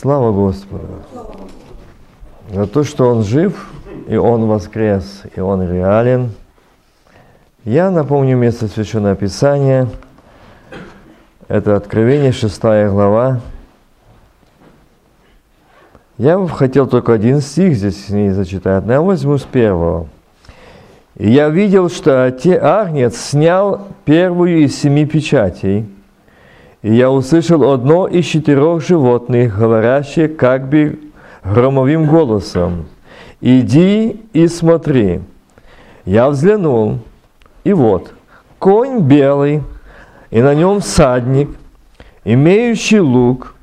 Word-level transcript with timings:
Слава 0.00 0.30
Господу 0.30 0.86
за 2.52 2.68
то, 2.68 2.84
что 2.84 3.08
Он 3.10 3.24
жив, 3.24 3.68
и 4.06 4.14
Он 4.14 4.46
воскрес, 4.46 5.24
и 5.34 5.40
Он 5.40 5.68
реален. 5.68 6.30
Я 7.64 7.90
напомню 7.90 8.36
место 8.36 8.68
Священного 8.68 9.16
Писания. 9.16 9.88
Это 11.48 11.74
Откровение, 11.74 12.30
6 12.30 12.60
глава. 12.62 13.40
Я 16.16 16.46
хотел 16.46 16.86
только 16.86 17.12
один 17.12 17.40
стих 17.40 17.74
здесь 17.74 18.08
не 18.08 18.30
зачитать, 18.30 18.86
но 18.86 18.92
я 18.92 19.02
возьму 19.02 19.36
с 19.36 19.42
первого. 19.42 20.06
Я 21.16 21.48
видел, 21.48 21.90
что 21.90 22.24
Агнец 22.24 23.16
снял 23.16 23.88
первую 24.04 24.60
из 24.60 24.80
семи 24.80 25.06
печатей– 25.06 25.88
и 26.82 26.94
я 26.94 27.10
услышал 27.10 27.72
одно 27.72 28.06
из 28.06 28.24
четырех 28.24 28.86
животных, 28.86 29.58
говорящее 29.58 30.28
как 30.28 30.68
бы 30.68 30.98
громовым 31.44 32.06
голосом, 32.06 32.86
«Иди 33.40 34.20
и 34.32 34.46
смотри». 34.48 35.20
Я 36.04 36.30
взглянул, 36.30 37.00
и 37.64 37.72
вот, 37.72 38.14
конь 38.58 39.00
белый, 39.00 39.62
и 40.30 40.40
на 40.40 40.54
нем 40.54 40.80
всадник, 40.80 41.50
имеющий 42.24 43.00
лук, 43.00 43.54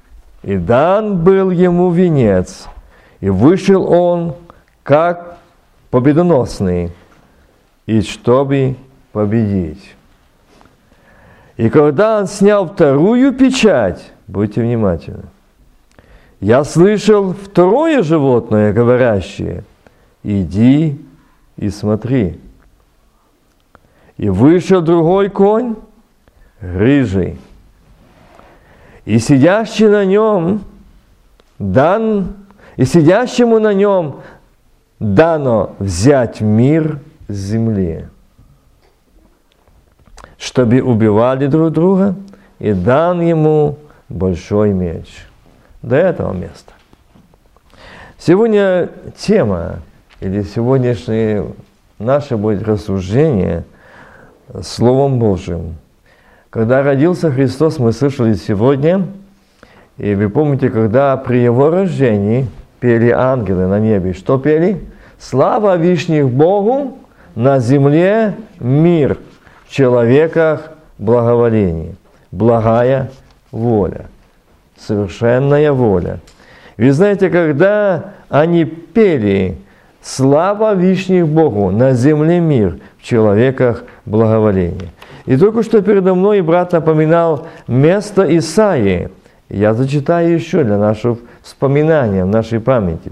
и 0.44 0.58
дан 0.58 1.24
был 1.24 1.50
ему 1.50 1.90
венец, 1.90 2.68
и 3.20 3.30
вышел 3.30 3.92
он, 3.92 4.36
как 4.84 5.40
победоносный, 5.90 6.92
и 7.88 8.02
чтобы 8.02 8.76
победить. 9.12 9.96
И 11.58 11.70
когда 11.70 12.20
он 12.20 12.28
снял 12.28 12.68
вторую 12.68 13.34
печать, 13.34 14.12
будьте 14.28 14.62
внимательны, 14.62 15.24
я 16.42 16.64
слышал 16.64 17.34
второе 17.34 18.04
животное, 18.04 18.74
говорящее, 18.74 19.64
иди 20.24 21.00
и 21.56 21.70
смотри. 21.70 22.40
И 24.18 24.30
вышел 24.30 24.82
другой 24.82 25.30
конь, 25.30 25.76
рыжий, 26.60 27.38
и 29.06 29.18
сидящий 29.20 29.88
на 29.88 30.04
нем 30.04 30.62
дан, 31.58 32.34
и 32.76 32.84
сидящему 32.86 33.60
на 33.60 33.74
нем 33.74 34.22
дано 35.00 35.76
взять 35.80 36.42
мир 36.42 37.00
с 37.28 37.34
земли 37.34 38.08
чтобы 40.46 40.80
убивали 40.80 41.48
друг 41.48 41.72
друга, 41.74 42.14
и 42.60 42.72
дан 42.72 43.20
ему 43.20 43.80
большой 44.10 44.74
меч. 44.74 45.26
До 45.82 45.96
этого 45.96 46.34
места. 46.34 46.72
Сегодня 48.20 48.90
тема, 49.18 49.80
или 50.20 50.44
сегодняшнее 50.44 51.48
наше 51.98 52.38
будет 52.38 52.62
рассуждение 52.62 53.64
Словом 54.62 55.18
Божьим. 55.18 55.78
Когда 56.52 56.84
родился 56.84 57.32
Христос, 57.32 57.80
мы 57.80 57.92
слышали 57.92 58.36
сегодня, 58.36 59.08
и 59.98 60.14
вы 60.14 60.30
помните, 60.30 60.70
когда 60.70 61.18
при 61.18 61.38
Его 61.38 61.72
рождении 61.72 62.48
пели 62.80 63.10
ангелы 63.10 63.66
на 63.66 63.80
небе, 63.80 64.14
что 64.14 64.38
пели? 64.38 64.80
Слава 65.18 65.76
Вишних 65.76 66.30
Богу, 66.30 67.00
на 67.34 67.58
земле 67.58 68.36
мир– 68.60 69.18
в 69.68 69.72
человеках 69.72 70.72
благоволение, 70.98 71.96
благая 72.32 73.10
воля, 73.52 74.08
совершенная 74.78 75.72
воля. 75.72 76.20
Вы 76.78 76.92
знаете, 76.92 77.30
когда 77.30 78.14
они 78.30 78.66
пели 78.66 79.58
«Слава 80.02 80.76
Вишних 80.76 81.28
Богу, 81.28 81.72
на 81.72 81.94
земле 81.94 82.40
мир, 82.40 82.80
в 83.00 83.04
человеках 83.04 83.84
благоволение». 84.06 84.92
И 85.26 85.38
только 85.38 85.64
что 85.64 85.82
передо 85.82 86.14
мной 86.14 86.42
брат 86.42 86.74
напоминал 86.74 87.48
место 87.68 88.24
Исаии. 88.38 89.10
Я 89.50 89.74
зачитаю 89.74 90.34
еще 90.34 90.64
для 90.64 90.78
нашего 90.78 91.18
вспоминания, 91.42 92.26
в 92.26 92.28
нашей 92.28 92.60
памяти. 92.60 93.12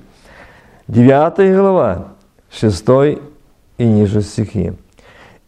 Девятая 0.87 1.55
глава, 1.57 2.09
шестой 2.51 3.21
и 3.77 3.85
ниже 3.85 4.21
стихи. 4.21 4.73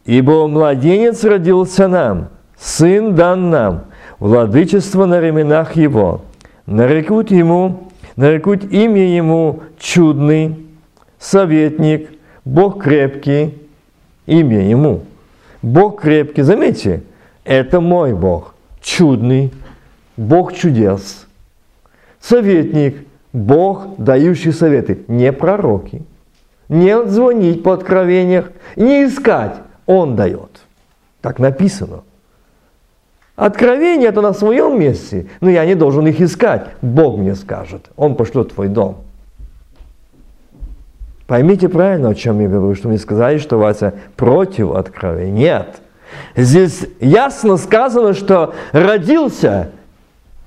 Ибо 0.06 0.46
младенец 0.46 1.24
родился 1.24 1.88
нам, 1.88 2.28
сын 2.56 3.16
дан 3.16 3.50
нам, 3.50 3.86
владычество 4.20 5.04
на 5.04 5.20
ременах 5.20 5.74
его. 5.74 6.22
Нарекут 6.64 7.32
ему, 7.32 7.90
нарекут 8.14 8.64
имя 8.72 9.14
ему 9.16 9.62
чудный, 9.78 10.64
советник, 11.18 12.10
Бог 12.44 12.84
крепкий, 12.84 13.58
имя 14.26 14.68
ему. 14.68 15.02
Бог 15.60 16.02
крепкий, 16.02 16.42
заметьте, 16.42 17.02
это 17.44 17.80
мой 17.80 18.14
Бог, 18.14 18.54
чудный, 18.80 19.52
Бог 20.16 20.52
чудес. 20.52 21.26
Советник, 22.20 23.04
Бог, 23.32 23.96
дающий 23.98 24.52
советы, 24.52 25.00
не 25.08 25.32
пророки. 25.32 26.02
Не 26.68 27.04
звонить 27.06 27.64
по 27.64 27.72
откровениях, 27.72 28.50
не 28.76 29.06
искать, 29.06 29.56
он 29.86 30.16
дает. 30.16 30.60
Так 31.22 31.38
написано. 31.38 32.02
Откровение 33.36 34.08
это 34.08 34.22
на 34.22 34.32
своем 34.32 34.80
месте, 34.80 35.26
но 35.40 35.50
я 35.50 35.64
не 35.66 35.74
должен 35.74 36.06
их 36.06 36.20
искать. 36.20 36.68
Бог 36.80 37.18
мне 37.18 37.34
скажет. 37.34 37.90
Он 37.96 38.14
пошлет 38.16 38.54
твой 38.54 38.68
дом. 38.68 39.04
Поймите 41.26 41.68
правильно, 41.68 42.10
о 42.10 42.14
чем 42.14 42.40
я 42.40 42.48
говорю, 42.48 42.74
что 42.74 42.88
мне 42.88 42.98
сказали, 42.98 43.38
что 43.38 43.58
Вася 43.58 43.94
против 44.16 44.70
откровения. 44.70 45.32
Нет. 45.32 45.80
Здесь 46.36 46.86
ясно 47.00 47.56
сказано, 47.56 48.14
что 48.14 48.54
родился 48.72 49.70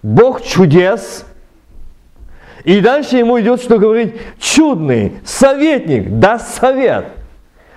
Бог 0.02 0.42
чудес, 0.42 1.26
и 2.64 2.80
дальше 2.80 3.18
ему 3.18 3.40
идет, 3.40 3.62
что 3.62 3.78
говорить, 3.78 4.16
чудный 4.40 5.18
советник, 5.26 6.20
даст 6.20 6.60
совет– 6.60 7.06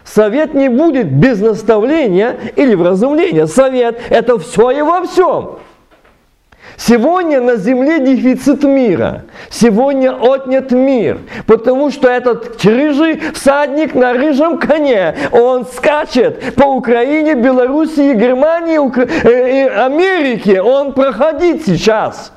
Совет 0.05 0.55
не 0.55 0.69
будет 0.69 1.11
без 1.11 1.41
наставления 1.41 2.37
или 2.57 2.75
вразумления. 2.75 3.47
Совет– 3.47 4.01
это 4.11 4.39
все 4.39 4.71
и 4.71 4.83
во 4.83 5.03
всем. 5.07 5.59
Сегодня 6.77 7.41
на 7.41 7.57
земле 7.57 8.01
дефицит 8.01 8.65
мира. 8.65 9.25
Сегодня 9.51 10.11
отнят 10.11 10.73
мир. 10.73 11.19
Потому 11.47 11.91
что 11.91 12.09
этот 12.09 12.65
рыжий 12.65 13.21
всадник 13.35 13.95
на 13.95 14.13
рыжем 14.13 14.59
коне, 14.59 15.15
он 15.33 15.67
скачет 15.67 16.55
по 16.55 16.65
Украине, 16.65 17.35
Белоруссии, 17.35 18.15
Германии, 18.15 18.79
Укра... 18.79 19.05
э, 19.05 19.69
Америке. 19.69 20.61
Он 20.61 20.93
проходит 20.93 21.65
сейчас. 21.65 22.33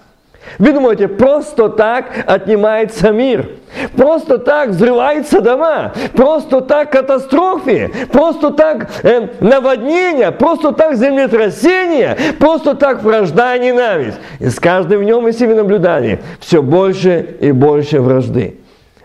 Вы 0.58 0.72
думаете, 0.72 1.08
просто 1.08 1.70
так 1.70 2.24
отнимается 2.26 3.12
мир? 3.12 3.50
Просто 3.96 4.38
так 4.38 4.70
взрываются 4.70 5.42
дома? 5.42 5.94
Просто 6.14 6.62
так 6.62 6.92
катастрофы? 6.92 7.92
Просто 8.12 8.52
так 8.52 8.90
э, 9.04 9.28
наводнения? 9.42 10.32
Просто 10.32 10.72
так 10.72 10.96
землетрясения? 10.96 12.18
Просто 12.40 12.76
так 12.76 13.04
вражда 13.04 13.56
и 13.56 13.60
ненависть? 13.60 14.18
И 14.40 14.50
с 14.50 14.60
каждым 14.60 15.04
днем 15.04 15.24
мы 15.24 15.34
себе 15.34 15.56
наблюдали 15.56 16.22
все 16.40 16.62
больше 16.62 17.38
и 17.42 17.52
больше 17.52 18.00
вражды. 18.00 18.60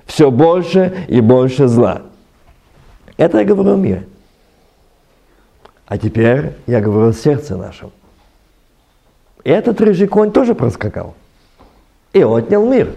Все 0.06 0.30
больше 0.30 1.04
и 1.08 1.20
больше 1.20 1.66
зла. 1.66 2.02
Это 3.16 3.38
я 3.38 3.44
говорю 3.44 3.74
о 3.74 3.76
мире. 3.76 4.06
А 5.86 5.98
теперь 5.98 6.52
я 6.66 6.80
говорю 6.80 7.08
о 7.08 7.12
сердце 7.12 7.56
нашем. 7.56 7.90
И 9.42 9.50
этот 9.50 9.80
рыжий 9.80 10.06
конь 10.06 10.30
тоже 10.30 10.54
проскакал 10.54 11.14
и 12.12 12.22
отнял 12.22 12.66
мир. 12.66 12.94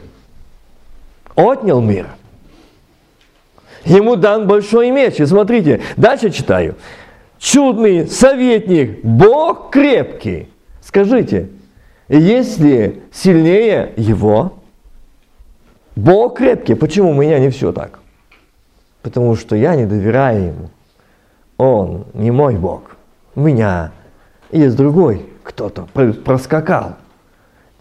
Отнял 1.35 1.81
мир. 1.81 2.07
Ему 3.85 4.15
дан 4.15 4.47
большой 4.47 4.91
меч. 4.91 5.19
И 5.19 5.25
смотрите, 5.25 5.81
дальше 5.97 6.29
читаю. 6.29 6.75
Чудный 7.37 8.07
советник, 8.07 9.03
Бог 9.03 9.69
крепкий. 9.71 10.49
Скажите, 10.81 11.49
есть 12.07 12.59
ли 12.59 13.01
сильнее 13.11 13.93
его? 13.97 14.53
Бог 15.95 16.37
крепкий. 16.37 16.75
Почему 16.75 17.11
у 17.11 17.13
меня 17.13 17.39
не 17.39 17.49
все 17.49 17.71
так? 17.71 17.99
Потому 19.01 19.35
что 19.35 19.55
я 19.55 19.75
не 19.75 19.85
доверяю 19.85 20.47
ему. 20.47 20.69
Он 21.57 22.05
не 22.13 22.31
мой 22.31 22.55
Бог. 22.55 22.95
У 23.35 23.41
меня 23.41 23.91
есть 24.51 24.75
другой 24.75 25.25
кто-то 25.43 25.87
проскакал. 26.23 26.95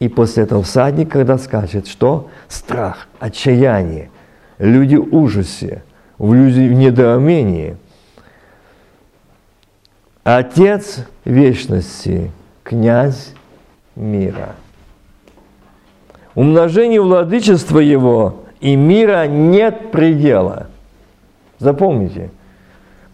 И 0.02 0.08
после 0.08 0.42
этого 0.42 0.64
всадник, 0.64 1.12
когда 1.12 1.38
скачет, 1.38 1.86
что? 1.86 2.28
Страх, 2.48 3.06
отчаяние, 3.20 4.10
люди 4.58 4.96
в 4.96 5.14
ужасе, 5.14 5.84
люди 6.18 6.66
в 6.66 6.72
недоумении. 6.72 7.76
Отец 10.24 11.06
вечности, 11.24 12.32
князь 12.64 13.32
мира. 13.94 14.56
умножению 16.34 17.04
владычества 17.04 17.78
Его 17.78 18.42
и 18.58 18.74
мира 18.74 19.28
нет 19.28 19.92
предела. 19.92 20.66
Запомните, 21.60 22.32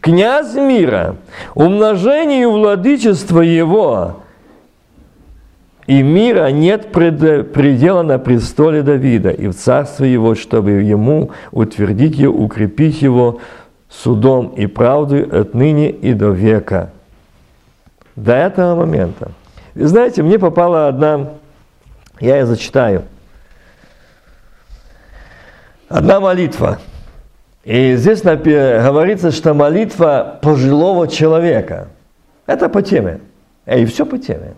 князь 0.00 0.54
мира, 0.54 1.16
умножению 1.54 2.50
владычества 2.52 3.42
Его 3.42 4.22
и 5.88 6.02
мира 6.02 6.50
нет 6.50 6.92
предела 6.92 8.02
на 8.02 8.18
престоле 8.18 8.82
Давида 8.82 9.30
и 9.30 9.48
в 9.48 9.54
царстве 9.54 10.12
его, 10.12 10.34
чтобы 10.34 10.82
ему 10.82 11.30
утвердить 11.50 12.14
его, 12.16 12.34
укрепить 12.34 13.00
его 13.00 13.40
судом 13.88 14.48
и 14.48 14.66
правдой 14.66 15.22
отныне 15.22 15.88
и 15.88 16.12
до 16.12 16.28
века. 16.28 16.90
До 18.16 18.34
этого 18.34 18.76
момента. 18.76 19.32
Вы 19.74 19.86
знаете, 19.86 20.22
мне 20.22 20.38
попала 20.38 20.88
одна, 20.88 21.30
я 22.20 22.36
ее 22.36 22.44
зачитаю, 22.44 23.04
одна 25.88 26.20
молитва. 26.20 26.80
И 27.64 27.96
здесь 27.96 28.20
говорится, 28.20 29.30
что 29.30 29.54
молитва 29.54 30.38
пожилого 30.42 31.08
человека. 31.08 31.88
Это 32.44 32.68
по 32.68 32.82
теме. 32.82 33.20
И 33.64 33.86
все 33.86 34.04
по 34.04 34.18
теме 34.18 34.52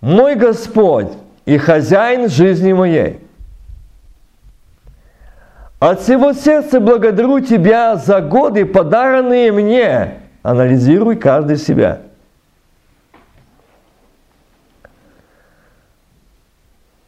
мой 0.00 0.34
Господь 0.34 1.12
и 1.44 1.58
хозяин 1.58 2.28
жизни 2.28 2.72
моей. 2.72 3.20
От 5.78 6.00
всего 6.00 6.32
сердца 6.32 6.80
благодарю 6.80 7.40
Тебя 7.40 7.96
за 7.96 8.20
годы, 8.20 8.66
подаренные 8.66 9.50
мне. 9.52 10.14
Анализируй 10.42 11.16
каждый 11.16 11.56
себя. 11.56 12.00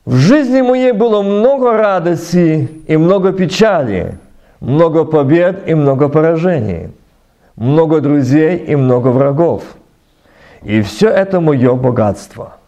В 0.04 0.16
жизни 0.16 0.62
моей 0.62 0.92
было 0.92 1.22
много 1.22 1.76
радости 1.76 2.68
и 2.86 2.96
много 2.96 3.32
печали, 3.32 4.18
много 4.60 5.04
побед 5.04 5.68
и 5.68 5.74
много 5.74 6.08
поражений, 6.08 6.90
много 7.56 8.00
друзей 8.00 8.56
и 8.56 8.74
много 8.74 9.08
врагов. 9.08 9.62
И 10.62 10.82
все 10.82 11.08
это 11.08 11.40
мое 11.40 11.74
богатство– 11.74 12.56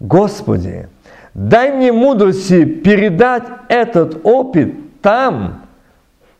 Господи, 0.00 0.88
дай 1.34 1.72
мне 1.72 1.92
мудрости 1.92 2.64
передать 2.64 3.44
этот 3.68 4.24
опыт 4.24 4.74
там, 5.02 5.60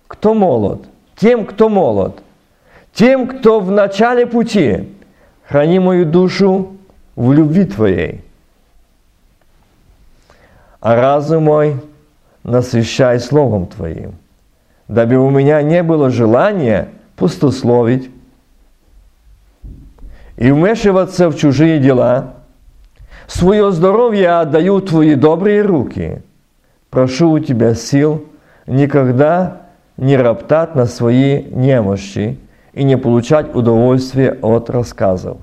кто 0.08 0.32
молод, 0.32 0.86
тем, 1.16 1.44
кто 1.44 1.68
молод, 1.68 2.22
тем, 2.94 3.28
кто 3.28 3.60
в 3.60 3.70
начале 3.70 4.26
пути. 4.26 4.88
Храни 5.46 5.78
мою 5.78 6.06
душу 6.06 6.76
в 7.16 7.32
любви 7.32 7.64
Твоей. 7.64 8.24
А 10.80 10.94
разум 10.94 11.44
мой 11.44 11.76
насыщай 12.44 13.20
Словом 13.20 13.66
Твоим, 13.66 14.14
дабы 14.88 15.16
у 15.16 15.28
меня 15.28 15.60
не 15.60 15.82
было 15.82 16.08
желания 16.08 16.88
пустословить 17.16 18.10
и 20.36 20.50
вмешиваться 20.50 21.28
в 21.28 21.36
чужие 21.36 21.78
дела– 21.78 22.36
Свое 23.30 23.70
здоровье 23.70 24.22
я 24.22 24.40
отдаю 24.40 24.80
Твои 24.80 25.14
добрые 25.14 25.62
руки. 25.62 26.20
Прошу 26.90 27.30
у 27.30 27.38
Тебя 27.38 27.74
сил 27.74 28.24
никогда 28.66 29.62
не 29.96 30.16
роптать 30.16 30.74
на 30.74 30.86
свои 30.86 31.44
немощи 31.44 32.40
и 32.72 32.82
не 32.82 32.98
получать 32.98 33.54
удовольствие 33.54 34.36
от 34.42 34.68
рассказов 34.68 35.38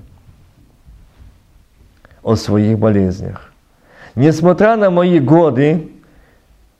о 2.22 2.36
своих 2.36 2.78
болезнях. 2.78 3.52
Несмотря 4.14 4.76
на 4.76 4.90
мои 4.90 5.18
годы 5.18 5.88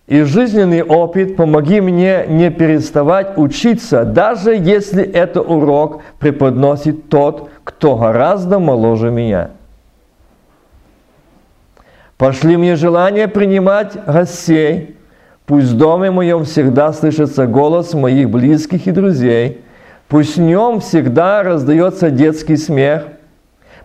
и 0.07 0.23
жизненный 0.23 0.83
опыт, 0.83 1.37
помоги 1.37 1.81
мне 1.81 2.27
не 2.29 2.51
переставать 2.51 3.39
учиться, 3.39 4.05
даже 4.05 4.55
если 4.55 5.03
это 5.05 5.41
урок 5.41 6.03
преподносит 6.19 7.09
тот, 7.09 7.49
кто 7.65 7.97
гораздо 7.97 8.59
моложе 8.59 9.11
меня– 9.11 9.53
Пошли 12.19 12.57
мне 12.57 12.75
желание 12.75 13.29
принимать 13.29 13.93
гостей. 14.05 14.97
Пусть 15.47 15.69
в 15.69 15.77
доме 15.79 16.11
моем 16.11 16.45
всегда 16.45 16.93
слышится 16.93 17.47
голос 17.47 17.95
моих 17.95 18.29
близких 18.29 18.89
и 18.89 18.91
друзей. 18.91 19.63
Пусть 20.09 20.37
в 20.37 20.41
нем 20.41 20.81
всегда 20.81 21.45
раздается 21.45 22.11
детский 22.11 22.57
смех. 22.57 23.05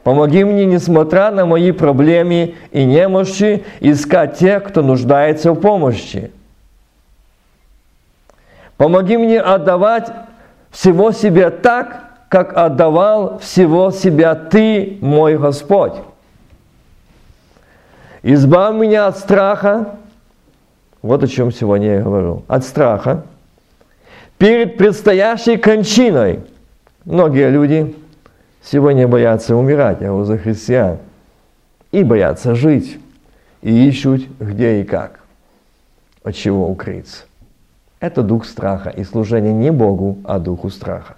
Помоги 0.03 0.43
мне, 0.43 0.65
несмотря 0.65 1.29
на 1.31 1.45
мои 1.45 1.71
проблемы 1.71 2.55
и 2.71 2.83
немощи, 2.83 3.63
искать 3.79 4.37
тех, 4.39 4.63
кто 4.63 4.81
нуждается 4.81 5.51
в 5.51 5.59
помощи. 5.59 6.31
Помоги 8.77 9.15
мне 9.15 9.39
отдавать 9.39 10.11
всего 10.71 11.11
себя 11.11 11.51
так, 11.51 12.03
как 12.29 12.57
отдавал 12.57 13.37
всего 13.37 13.91
себя 13.91 14.33
Ты, 14.33 14.97
мой 15.01 15.37
Господь. 15.37 15.93
Избавь 18.23 18.75
меня 18.75 19.07
от 19.07 19.17
страха. 19.17 19.97
Вот 21.01 21.21
о 21.23 21.27
чем 21.27 21.51
сегодня 21.51 21.95
я 21.95 22.01
говорю. 22.01 22.43
От 22.47 22.63
страха. 22.63 23.25
Перед 24.37 24.77
предстоящей 24.77 25.57
кончиной. 25.57 26.39
Многие 27.03 27.49
люди 27.49 27.93
сегодня 28.61 29.09
боятся 29.09 29.57
умирать, 29.57 30.01
а 30.01 30.13
у 30.13 30.23
за 30.23 30.37
христиан. 30.37 30.99
И 31.91 32.03
боятся 32.03 32.55
жить. 32.55 32.97
И 33.61 33.87
ищут 33.89 34.25
где 34.39 34.79
и 34.79 34.85
как. 34.85 35.19
От 36.23 36.35
чего 36.35 36.69
укрыться. 36.69 37.25
Это 37.99 38.23
дух 38.23 38.45
страха 38.45 38.89
и 38.89 39.03
служение 39.03 39.53
не 39.53 39.71
Богу, 39.71 40.17
а 40.23 40.39
духу 40.39 40.69
страха. 40.69 41.15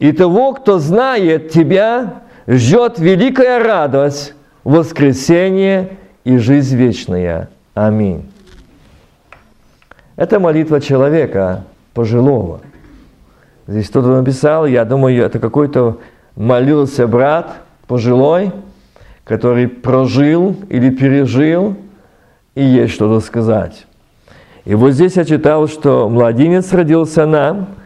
И 0.00 0.10
того, 0.12 0.54
кто 0.54 0.78
знает 0.78 1.50
тебя, 1.50 2.22
ждет 2.58 2.98
великая 2.98 3.62
радость, 3.62 4.34
воскресение 4.64 5.96
и 6.24 6.36
жизнь 6.36 6.76
вечная. 6.76 7.48
Аминь. 7.74 8.28
Это 10.16 10.40
молитва 10.40 10.80
человека 10.80 11.64
пожилого. 11.94 12.60
Здесь 13.66 13.88
кто-то 13.88 14.08
написал, 14.08 14.66
я 14.66 14.84
думаю, 14.84 15.24
это 15.24 15.38
какой-то 15.38 15.98
молился 16.34 17.06
брат 17.06 17.58
пожилой, 17.86 18.52
который 19.24 19.68
прожил 19.68 20.56
или 20.68 20.90
пережил, 20.90 21.76
и 22.56 22.64
есть 22.64 22.92
что-то 22.94 23.24
сказать. 23.24 23.86
И 24.64 24.74
вот 24.74 24.90
здесь 24.90 25.16
я 25.16 25.24
читал, 25.24 25.68
что 25.68 26.08
младенец 26.08 26.72
родился 26.72 27.26
нам– 27.26 27.68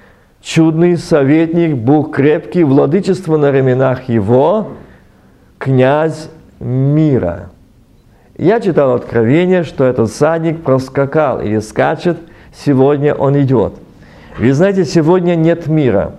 чудный 0.45 0.99
советник, 0.99 1.75
Бог 1.77 2.15
крепкий, 2.15 2.63
владычество 2.63 3.37
на 3.37 3.51
ременах 3.51 4.09
его, 4.09 4.69
князь 5.59 6.29
мира. 6.61 7.49
Я 8.37 8.61
читал 8.61 8.95
откровение, 8.95 9.65
что 9.65 9.85
этот 9.85 10.13
садник 10.13 10.63
проскакал 10.63 11.41
или 11.41 11.61
скачет, 11.61 12.19
сегодня 12.53 13.15
он 13.15 13.41
идет. 13.41 13.75
Вы 14.39 14.53
знаете, 14.53 14.85
сегодня 14.85 15.35
нет 15.35 15.67
мира. 15.67 16.17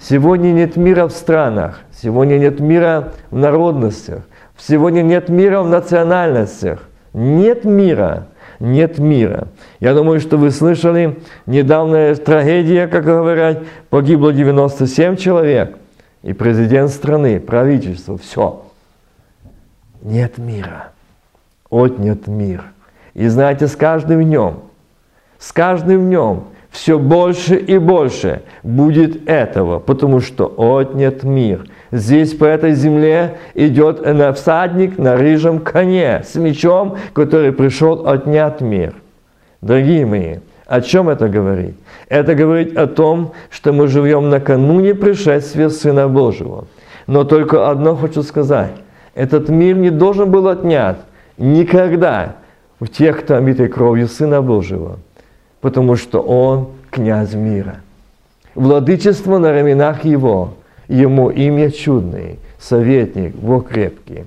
Сегодня 0.00 0.52
нет 0.52 0.76
мира 0.76 1.06
в 1.06 1.12
странах, 1.12 1.80
сегодня 1.90 2.38
нет 2.38 2.60
мира 2.60 3.12
в 3.30 3.36
народностях, 3.36 4.22
сегодня 4.58 5.02
нет 5.02 5.28
мира 5.28 5.62
в 5.62 5.68
национальностях. 5.68 6.80
Нет 7.14 7.64
мира 7.64 8.26
нет 8.64 8.98
мира. 8.98 9.48
Я 9.80 9.94
думаю, 9.94 10.20
что 10.20 10.36
вы 10.36 10.50
слышали, 10.50 11.18
недавняя 11.46 12.14
трагедия, 12.14 12.86
как 12.86 13.04
говорят, 13.04 13.62
погибло 13.90 14.32
97 14.32 15.16
человек. 15.16 15.76
И 16.22 16.32
президент 16.32 16.90
страны, 16.90 17.38
правительство, 17.38 18.16
все. 18.16 18.64
Нет 20.02 20.38
мира. 20.38 20.92
Отнят 21.70 22.26
мир. 22.26 22.64
И 23.12 23.28
знаете, 23.28 23.68
с 23.68 23.76
каждым 23.76 24.24
днем, 24.24 24.60
с 25.38 25.52
каждым 25.52 26.06
днем 26.06 26.44
все 26.70 26.98
больше 26.98 27.56
и 27.56 27.78
больше 27.78 28.42
будет 28.62 29.28
этого, 29.28 29.78
потому 29.78 30.20
что 30.20 30.52
отнят 30.56 31.22
мир– 31.22 31.68
Здесь 31.92 32.34
по 32.34 32.44
этой 32.44 32.72
земле 32.72 33.38
идет 33.54 34.00
всадник 34.36 34.98
на 34.98 35.16
рыжем 35.16 35.60
коне 35.60 36.22
с 36.24 36.34
мечом, 36.34 36.96
который 37.12 37.52
пришел 37.52 38.08
отнять 38.08 38.60
мир. 38.60 38.94
Дорогие 39.60 40.06
мои, 40.06 40.36
о 40.66 40.80
чем 40.80 41.08
это 41.08 41.28
говорит? 41.28 41.74
Это 42.08 42.34
говорит 42.34 42.76
о 42.76 42.86
том, 42.86 43.32
что 43.50 43.72
мы 43.72 43.86
живем 43.88 44.30
накануне 44.30 44.94
пришествия 44.94 45.68
Сына 45.68 46.08
Божьего. 46.08 46.66
Но 47.06 47.24
только 47.24 47.70
одно 47.70 47.96
хочу 47.96 48.22
сказать. 48.22 48.72
Этот 49.14 49.48
мир 49.48 49.76
не 49.76 49.90
должен 49.90 50.30
был 50.30 50.48
отнят 50.48 50.98
никогда 51.36 52.36
у 52.80 52.86
тех, 52.86 53.20
кто 53.20 53.36
омитой 53.36 53.68
кровью 53.68 54.08
Сына 54.08 54.42
Божьего. 54.42 54.98
Потому 55.60 55.96
что 55.96 56.20
Он 56.20 56.70
князь 56.90 57.34
мира. 57.34 57.76
Владычество 58.54 59.38
на 59.38 59.52
раменах 59.52 60.04
Его– 60.04 60.54
Ему 60.88 61.30
имя 61.30 61.70
чудное, 61.70 62.36
советник, 62.58 63.34
Бог 63.34 63.68
крепкий. 63.68 64.24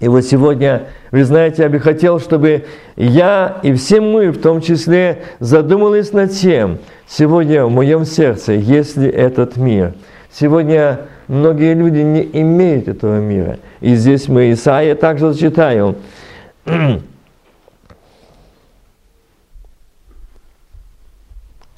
И 0.00 0.08
вот 0.08 0.22
сегодня, 0.22 0.88
вы 1.12 1.24
знаете, 1.24 1.62
я 1.62 1.68
бы 1.68 1.78
хотел, 1.78 2.18
чтобы 2.18 2.64
я 2.96 3.60
и 3.62 3.72
все 3.74 4.00
мы, 4.00 4.30
в 4.30 4.40
том 4.40 4.60
числе, 4.60 5.22
задумались 5.38 6.12
над 6.12 6.32
тем, 6.32 6.78
сегодня 7.06 7.64
в 7.64 7.70
моем 7.70 8.04
сердце, 8.04 8.54
есть 8.54 8.96
ли 8.96 9.08
этот 9.08 9.56
мир. 9.56 9.94
Сегодня 10.32 11.02
многие 11.28 11.74
люди 11.74 11.98
не 11.98 12.22
имеют 12.22 12.88
этого 12.88 13.20
мира. 13.20 13.58
И 13.80 13.94
здесь 13.94 14.26
мы 14.28 14.50
Исаия 14.52 14.96
также 14.96 15.34
читаем. 15.34 15.96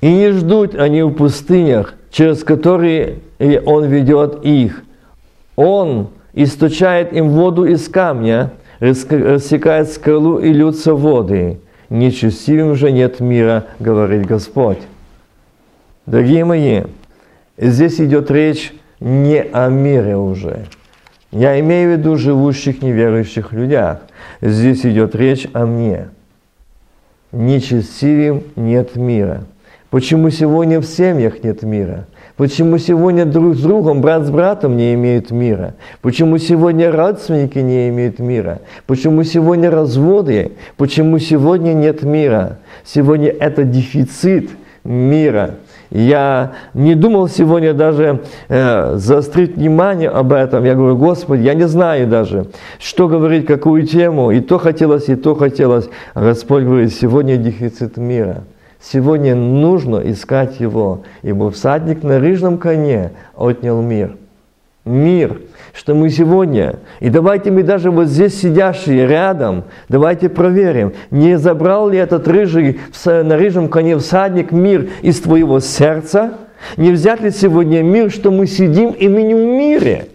И 0.01 0.13
не 0.13 0.31
ждут 0.31 0.75
они 0.75 1.03
в 1.03 1.13
пустынях, 1.13 1.95
через 2.11 2.45
которые 2.45 3.19
Он 3.39 3.87
ведет 3.87 4.45
их. 4.45 4.83
Он 5.57 6.09
источает 6.33 7.13
им 7.13 7.31
воду 7.31 7.65
из 7.65 7.89
камня, 7.89 8.53
рассекает 8.81 9.91
скалу 9.91 10.39
и 10.39 10.53
льются 10.53 10.95
воды. 10.95 11.59
Нечестивым 11.91 12.75
же 12.75 12.91
нет 12.91 13.21
мира, 13.21 13.67
говорит 13.79 14.27
Господь. 14.27 14.79
Дорогие 16.07 16.45
мои, 16.45 16.83
здесь 17.57 18.01
идет 18.01 18.31
речь 18.31 18.75
не 19.01 19.41
о 19.41 19.69
мире 19.69 20.17
уже. 20.17 20.67
Я 21.31 21.59
имею 21.61 21.91
в 21.91 21.99
виду 21.99 22.17
живущих 22.17 22.83
неверующих 22.83 23.53
людях. 23.53 24.01
Здесь 24.41 24.87
идет 24.87 25.15
речь 25.15 25.49
о 25.53 25.67
мне. 25.67 26.11
Нечестивым 27.33 28.45
нет 28.55 28.97
мира. 28.97 29.45
Почему 29.91 30.31
сегодня 30.31 30.81
в 30.81 30.85
семьях 30.85 31.43
нет 31.43 31.63
мира? 31.63 32.07
Почему 32.37 32.79
сегодня 32.79 33.25
друг 33.27 33.55
с 33.55 33.61
другом, 33.61 34.01
брат 34.01 34.25
с 34.25 34.31
братом 34.31 34.77
не 34.77 34.95
имеют 34.95 35.31
мира? 35.31 35.75
Почему 36.03 36.39
сегодня 36.39 36.91
родственники 36.91 37.59
не 37.59 37.89
имеют 37.91 38.19
мира? 38.19 38.61
Почему 38.87 39.23
сегодня 39.23 39.71
разводы? 39.71 40.53
Почему 40.77 41.21
сегодня 41.21 41.75
нет 41.75 42.03
мира? 42.03 42.59
Сегодня 42.85 43.29
это 43.29 43.63
дефицит 43.63 44.51
мира. 44.83 45.57
Я 45.91 46.55
не 46.75 46.97
думал 46.97 47.29
сегодня 47.29 47.73
даже 47.73 48.23
э, 48.49 48.97
заострить 48.97 49.55
внимание 49.55 50.09
об 50.09 50.33
этом. 50.33 50.65
Я 50.65 50.75
говорю, 50.75 50.97
Господи, 50.97 51.43
я 51.43 51.55
не 51.55 51.69
знаю 51.69 52.09
даже, 52.09 52.47
что 52.81 53.07
говорить, 53.07 53.47
какую 53.47 53.87
тему. 53.87 54.33
И 54.33 54.41
то 54.41 54.59
хотелось, 54.59 55.09
и 55.09 55.15
то 55.15 55.37
хотелось. 55.37 55.89
А 56.15 56.23
Господь 56.23 56.65
говорит, 56.65 56.93
сегодня 56.93 57.37
дефицит 57.37 57.97
мира. 57.97 58.43
Сегодня 58.93 59.35
нужно 59.35 60.03
искать 60.05 60.61
его, 60.61 61.05
ибо 61.23 61.51
всадник 61.51 62.03
на 62.03 62.21
рыжном 62.21 62.59
коне 62.59 63.13
отнял 63.35 63.81
мир. 63.81 64.17
Мир, 64.85 65.41
что 65.73 65.95
мы 65.95 66.11
сегодня, 66.11 66.81
и 67.01 67.09
давайте 67.09 67.51
мы 67.51 67.63
даже 67.63 67.91
вот 67.91 68.09
здесь 68.09 68.39
сидящие 68.39 69.07
рядом, 69.07 69.65
давайте 69.89 70.29
проверим, 70.29 70.93
не 71.11 71.39
забрал 71.39 71.89
ли 71.89 71.97
этот 71.97 72.29
рыжий 72.29 72.79
на 73.07 73.39
рыжем 73.39 73.69
коне 73.69 73.97
всадник 73.97 74.53
мир 74.53 74.91
из 75.01 75.19
твоего 75.21 75.61
сердца, 75.61 76.35
не 76.77 76.91
взят 76.91 77.23
ли 77.23 77.31
сегодня 77.31 77.83
мир, 77.83 78.11
что 78.11 78.31
мы 78.31 78.47
сидим 78.47 78.91
и 78.91 79.09
мы 79.09 79.23
не 79.23 79.35
в 79.35 79.39
мире? 79.39 80.09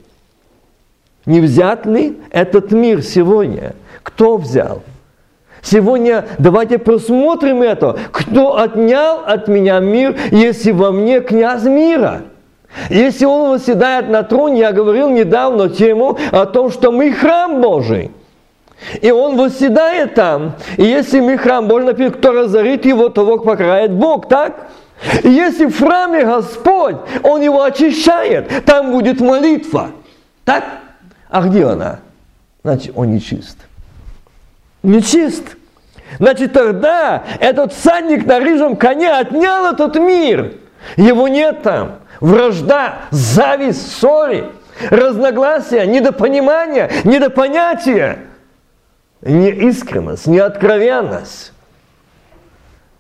Не 1.26 1.42
взят 1.42 1.88
ли 1.88 2.20
этот 2.30 2.72
мир 2.72 3.02
сегодня? 3.02 3.74
Кто 4.04 4.38
взял? 4.38 4.84
Сегодня 5.62 6.26
давайте 6.38 6.78
посмотрим 6.78 7.62
это. 7.62 7.98
Кто 8.12 8.58
отнял 8.58 9.24
от 9.26 9.48
меня 9.48 9.80
мир, 9.80 10.18
если 10.32 10.72
во 10.72 10.92
мне 10.92 11.22
князь 11.22 11.64
мира? 11.64 12.24
Если 12.90 13.26
он 13.26 13.52
восседает 13.52 14.10
на 14.10 14.24
троне, 14.24 14.60
я 14.60 14.72
говорил 14.72 15.10
недавно 15.10 15.70
тему 15.70 16.18
о 16.32 16.46
том, 16.46 16.72
что 16.72 16.92
мы 16.92 17.12
храм 17.12 17.62
Божий. 17.62 18.12
И 19.02 19.12
он 19.12 19.36
восседает 19.38 20.14
там. 20.14 20.54
И 20.78 20.84
если 20.84 21.20
мы 21.20 21.38
храм 21.38 21.68
Божий, 21.68 21.88
например, 21.88 22.14
кто 22.14 22.32
разорит 22.32 22.86
его, 22.86 23.10
того 23.10 23.38
покарает 23.40 23.92
Бог, 23.92 24.30
так? 24.30 24.70
И 25.24 25.30
если 25.30 25.66
в 25.66 25.78
храме 25.78 26.26
Господь, 26.26 26.98
Он 27.24 27.42
его 27.42 27.64
очищает, 27.64 28.66
там 28.66 28.92
будет 28.92 29.20
молитва. 29.20 29.92
Так? 30.46 30.64
А 31.30 31.42
где 31.42 31.66
она? 31.66 32.00
Значит, 32.64 32.94
он 32.96 33.12
не 33.12 33.22
чист 33.22 33.58
нечист. 34.84 35.58
Значит, 36.18 36.54
тогда 36.54 37.24
этот 37.40 37.74
всадник 37.74 38.26
на 38.26 38.40
рыжем 38.40 38.76
коне 38.76 39.12
отнял 39.12 39.74
этот 39.74 39.96
мир. 39.96 40.56
Его 40.96 41.28
нет 41.28 41.62
там. 41.62 42.00
Вражда, 42.20 43.00
зависть, 43.12 43.92
ссори, 43.92 44.46
разногласия, 44.90 45.86
недопонимание, 45.86 46.92
недопонятие, 47.04 48.26
неискренность, 49.22 50.28
неоткровенность. 50.28 51.54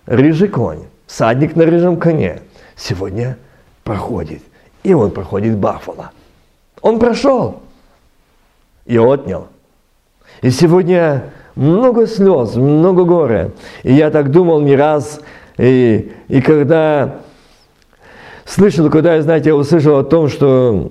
Рыжий 0.05 0.47
конь, 0.47 0.85
всадник 1.05 1.55
на 1.55 1.65
рыжем 1.65 1.99
коне, 1.99 2.41
сегодня 2.75 3.37
проходит. 3.83 4.41
И 4.83 4.93
он 4.93 5.11
проходит 5.11 5.57
Баффало. 5.57 6.11
Он 6.81 6.99
прошел 6.99 7.61
и 8.85 8.97
отнял. 8.97 9.49
И 10.41 10.51
сегодня 10.51 11.31
много 11.59 12.07
слез, 12.07 12.55
много 12.55 13.03
горя. 13.03 13.51
И 13.83 13.93
я 13.93 14.09
так 14.09 14.31
думал 14.31 14.61
не 14.61 14.75
раз, 14.75 15.19
и, 15.57 16.11
и 16.29 16.41
когда 16.41 17.17
слышал, 18.45 18.89
когда 18.89 19.15
я, 19.15 19.21
знаете, 19.21 19.53
услышал 19.53 19.97
о 19.97 20.03
том, 20.03 20.29
что 20.29 20.89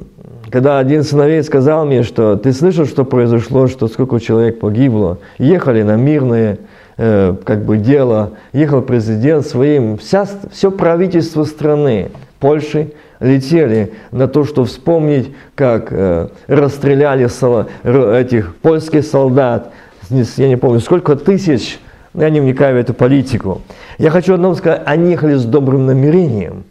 когда 0.51 0.79
один 0.79 1.05
сыновей 1.05 1.43
сказал 1.43 1.87
мне, 1.87 2.03
что 2.03 2.37
ты 2.37 2.53
слышал, 2.53 2.85
что 2.85 3.05
произошло, 3.05 3.67
что 3.67 3.89
сколько 3.89 4.21
человек 4.21 4.61
погибло, 4.61 5.19
ехали 5.39 5.83
на 5.83 5.97
мирное 5.97 6.59
э, 6.99 7.35
как 7.45 7.65
бы 7.65 7.79
дело, 7.79 8.33
ехал 8.53 8.83
президент 8.83 9.47
своим, 9.47 9.97
вся, 9.97 10.27
все 10.53 10.71
правительство 10.71 11.45
страны, 11.45 12.11
Польши, 12.41 12.93
летели 13.21 13.95
на 14.13 14.29
то, 14.29 14.45
что 14.45 14.65
вспомнить, 14.65 15.33
как 15.55 15.89
э, 15.91 16.29
расстреляли 16.47 17.27
сол, 17.27 17.65
этих 17.85 18.55
польских 18.57 19.05
солдат, 19.05 19.73
я 20.11 20.49
не 20.49 20.57
помню, 20.57 20.81
сколько 20.81 21.17
тысяч, 21.17 21.79
я 22.15 22.31
не 22.31 22.41
вникаю 22.41 22.77
в 22.77 22.79
эту 22.79 22.95
политику. 22.95 23.63
Я 23.99 24.11
хочу 24.11 24.35
одно 24.35 24.55
сказать, 24.55 24.83
они 24.87 25.11
ехали 25.11 25.35
с 25.35 25.45
добрым 25.45 25.87
намерением, 25.87 26.65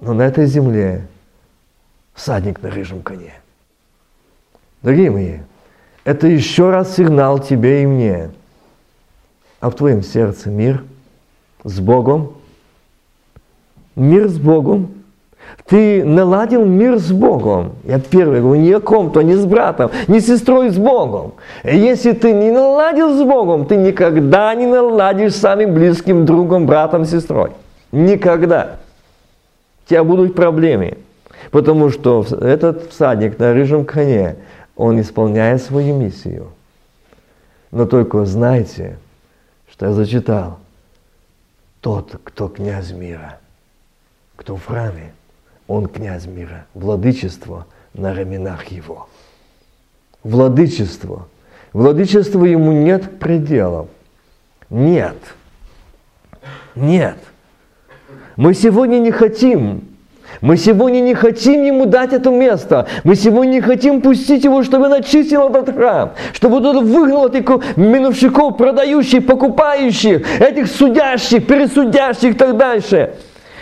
но 0.00 0.12
на 0.14 0.22
этой 0.22 0.46
земле 0.46 1.06
всадник 2.14 2.62
на 2.62 2.70
рыжем 2.70 3.02
коне. 3.02 3.34
Дорогие 4.82 5.10
мои, 5.10 5.38
это 6.04 6.26
еще 6.26 6.70
раз 6.70 6.96
сигнал 6.96 7.38
тебе 7.40 7.82
и 7.82 7.86
мне. 7.86 8.30
А 9.60 9.70
в 9.70 9.74
твоем 9.74 10.02
сердце 10.02 10.50
мир 10.50 10.84
с 11.64 11.80
Богом, 11.80 12.34
мир 13.96 14.28
с 14.28 14.38
Богом, 14.38 14.95
ты 15.66 16.04
наладил 16.04 16.64
мир 16.64 16.98
с 16.98 17.10
Богом. 17.10 17.72
Я 17.84 17.98
первый 17.98 18.40
говорю, 18.40 18.60
не 18.60 18.72
о 18.72 18.80
ком-то, 18.80 19.22
не 19.22 19.34
с 19.34 19.44
братом, 19.44 19.90
не 20.06 20.20
с 20.20 20.26
сестрой, 20.26 20.70
с 20.70 20.76
Богом. 20.76 21.34
Если 21.64 22.12
ты 22.12 22.32
не 22.32 22.52
наладил 22.52 23.12
с 23.16 23.22
Богом, 23.22 23.66
ты 23.66 23.76
никогда 23.76 24.54
не 24.54 24.66
наладишь 24.66 25.34
с 25.34 25.40
самым 25.40 25.74
близким 25.74 26.24
другом, 26.24 26.66
братом, 26.66 27.04
сестрой. 27.04 27.50
Никогда. 27.90 28.76
У 29.84 29.88
тебя 29.90 30.04
будут 30.04 30.34
проблемы. 30.36 30.98
Потому 31.50 31.90
что 31.90 32.24
этот 32.40 32.90
всадник 32.90 33.38
на 33.38 33.52
рыжем 33.52 33.84
коне, 33.84 34.36
он 34.76 35.00
исполняет 35.00 35.62
свою 35.62 35.96
миссию. 35.96 36.48
Но 37.72 37.86
только 37.86 38.24
знайте, 38.24 38.98
что 39.70 39.86
я 39.86 39.92
зачитал. 39.92 40.58
Тот, 41.80 42.20
кто 42.24 42.48
князь 42.48 42.92
мира, 42.92 43.38
кто 44.36 44.56
в 44.56 44.64
храме, 44.64 45.12
он 45.68 45.86
князь 45.86 46.26
мира, 46.26 46.66
владычество 46.74 47.66
на 47.94 48.14
раменах 48.14 48.66
его. 48.68 49.08
Владычество. 50.22 51.28
Владычество 51.72 52.44
ему 52.44 52.72
нет 52.72 53.18
пределов. 53.18 53.88
Нет. 54.70 55.16
Нет. 56.74 57.16
Мы 58.36 58.54
сегодня 58.54 58.98
не 58.98 59.10
хотим. 59.10 59.82
Мы 60.40 60.56
сегодня 60.56 61.00
не 61.00 61.14
хотим 61.14 61.62
ему 61.64 61.86
дать 61.86 62.12
это 62.12 62.30
место. 62.30 62.86
Мы 63.04 63.14
сегодня 63.14 63.52
не 63.52 63.60
хотим 63.60 64.02
пустить 64.02 64.44
его, 64.44 64.62
чтобы 64.62 64.88
начистил 64.88 65.48
этот 65.48 65.74
храм. 65.74 66.12
Чтобы 66.32 66.56
он 66.56 66.84
выгнал 66.84 67.28
этих 67.28 67.76
миновщиков, 67.76 68.56
продающих, 68.56 69.26
покупающих, 69.26 70.40
этих 70.40 70.66
судящих, 70.66 71.46
пересудящих 71.46 72.34
и 72.34 72.38
так 72.38 72.56
дальше. 72.56 73.14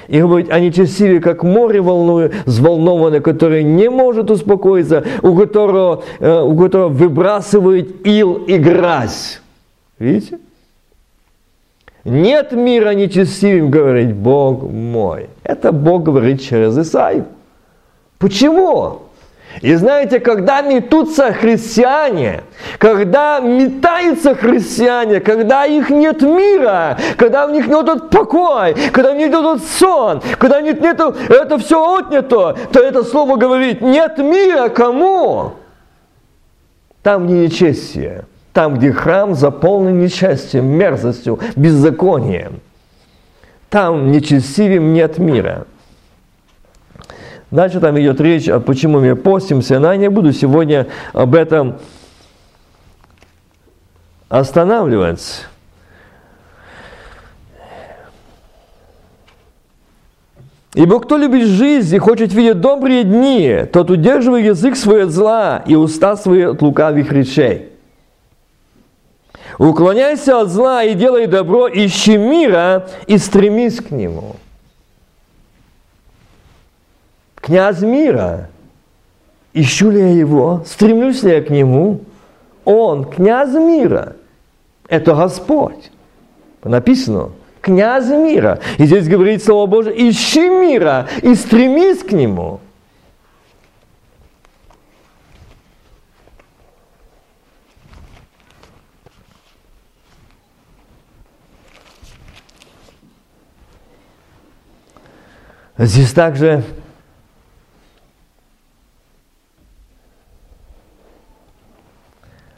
И 0.09 0.21
говорит, 0.21 0.51
они 0.51 0.73
честили, 0.73 1.19
как 1.19 1.43
море 1.43 1.81
волнует, 1.81 2.35
взволнованное, 2.47 3.21
которое 3.21 3.63
не 3.63 3.89
может 3.89 4.31
успокоиться, 4.31 5.05
у 5.23 5.35
которого, 5.35 6.03
э, 6.21 6.41
у 6.41 6.57
которого 6.57 6.89
выбрасывает 6.89 8.07
ил 8.07 8.35
и 8.47 8.57
грязь. 8.59 9.41
Видите? 9.99 10.39
Нет 12.05 12.53
мира 12.53 12.91
нечестивым, 12.91 13.71
говорит 13.71 14.15
Бог 14.15 14.63
мой. 14.71 15.29
Это 15.43 15.73
Бог 15.73 16.03
говорит 16.03 16.43
через 16.43 16.77
Исаию. 16.77 17.25
Почему? 18.19 19.04
И 19.61 19.75
знаете, 19.75 20.21
когда 20.21 20.63
метутся 20.63 21.33
христиане, 21.33 22.43
когда 22.79 23.41
метаются 23.41 24.35
христиане, 24.35 25.21
когда 25.21 25.65
их 25.65 25.91
нет 25.91 26.23
мира, 26.23 26.99
когда 27.17 27.47
у 27.47 27.51
них 27.51 27.67
нет 27.67 27.83
этот 27.89 28.11
покой, 28.11 28.75
когда 28.93 29.13
у 29.13 29.15
них 29.15 29.31
нет 29.31 29.41
этот 29.41 29.65
сон, 29.65 30.23
когда 30.39 30.61
нет, 30.61 30.81
нет 30.81 31.01
это 31.01 31.59
все 31.59 31.99
отнято, 31.99 32.57
то 32.73 32.81
это 32.81 33.05
слово 33.05 33.37
говорит, 33.37 33.81
нет 33.81 34.19
мира 34.19 34.69
кому? 34.69 35.53
Там 37.03 37.27
не 37.27 37.45
нечестие, 37.45 38.25
там, 38.53 38.77
где 38.77 38.91
храм 38.93 39.35
заполнен 39.35 40.01
нечестием, 40.01 40.67
мерзостью, 40.67 41.39
беззаконием. 41.55 42.61
Там 43.69 44.11
нечестивым 44.11 44.93
нет 44.93 45.19
мира. 45.19 45.67
Дальше 47.55 47.79
там 47.79 47.97
идет 48.01 48.21
речь, 48.21 48.49
о 48.49 48.59
почему 48.59 48.99
мы 48.99 49.15
постимся, 49.15 49.79
но 49.79 49.93
я 49.93 49.97
не 49.97 50.11
буду 50.11 50.33
сегодня 50.33 50.89
об 51.13 51.37
этом 51.37 51.77
останавливаться. 54.29 55.43
Ибо 60.75 60.99
кто 60.99 61.17
любит 61.17 61.47
жизнь 61.47 61.95
и 61.95 61.99
хочет 62.01 62.33
видеть 62.35 62.61
добрые 62.61 63.05
дни, 63.05 63.67
тот 63.73 63.89
удерживает 63.89 64.47
язык 64.47 64.75
свой 64.75 65.05
от 65.05 65.11
зла 65.11 65.63
и 65.65 65.77
уста 65.77 66.17
свои 66.17 66.43
от 66.43 66.61
лукавых 66.61 67.13
речей. 67.13 67.69
Уклоняйся 69.59 70.41
от 70.41 70.49
зла 70.49 70.83
и 70.83 70.95
делай 70.95 71.29
добро, 71.29 71.69
ищи 71.69 72.17
мира 72.17 72.89
и 73.07 73.17
стремись 73.17 73.77
к 73.77 73.93
нему 73.93 74.35
князь 77.45 77.83
мира. 77.83 78.49
Ищу 79.53 79.91
ли 79.91 80.01
я 80.01 80.09
его? 80.09 80.63
Стремлюсь 80.67 81.23
ли 81.23 81.33
я 81.33 81.43
к 81.43 81.51
нему? 81.51 82.01
Он 82.65 83.05
князь 83.05 83.53
мира. 83.53 84.17
Это 84.89 85.15
Господь. 85.15 85.93
Написано, 86.63 87.33
князь 87.61 88.09
мира. 88.09 88.61
И 88.79 88.87
здесь 88.87 89.07
говорит 89.07 89.45
Слово 89.45 89.67
Божие, 89.67 90.09
ищи 90.09 90.49
мира 90.49 91.07
и 91.21 91.35
стремись 91.35 92.03
к 92.03 92.13
нему. 92.13 92.61
Здесь 105.77 106.13
также 106.13 106.63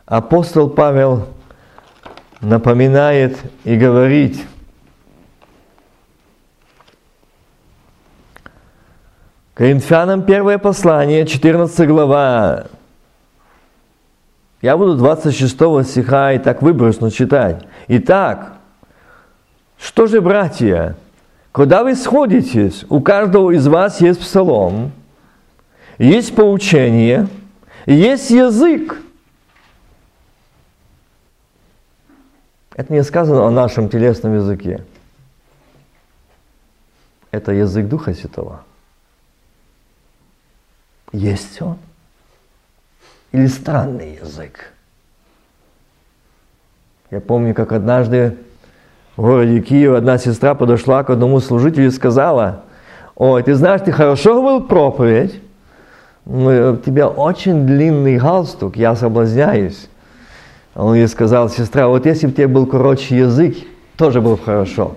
апостол 0.07 0.71
Павел 0.71 1.27
напоминает 2.41 3.39
и 3.65 3.77
говорит, 3.77 4.41
Коринфянам 9.55 10.23
первое 10.23 10.59
послание, 10.59 11.27
14 11.27 11.89
глава. 11.89 12.67
Я 14.61 14.77
буду 14.77 14.97
26 14.97 15.57
стиха 15.89 16.33
и 16.33 16.39
так 16.39 16.63
выбросно 16.63 17.11
читать. 17.11 17.65
Итак, 17.89 18.53
что 19.79 20.07
же, 20.07 20.21
братья, 20.21 20.97
когда 21.53 21.83
вы 21.83 21.95
сходитесь, 21.95 22.85
у 22.91 23.01
каждого 23.01 23.51
из 23.51 23.67
вас 23.67 24.01
есть 24.01 24.21
псалом, 24.21 24.93
есть 25.99 26.35
поучение, 26.35 27.27
есть 27.87 28.31
язык– 28.31 29.01
Это 32.77 32.93
не 32.93 33.03
сказано 33.03 33.47
о 33.47 33.51
нашем 33.51 33.89
телесном 33.89 34.35
языке. 34.35 34.85
Это 37.31 37.53
язык 37.53 37.89
Духа 37.89 38.13
Святого. 38.13 38.61
Есть 41.11 41.63
он? 41.63 41.79
Или 43.33 43.47
странный 43.47 44.17
язык? 44.17 44.75
Я 47.11 47.23
помню, 47.23 47.55
как 47.55 47.73
однажды 47.73 48.37
в 49.17 49.23
городе 49.23 49.63
Киев 49.63 49.95
одна 49.95 50.19
сестра 50.19 50.55
подошла 50.55 51.03
к 51.03 51.09
одному 51.09 51.41
служителю 51.41 51.87
и 51.87 51.91
сказала, 51.91 52.65
ой, 53.15 53.43
ты 53.43 53.55
знаешь, 53.55 53.81
ты 53.81 53.93
хорошо 53.93 54.35
говорил 54.35 54.67
проповедь, 54.67 55.41
но 56.27 56.73
у 56.73 56.77
тебя 56.77 57.09
очень 57.09 57.67
длинный 57.67 58.19
галстук, 58.19 58.77
я 58.77 58.95
соблазняюсь. 58.97 59.89
Он 60.77 60.95
ей 60.95 61.09
сказал, 61.09 61.49
сестра, 61.49 61.89
вот 61.89 62.05
если 62.05 62.27
бы 62.27 62.33
тебе 62.35 62.49
был 62.49 62.67
короче 62.67 63.17
язык, 63.17 63.57
тоже 63.97 64.21
было 64.21 64.37
бы 64.37 64.43
хорошо. 64.43 64.95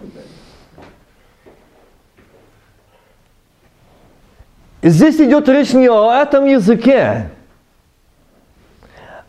И 4.82 4.90
здесь 4.90 5.16
идет 5.22 5.48
речь 5.48 5.72
не 5.72 5.90
о 5.90 6.12
этом 6.12 6.46
языке, 6.46 7.30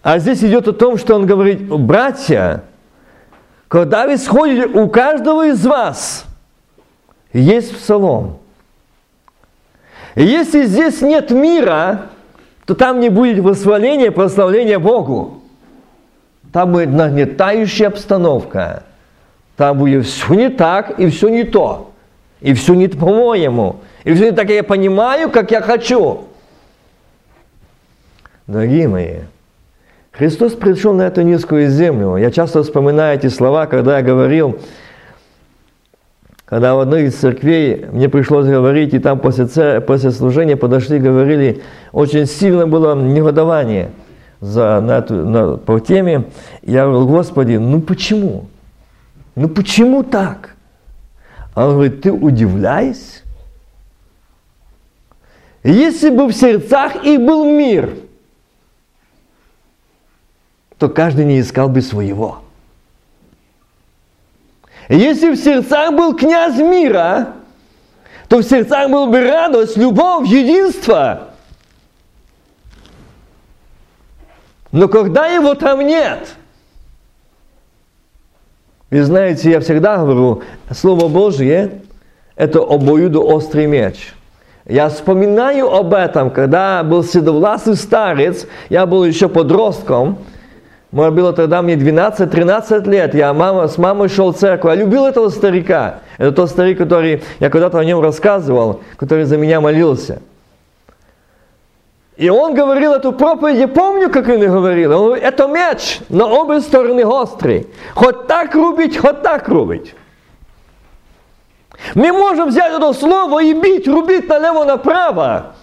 а 0.03 0.19
здесь 0.19 0.43
идет 0.43 0.67
о 0.67 0.73
том, 0.73 0.99
что 0.99 1.15
он 1.15 1.25
говорит, 1.25 1.69
братья, 1.69 2.65
когда 3.69 4.07
вы 4.07 4.17
сходите, 4.17 4.67
у 4.67 4.89
каждого 4.89 5.47
из 5.47 5.65
вас 5.65 6.25
есть 7.33 7.77
псалом. 7.77 8.39
И 10.17 10.25
если 10.25 10.65
здесь 10.65 11.01
нет 11.01 11.31
мира, 11.31 12.07
то 12.67 12.75
там 12.75 12.99
не 12.99 13.09
будет 13.09 13.39
восхваления, 13.39 14.11
прославления 14.11 14.81
Богу. 14.81 15.40
Там 16.53 16.73
будет 16.73 16.91
нагнетающая 16.91 17.89
обстановка. 17.89 18.83
Там 19.57 19.79
будет 19.79 20.07
все 20.07 20.35
не 20.35 20.49
так 20.49 20.99
и 20.99 21.09
все 21.09 21.29
не 21.29 21.45
то. 21.45 21.93
И 22.41 22.55
все 22.55 22.75
не 22.75 22.89
по-моему. 22.89 23.77
И 24.05 24.15
все 24.15 24.31
не 24.31 24.31
так, 24.31 24.47
как 24.47 24.57
я 24.57 24.65
понимаю, 24.65 25.31
как 25.31 25.51
я 25.51 25.61
хочу. 25.61 26.25
Дорогие 28.47 28.89
мои, 28.89 29.17
Христос 30.11 30.55
пришел 30.55 30.93
на 30.93 31.03
эту 31.03 31.23
низкую 31.23 31.69
землю. 31.69 32.17
Я 32.17 32.31
часто 32.31 32.63
вспоминаю 32.63 33.17
эти 33.17 33.29
слова, 33.29 33.67
когда 33.67 33.99
я 33.99 34.03
говорил, 34.03 34.59
когда 36.47 36.75
в 36.75 36.81
одной 36.81 37.05
из 37.05 37.15
церквей 37.15 37.87
мне 37.93 38.09
пришлось 38.09 38.47
говорить, 38.47 38.93
и 38.93 38.99
там 38.99 39.21
после, 39.21 39.81
после 39.81 40.11
служения 40.11 40.57
подошли 40.57 40.99
говорили, 40.99 41.63
очень 41.93 42.27
сильно 42.27 42.67
было 42.67 42.97
негодование– 42.97 43.91
за, 44.41 44.81
на 44.81 44.99
эту, 44.99 45.15
на, 45.15 45.57
по 45.57 45.79
теме, 45.81 46.31
я 46.63 46.85
говорил, 46.85 47.07
Господи, 47.07 47.57
ну 47.57 47.81
почему? 47.81 48.49
Ну 49.35 49.49
почему 49.49 50.03
так? 50.03 50.57
А 51.55 51.67
он 51.67 51.75
говорит, 51.75 52.03
ты 52.03 52.13
удивляешься? 52.13 53.21
Если 55.63 56.09
бы 56.09 56.27
в 56.27 56.33
сердцах 56.33 57.05
их 57.05 57.21
был 57.21 57.45
мир, 57.45 57.95
то 60.79 60.89
каждый 60.89 61.27
не 61.27 61.41
искал 61.41 61.69
бы 61.69 61.83
своего. 61.83 62.39
Если 64.89 65.33
в 65.33 65.37
сердцах 65.37 65.93
был 65.93 66.17
князь 66.17 66.57
мира, 66.57 67.35
то 68.29 68.39
в 68.39 68.43
сердцах 68.43 68.91
был 68.91 69.07
бы 69.09 69.21
радость, 69.21 69.77
любовь, 69.77 70.27
единство– 70.27 71.27
Но 74.73 74.89
когда 74.89 75.27
его 75.27 75.55
там 75.55 75.81
нет, 75.81 76.37
вы 78.91 79.03
знаете, 79.03 79.51
я 79.51 79.61
всегда 79.61 79.99
говорю, 79.99 80.43
Слово 80.73 81.09
Божье– 81.09 81.81
это 82.37 82.61
обоюдоострый 82.61 83.67
меч. 83.67 84.15
Я 84.67 84.89
вспоминаю 84.89 85.73
об 85.73 85.95
этом, 85.95 86.31
когда 86.31 86.83
был 86.85 87.03
седовласый 87.03 87.75
старец, 87.75 88.47
я 88.69 88.87
был 88.87 89.05
еще 89.05 89.29
подростком, 89.29 90.19
может 90.93 91.15
было 91.15 91.33
тогда 91.33 91.63
мне 91.63 91.75
12-13 91.75 92.89
лет, 92.89 93.15
я 93.15 93.33
мама, 93.33 93.67
с 93.69 93.79
мамой 93.79 94.09
шел 94.09 94.33
в 94.33 94.37
церковь, 94.37 94.77
я 94.77 94.85
любил 94.85 95.07
этого 95.07 95.29
старика. 95.29 96.01
Это 96.19 96.33
тот 96.33 96.51
старик, 96.51 96.79
который, 96.79 97.23
я 97.41 97.51
когда-то 97.51 97.79
о 97.79 97.85
нем 97.85 98.01
рассказывал, 98.01 98.81
который 98.97 99.25
за 99.25 99.37
меня 99.37 99.61
молился– 99.61 100.21
и 102.21 102.29
он 102.29 102.53
говорил 102.53 102.93
эту 102.93 103.13
проповедь, 103.13 103.57
я 103.57 103.67
помню, 103.67 104.11
как 104.11 104.29
он 104.29 104.41
говорил. 104.41 104.93
Он 104.93 105.05
говорит, 105.07 105.25
это 105.25 105.47
меч 105.47 106.01
на 106.11 106.27
обе 106.27 106.61
стороны 106.61 107.07
острый. 107.07 107.67
Хоть 107.95 108.27
так 108.27 108.55
рубить, 108.55 108.99
хоть 108.99 109.23
так 109.23 109.49
рубить. 109.49 109.95
Мы 111.95 112.13
можем 112.13 112.51
взять 112.51 112.75
это 112.75 112.93
слово 112.93 113.43
и 113.43 113.55
бить, 113.55 113.89
рубить 113.89 114.29
налево-направо. 114.29 115.55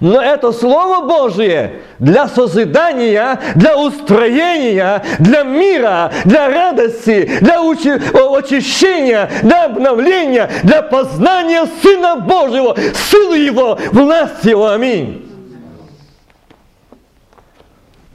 Но 0.00 0.22
это 0.22 0.52
Слово 0.52 1.04
Божие 1.04 1.80
для 1.98 2.28
созидания, 2.28 3.40
для 3.56 3.76
устроения, 3.76 5.02
для 5.18 5.42
мира, 5.42 6.12
для 6.24 6.48
радости, 6.48 7.38
для 7.40 7.60
очищения, 7.60 9.28
для 9.42 9.64
обновления, 9.64 10.48
для 10.62 10.82
познания 10.82 11.66
Сына 11.82 12.16
Божьего, 12.16 12.76
силы 13.10 13.38
Его, 13.38 13.76
власти 13.90 14.50
Его. 14.50 14.68
Аминь. 14.68 15.27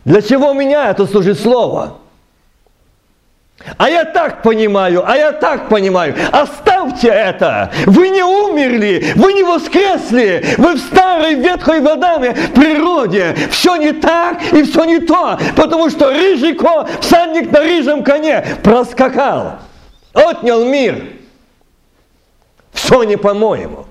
Для 0.06 0.22
чего 0.22 0.54
меня 0.54 0.90
это 0.90 1.06
служит 1.06 1.40
слово? 1.40 1.98
А 3.78 3.90
я 3.90 4.04
так 4.04 4.42
понимаю, 4.42 5.04
а 5.10 5.16
я 5.16 5.32
так 5.32 5.70
понимаю. 5.70 6.16
Оставьте 6.32 7.08
это. 7.08 7.72
Вы 7.86 8.10
не 8.10 8.24
умерли, 8.24 9.14
вы 9.16 9.34
не 9.34 9.44
воскресли. 9.44 10.44
Вы 10.58 10.74
в 10.74 10.80
старой 10.80 11.36
ветхой 11.36 11.80
водами 11.80 12.36
природе. 12.54 13.36
Все 13.52 13.78
не 13.78 13.94
так 13.94 14.42
и 14.52 14.64
все 14.64 14.84
не 14.84 15.00
то. 15.00 15.40
Потому 15.56 15.90
что 15.90 16.10
рыжий 16.10 16.56
ко, 16.56 16.88
всадник 17.00 17.52
на 17.52 17.60
рыжем 17.62 18.04
коне 18.04 18.44
проскакал. 18.64 19.60
Отнял 20.14 20.66
мир. 20.66 21.02
Все 22.74 23.04
не 23.04 23.16
по-моему. 23.16 23.86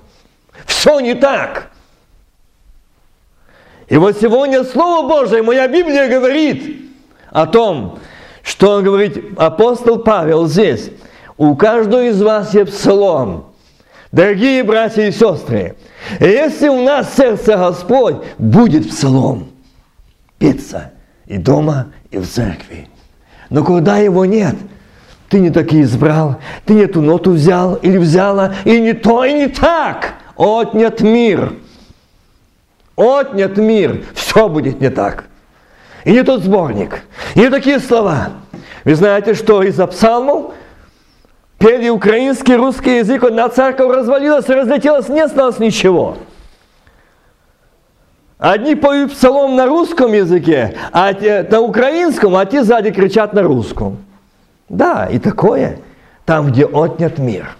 Все 0.67 0.99
не 0.99 1.15
так. 1.15 1.71
И 3.87 3.97
вот 3.97 4.17
сегодня 4.19 4.63
Слово 4.63 5.07
Божие, 5.07 5.43
моя 5.43 5.67
Библия 5.67 6.07
говорит 6.07 6.89
о 7.31 7.45
том, 7.47 7.99
что 8.43 8.71
он 8.71 8.83
говорит, 8.83 9.37
апостол 9.37 9.99
Павел 9.99 10.47
здесь. 10.47 10.91
У 11.37 11.55
каждого 11.55 12.03
из 12.03 12.21
вас 12.21 12.53
есть 12.53 12.71
псалом. 12.71 13.47
Дорогие 14.11 14.63
братья 14.63 15.07
и 15.07 15.11
сестры, 15.11 15.75
если 16.19 16.69
у 16.69 16.83
нас 16.83 17.15
сердце 17.15 17.57
Господь, 17.57 18.17
будет 18.37 18.89
псалом. 18.89 19.49
Петься 20.37 20.91
и 21.25 21.37
дома, 21.37 21.87
и 22.11 22.17
в 22.17 22.27
церкви. 22.29 22.87
Но 23.49 23.63
когда 23.63 23.97
его 23.97 24.25
нет, 24.25 24.55
ты 25.29 25.39
не 25.39 25.49
таки 25.49 25.81
избрал, 25.81 26.37
ты 26.65 26.73
не 26.75 26.85
ту 26.85 27.01
ноту 27.01 27.31
взял 27.31 27.75
или 27.75 27.97
взяла, 27.97 28.53
и 28.65 28.79
не 28.79 28.93
то, 28.93 29.25
и 29.25 29.33
не 29.33 29.47
так. 29.47 30.13
Отнят 30.37 31.01
мир. 31.01 31.53
Отнят 32.95 33.57
мир. 33.57 34.03
Все 34.13 34.47
будет 34.47 34.79
не 34.79 34.89
так. 34.89 35.25
И 36.03 36.11
не 36.11 36.23
тот 36.23 36.43
сборник, 36.43 37.01
и 37.33 37.39
не 37.39 37.49
такие 37.49 37.79
слова. 37.79 38.29
Вы 38.83 38.95
знаете, 38.95 39.33
что 39.33 39.63
из-за 39.63 39.87
псалмов 39.87 40.53
пели 41.57 41.89
украинский, 41.89 42.55
русский 42.55 42.97
язык, 42.97 43.23
одна 43.23 43.47
церковь 43.47 43.95
развалилась, 43.95 44.49
разлетелась, 44.49 45.07
не 45.07 45.21
осталось 45.21 45.59
ничего. 45.59 46.17
Одни 48.37 48.75
поют 48.75 49.13
псалом 49.13 49.55
на 49.55 49.65
русском 49.65 50.11
языке, 50.11 50.75
а 50.91 51.13
те, 51.13 51.47
на 51.49 51.61
украинском, 51.61 52.35
а 52.35 52.45
те 52.45 52.63
сзади 52.63 52.91
кричат 52.91 53.33
на 53.33 53.41
русском. 53.41 54.03
Да, 54.67 55.05
и 55.05 55.17
такое, 55.19 55.79
там, 56.25 56.51
где 56.51 56.65
отнят 56.65 57.17
мир. 57.17 57.55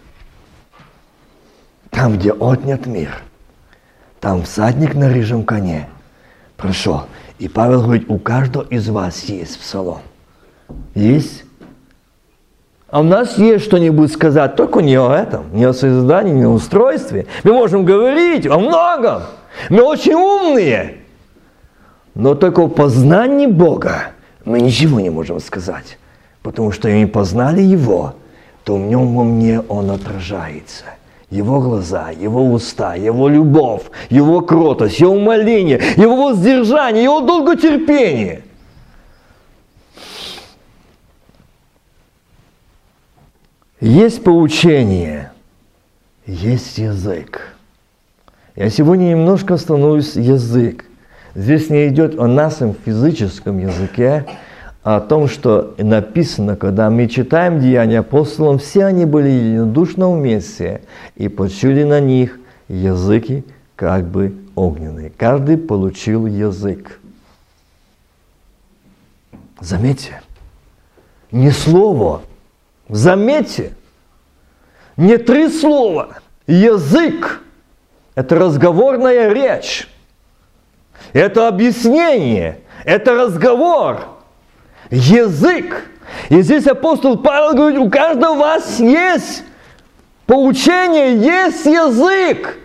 Там, 1.89 2.17
где 2.17 2.33
отнят 2.33 2.85
мир. 2.85 3.21
Там 4.23 4.43
всадник 4.43 4.95
на 4.95 5.09
рыжем 5.09 5.43
коне 5.43 5.89
прошел. 6.55 7.07
И 7.39 7.49
Павел 7.49 7.81
говорит, 7.81 8.05
у 8.07 8.17
каждого 8.17 8.63
из 8.63 8.87
вас 8.87 9.25
есть 9.25 9.59
псалом. 9.59 9.99
Есть. 10.95 11.43
А 12.87 13.01
у 13.01 13.03
нас 13.03 13.37
есть 13.37 13.65
что-нибудь 13.65 14.13
сказать, 14.13 14.55
только 14.55 14.79
не 14.79 14.95
о 14.95 15.11
этом, 15.11 15.53
не 15.53 15.65
о 15.65 15.73
создании, 15.73 16.31
не 16.31 16.45
о 16.45 16.51
устройстве. 16.51 17.25
Мы 17.43 17.51
можем 17.51 17.83
говорить 17.83 18.47
о 18.47 18.59
многом. 18.59 19.23
Мы 19.69 19.83
очень 19.83 20.13
умные. 20.13 20.99
Но 22.15 22.33
только 22.33 22.61
о 22.61 22.69
познании 22.69 23.47
Бога 23.47 24.13
мы 24.45 24.61
ничего 24.61 25.01
не 25.01 25.09
можем 25.09 25.41
сказать. 25.41 25.97
Потому 26.43 26.71
что 26.71 26.87
мы 26.87 27.07
познали 27.07 27.61
Его, 27.61 28.15
то 28.63 28.77
в 28.77 28.79
нем 28.79 29.17
во 29.17 29.25
мне 29.25 29.59
Он 29.67 29.91
отражается. 29.91 30.85
Его 31.33 31.59
глаза, 31.59 32.11
Его 32.11 32.51
уста, 32.51 32.95
Его 32.95 33.27
любовь, 33.27 33.83
Его 34.09 34.41
кротость, 34.41 34.99
Его 34.99 35.13
умоление, 35.13 35.81
Его 35.97 36.29
воздержание, 36.29 37.03
Его 37.03 37.21
долготерпение– 37.21 38.43
Есть 43.83 44.23
поучение, 44.23 45.33
есть 46.25 46.77
язык. 46.77 47.53
Я 48.55 48.69
сегодня 48.69 49.09
немножко 49.09 49.55
остановлюсь 49.55 50.15
язык. 50.15 50.85
Здесь 51.35 51.69
не 51.69 51.89
идет 51.89 52.17
о 52.17 52.27
нашем 52.27 52.75
физическом 52.75 53.59
языке, 53.59 54.25
о 54.83 54.99
том, 54.99 55.27
что 55.27 55.75
написано, 55.77 56.55
когда 56.55 56.89
мы 56.89 57.07
читаем 57.07 57.59
Деяния 57.59 57.99
апостолов, 57.99 58.61
все 58.61 58.85
они 58.85 59.05
были 59.05 59.29
единодушно 59.29 60.11
вместе, 60.11 60.81
и 61.15 61.29
почули 61.29 61.83
на 61.83 61.99
них 61.99 62.39
языки 62.67 63.43
как 63.75 64.05
бы 64.05 64.35
огненные. 64.55 65.09
Каждый 65.09 65.57
получил 65.57 66.27
язык. 66.27 66.99
Заметьте, 69.59 70.21
не 71.31 71.51
слово, 71.51 72.21
Заметьте, 72.89 73.73
не 74.97 75.17
три 75.17 75.49
слова. 75.49 76.17
Язык– 76.45 77.41
это 78.15 78.35
разговорная 78.35 79.31
речь. 79.33 79.87
Это 81.13 81.47
объяснение, 81.47 82.59
это 82.83 83.15
разговор. 83.15 84.12
Язык. 84.93 85.89
И 86.29 86.41
здесь 86.43 86.67
апостол 86.67 87.17
Павел 87.17 87.55
говорит, 87.55 87.79
у 87.79 87.89
каждого 87.89 88.35
вас 88.35 88.79
есть 88.79 89.43
поучение, 90.27 91.17
есть 91.17 91.65
язык. 91.65 92.57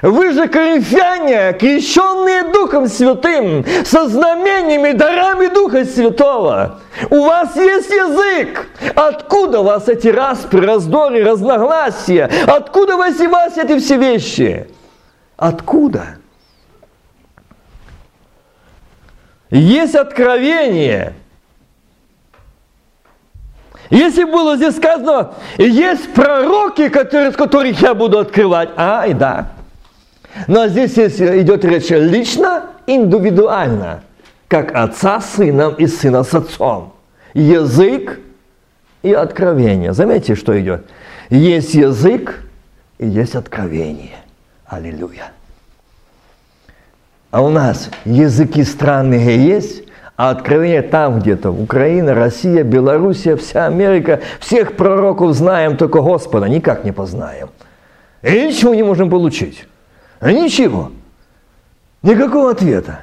Вы 0.00 0.32
же 0.32 0.48
коринфяне, 0.48 1.52
крещенные 1.52 2.44
Духом 2.52 2.88
Святым, 2.88 3.66
со 3.84 4.08
знамениями, 4.08 4.92
дарами 4.92 5.48
Духа 5.48 5.84
Святого. 5.84 6.80
У 7.10 7.22
вас 7.22 7.54
есть 7.54 7.90
язык. 7.90 8.66
Откуда 8.94 9.60
у 9.60 9.64
вас 9.64 9.86
эти 9.86 10.08
распри, 10.08 10.64
раздоры, 10.64 11.22
разногласия? 11.22 12.30
Откуда 12.46 12.96
вас 12.96 13.20
эти 13.20 13.78
все 13.78 13.98
вещи? 13.98 14.68
Откуда? 15.36 16.16
Есть 19.50 19.94
откровение. 19.94 21.14
Если 23.94 24.24
было 24.24 24.56
здесь 24.56 24.76
сказано, 24.76 25.34
есть 25.56 26.12
пророки, 26.14 26.88
которые, 26.88 27.30
с 27.30 27.36
которых 27.36 27.80
я 27.80 27.94
буду 27.94 28.18
открывать. 28.18 28.70
А, 28.76 29.06
и 29.06 29.14
да. 29.14 29.52
Но 30.48 30.66
здесь 30.66 30.98
идет 30.98 31.64
речь 31.64 31.90
лично, 31.90 32.64
индивидуально, 32.88 34.02
как 34.48 34.74
отца 34.74 35.20
с 35.20 35.36
сыном 35.36 35.74
и 35.74 35.86
сына 35.86 36.24
с 36.24 36.34
отцом. 36.34 36.92
Язык 37.34 38.18
и 39.04 39.12
откровение. 39.12 39.92
Заметьте, 39.92 40.34
что 40.34 40.60
идет. 40.60 40.86
Есть 41.30 41.74
язык 41.74 42.42
и 42.98 43.06
есть 43.06 43.36
откровение. 43.36 44.16
Аллилуйя. 44.66 45.30
А 47.30 47.42
у 47.42 47.48
нас 47.48 47.90
языки 48.04 48.64
странные 48.64 49.46
есть, 49.46 49.83
а 50.16 50.30
откровение 50.30 50.82
там 50.82 51.18
где-то. 51.18 51.50
Украина, 51.50 52.14
Россия, 52.14 52.62
Белоруссия, 52.62 53.36
вся 53.36 53.66
Америка. 53.66 54.20
Всех 54.40 54.76
пророков 54.76 55.34
знаем, 55.34 55.76
только 55.76 56.00
Господа 56.00 56.48
никак 56.48 56.84
не 56.84 56.92
познаем. 56.92 57.50
И 58.22 58.46
ничего 58.46 58.74
не 58.74 58.82
можем 58.82 59.10
получить. 59.10 59.66
А 60.20 60.32
ничего. 60.32 60.92
Никакого 62.02 62.50
ответа. 62.50 63.00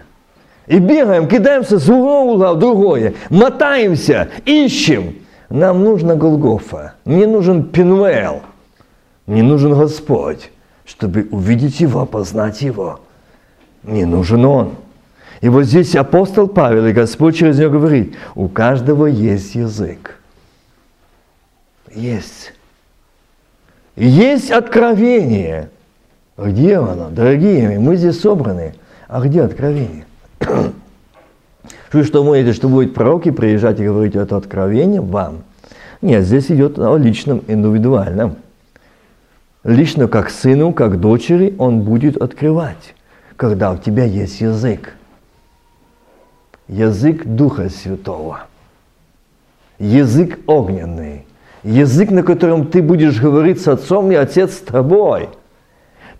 И 0.67 0.79
бегаем, 0.79 1.27
кидаемся 1.27 1.79
с 1.79 1.89
угла 1.89 2.53
в 2.53 2.59
другое, 2.59 3.15
мотаемся, 3.29 4.29
ищем. 4.45 5.15
Нам 5.49 5.83
нужна 5.83 6.15
Голгофа, 6.15 6.93
мне 7.03 7.27
нужен 7.27 7.65
Пинуэл, 7.65 8.41
мне 9.25 9.43
нужен 9.43 9.73
Господь, 9.73 10.49
чтобы 10.85 11.27
увидеть 11.31 11.81
Его, 11.81 12.05
познать 12.05 12.61
Его. 12.61 13.01
Мне 13.83 14.05
нужен 14.05 14.45
Он. 14.45 14.75
И 15.41 15.49
вот 15.49 15.63
здесь 15.63 15.95
апостол 15.95 16.47
Павел 16.47 16.85
и 16.85 16.93
Господь 16.93 17.35
через 17.35 17.59
него 17.59 17.71
говорит, 17.71 18.15
у 18.35 18.47
каждого 18.47 19.07
есть 19.07 19.55
язык. 19.55 20.19
Есть. 21.93 22.53
Есть 23.95 24.51
откровение– 24.51 25.69
где 26.41 26.77
оно? 26.77 27.09
Дорогие, 27.09 27.79
мы 27.79 27.95
здесь 27.95 28.19
собраны. 28.19 28.73
А 29.07 29.21
где 29.21 29.43
откровение? 29.43 30.05
Вы 31.91 32.03
что 32.03 32.23
думаете, 32.23 32.53
что 32.53 32.69
будет 32.69 32.93
пророки 32.93 33.31
приезжать 33.31 33.79
и 33.79 33.85
говорить 33.85 34.15
это 34.15 34.37
откровение 34.37 35.01
вам? 35.01 35.43
Нет, 36.01 36.23
здесь 36.23 36.49
идет 36.49 36.79
о 36.79 36.97
личном, 36.97 37.43
индивидуальном. 37.47 38.37
Лично 39.63 40.07
как 40.07 40.31
сыну, 40.31 40.73
как 40.73 40.99
дочери 40.99 41.53
он 41.59 41.81
будет 41.81 42.17
открывать, 42.17 42.95
когда 43.35 43.71
у 43.71 43.77
тебя 43.77 44.05
есть 44.05 44.41
язык. 44.41 44.95
Язык 46.71 47.25
Духа 47.25 47.69
Святого. 47.69 48.45
Язык 49.77 50.39
огненный. 50.47 51.27
Язык, 51.61 52.09
на 52.09 52.23
котором 52.23 52.65
ты 52.65 52.81
будешь 52.81 53.21
говорить 53.21 53.61
с 53.61 53.67
Отцом 53.67 54.11
и 54.11 54.15
Отец 54.15 54.55
с 54.55 54.59
тобой– 54.61 55.29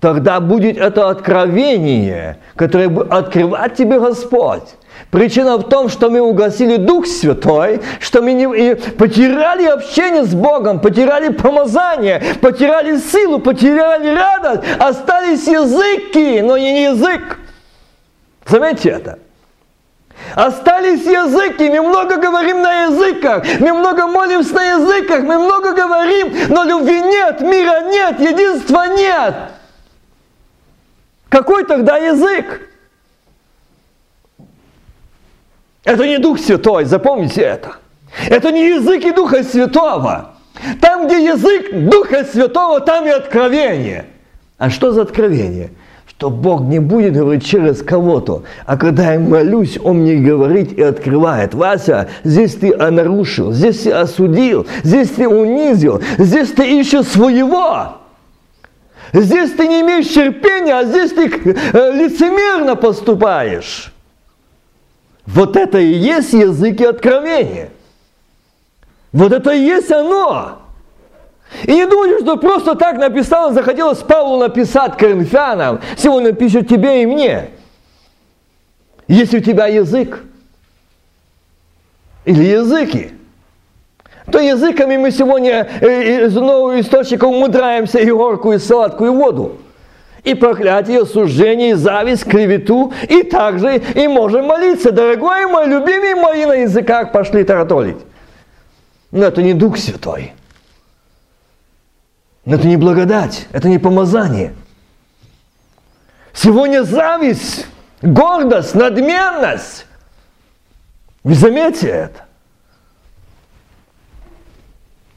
тогда 0.02 0.40
будет 0.40 0.78
это 0.78 1.10
откровение, 1.10 2.38
которое 2.56 2.90
будет 2.90 3.14
открывать 3.14 3.76
тебе 3.76 4.00
Господь. 4.00 4.64
Причина 5.10 5.58
в 5.58 5.70
том, 5.70 5.90
что 5.90 6.10
мы 6.10 6.20
угасили 6.22 6.78
Дух 6.78 7.06
Святой, 7.06 7.82
что 8.00 8.22
мы 8.22 8.34
не, 8.34 8.76
потеряли 8.76 9.66
общение 9.66 10.26
с 10.26 10.34
Богом, 10.34 10.80
потеряли 10.80 11.30
помазание, 11.30 12.22
потеряли 12.42 12.98
силу, 12.98 13.40
потеряли 13.40 14.14
радость, 14.14 14.64
остались 14.80 15.48
языки, 15.48 16.42
но 16.42 16.58
не 16.58 16.84
язык. 16.84 17.40
Заметьте 18.48 18.90
это. 18.90 19.20
Остались 20.36 21.06
языки, 21.06 21.70
мы 21.70 21.82
много 21.82 22.18
говорим 22.18 22.62
на 22.62 22.86
языках, 22.86 23.46
мы 23.60 23.74
много 23.74 24.08
молимся 24.08 24.54
на 24.54 24.64
языках, 24.64 25.24
мы 25.24 25.40
много 25.40 25.74
говорим, 25.74 26.34
но 26.50 26.64
любви 26.64 27.02
нет, 27.02 27.42
мира 27.42 27.82
нет, 27.90 28.20
единства 28.20 28.86
нет. 28.88 29.36
Какой 31.30 31.66
тогда 31.66 31.98
язык? 31.98 32.70
Это 35.84 36.08
не 36.08 36.18
Дух 36.18 36.40
Святой, 36.40 36.86
запомните 36.86 37.42
это. 37.42 37.78
Это 38.30 38.52
не 38.52 38.70
языки 38.70 39.12
Духа 39.12 39.44
Святого. 39.44 40.36
Там, 40.80 41.08
где 41.08 41.26
язык 41.26 41.72
Духа 41.90 42.24
Святого, 42.24 42.82
там 42.82 43.08
и 43.08 43.10
откровение. 43.10 44.06
А 44.58 44.70
что 44.70 44.92
за 44.92 45.02
откровение? 45.02 45.72
Что 46.22 46.30
Бог 46.30 46.62
не 46.62 46.78
будет 46.78 47.16
говорить 47.16 47.44
через 47.44 47.82
кого-то, 47.82 48.44
а 48.68 48.78
когда 48.78 49.14
я 49.14 49.20
молюсь, 49.20 49.80
Он 49.84 50.02
мне 50.02 50.18
говорит 50.18 50.72
и 50.72 50.84
открывает. 50.84 51.56
Вася, 51.56 52.10
здесь 52.24 52.54
ты 52.54 52.78
нарушил, 52.78 53.52
здесь 53.52 53.80
ты 53.80 53.92
осудил, 53.92 54.68
здесь 54.84 55.10
ты 55.10 55.28
унизил, 55.28 56.00
здесь 56.20 56.52
ты 56.52 56.80
ищешь 56.80 57.08
своего. 57.08 57.94
Здесь 59.14 59.54
ты 59.54 59.68
не 59.68 59.82
имеешь 59.82 60.10
терпения, 60.10 60.76
а 60.76 60.86
здесь 60.86 61.12
ты 61.12 61.26
э, 61.26 61.92
лицемерно 61.92 62.76
поступаешь. 62.76 63.92
Вот 65.26 65.56
это 65.58 65.80
и 65.80 65.92
есть 65.92 66.34
языки 66.34 66.86
откровения. 66.86 67.70
Вот 69.12 69.32
это 69.32 69.54
и 69.54 69.60
есть 69.60 69.92
оно. 69.92 70.61
И 71.66 71.74
не 71.74 71.86
думайте, 71.86 72.24
что 72.24 72.38
просто 72.38 72.76
так 72.76 72.98
написал, 72.98 73.54
захотелось 73.54 74.00
Павлу 74.00 74.38
написать 74.38 74.98
коринфянам. 74.98 75.82
Сегодня 75.98 76.34
пишет 76.34 76.68
тебе 76.68 77.04
и 77.04 77.06
мне. 77.06 77.50
Если 79.08 79.40
у 79.40 79.42
тебя 79.42 79.68
язык, 79.68 80.24
или 82.24 82.44
языки, 82.44 83.12
то 84.32 84.40
языками 84.40 84.98
мы 84.98 85.12
сегодня 85.12 85.68
э, 85.82 86.26
из 86.26 86.36
нового 86.36 86.80
источника 86.80 87.26
умудряемся 87.26 88.00
и 88.00 88.10
горкую, 88.12 88.58
и 88.58 88.60
сладкую 88.60 89.14
воду 89.14 89.58
и 90.24 90.36
проклятие, 90.36 91.02
осуждение, 91.02 91.72
и 91.72 91.74
зависть, 91.74 92.26
клевету, 92.26 92.94
и 93.10 93.24
также 93.24 93.78
и 93.78 94.08
можем 94.08 94.46
молиться. 94.46 94.92
Дорогой 94.92 95.48
мой, 95.48 95.68
любимый 95.68 96.16
мои 96.16 96.46
на 96.46 96.54
языках 96.54 97.12
пошли 97.12 97.44
таратолить. 97.44 97.98
Но 99.12 99.26
это 99.26 99.42
не 99.42 99.54
Дух 99.54 99.78
Святой. 99.78 100.34
Но 102.52 102.58
это 102.58 102.68
не 102.68 102.76
благодать, 102.76 103.48
это 103.54 103.70
не 103.70 103.78
помазание. 103.78 104.54
Сегодня 106.34 106.84
зависть, 106.84 107.66
гордость, 108.02 108.76
надменность. 108.76 109.86
Вы 111.24 111.34
заметите 111.34 111.88
это? 111.88 112.26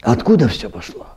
Откуда 0.02 0.46
все 0.46 0.70
пошло? 0.70 1.08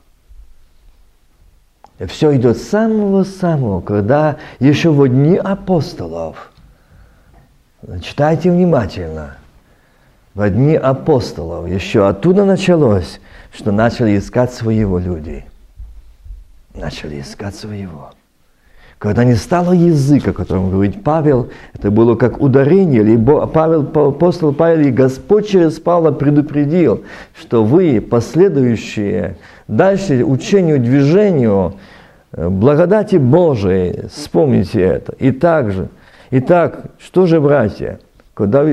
Все 2.08 2.36
идет 2.36 2.58
с 2.58 2.68
самого-самого, 2.68 3.82
когда 3.82 4.38
еще 4.60 4.90
в 4.90 5.08
дни 5.08 5.38
апостолов. 5.38 6.52
Читайте 8.02 8.50
внимательно. 8.50 9.38
В 10.34 10.50
дни 10.50 10.74
апостолов 10.74 11.68
еще 11.68 12.08
оттуда 12.08 12.44
началось, 12.44 13.22
что 13.54 13.72
начали 13.72 14.18
искать 14.18 14.52
своего 14.52 14.98
люди. 14.98 15.46
Начали 16.78 17.22
искать 17.22 17.56
своего. 17.56 18.12
Когда 19.00 19.24
не 19.24 19.36
стало 19.36 19.74
языка, 19.74 20.32
о 20.32 20.34
котором 20.34 20.72
говорит 20.72 21.04
Павел, 21.04 21.50
это 21.74 21.92
было 21.92 22.16
как 22.16 22.42
ударение, 22.42 23.04
либо 23.04 23.46
Павел, 23.46 23.82
апостол 23.82 24.54
Павел 24.54 24.88
и 24.88 24.92
Господь 24.92 25.48
через 25.48 25.80
Павла 25.80 26.12
предупредил, 26.12 27.04
что 27.40 27.64
вы, 27.64 28.02
последующие 28.02 29.38
дальше 29.68 30.24
учению, 30.24 30.80
движению, 30.80 31.76
э, 32.32 32.50
благодати 32.50 33.18
Божией, 33.18 34.08
вспомните 34.08 34.82
это. 34.82 35.14
И 35.20 35.32
также, 35.32 35.90
итак, 36.32 36.86
что 37.00 37.28
же, 37.28 37.40
братья, 37.40 38.00
когда 38.34 38.66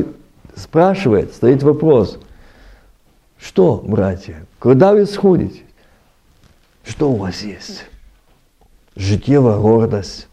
спрашивает, 0.56 1.34
стоит 1.34 1.62
вопрос, 1.62 2.18
что, 3.38 3.82
братья, 3.86 4.36
когда 4.58 4.94
вы 4.94 5.04
сходите, 5.04 5.60
что 6.86 7.10
у 7.10 7.16
вас 7.16 7.42
есть? 7.42 7.84
Життєва 8.96 9.56
гордость, 9.56 10.28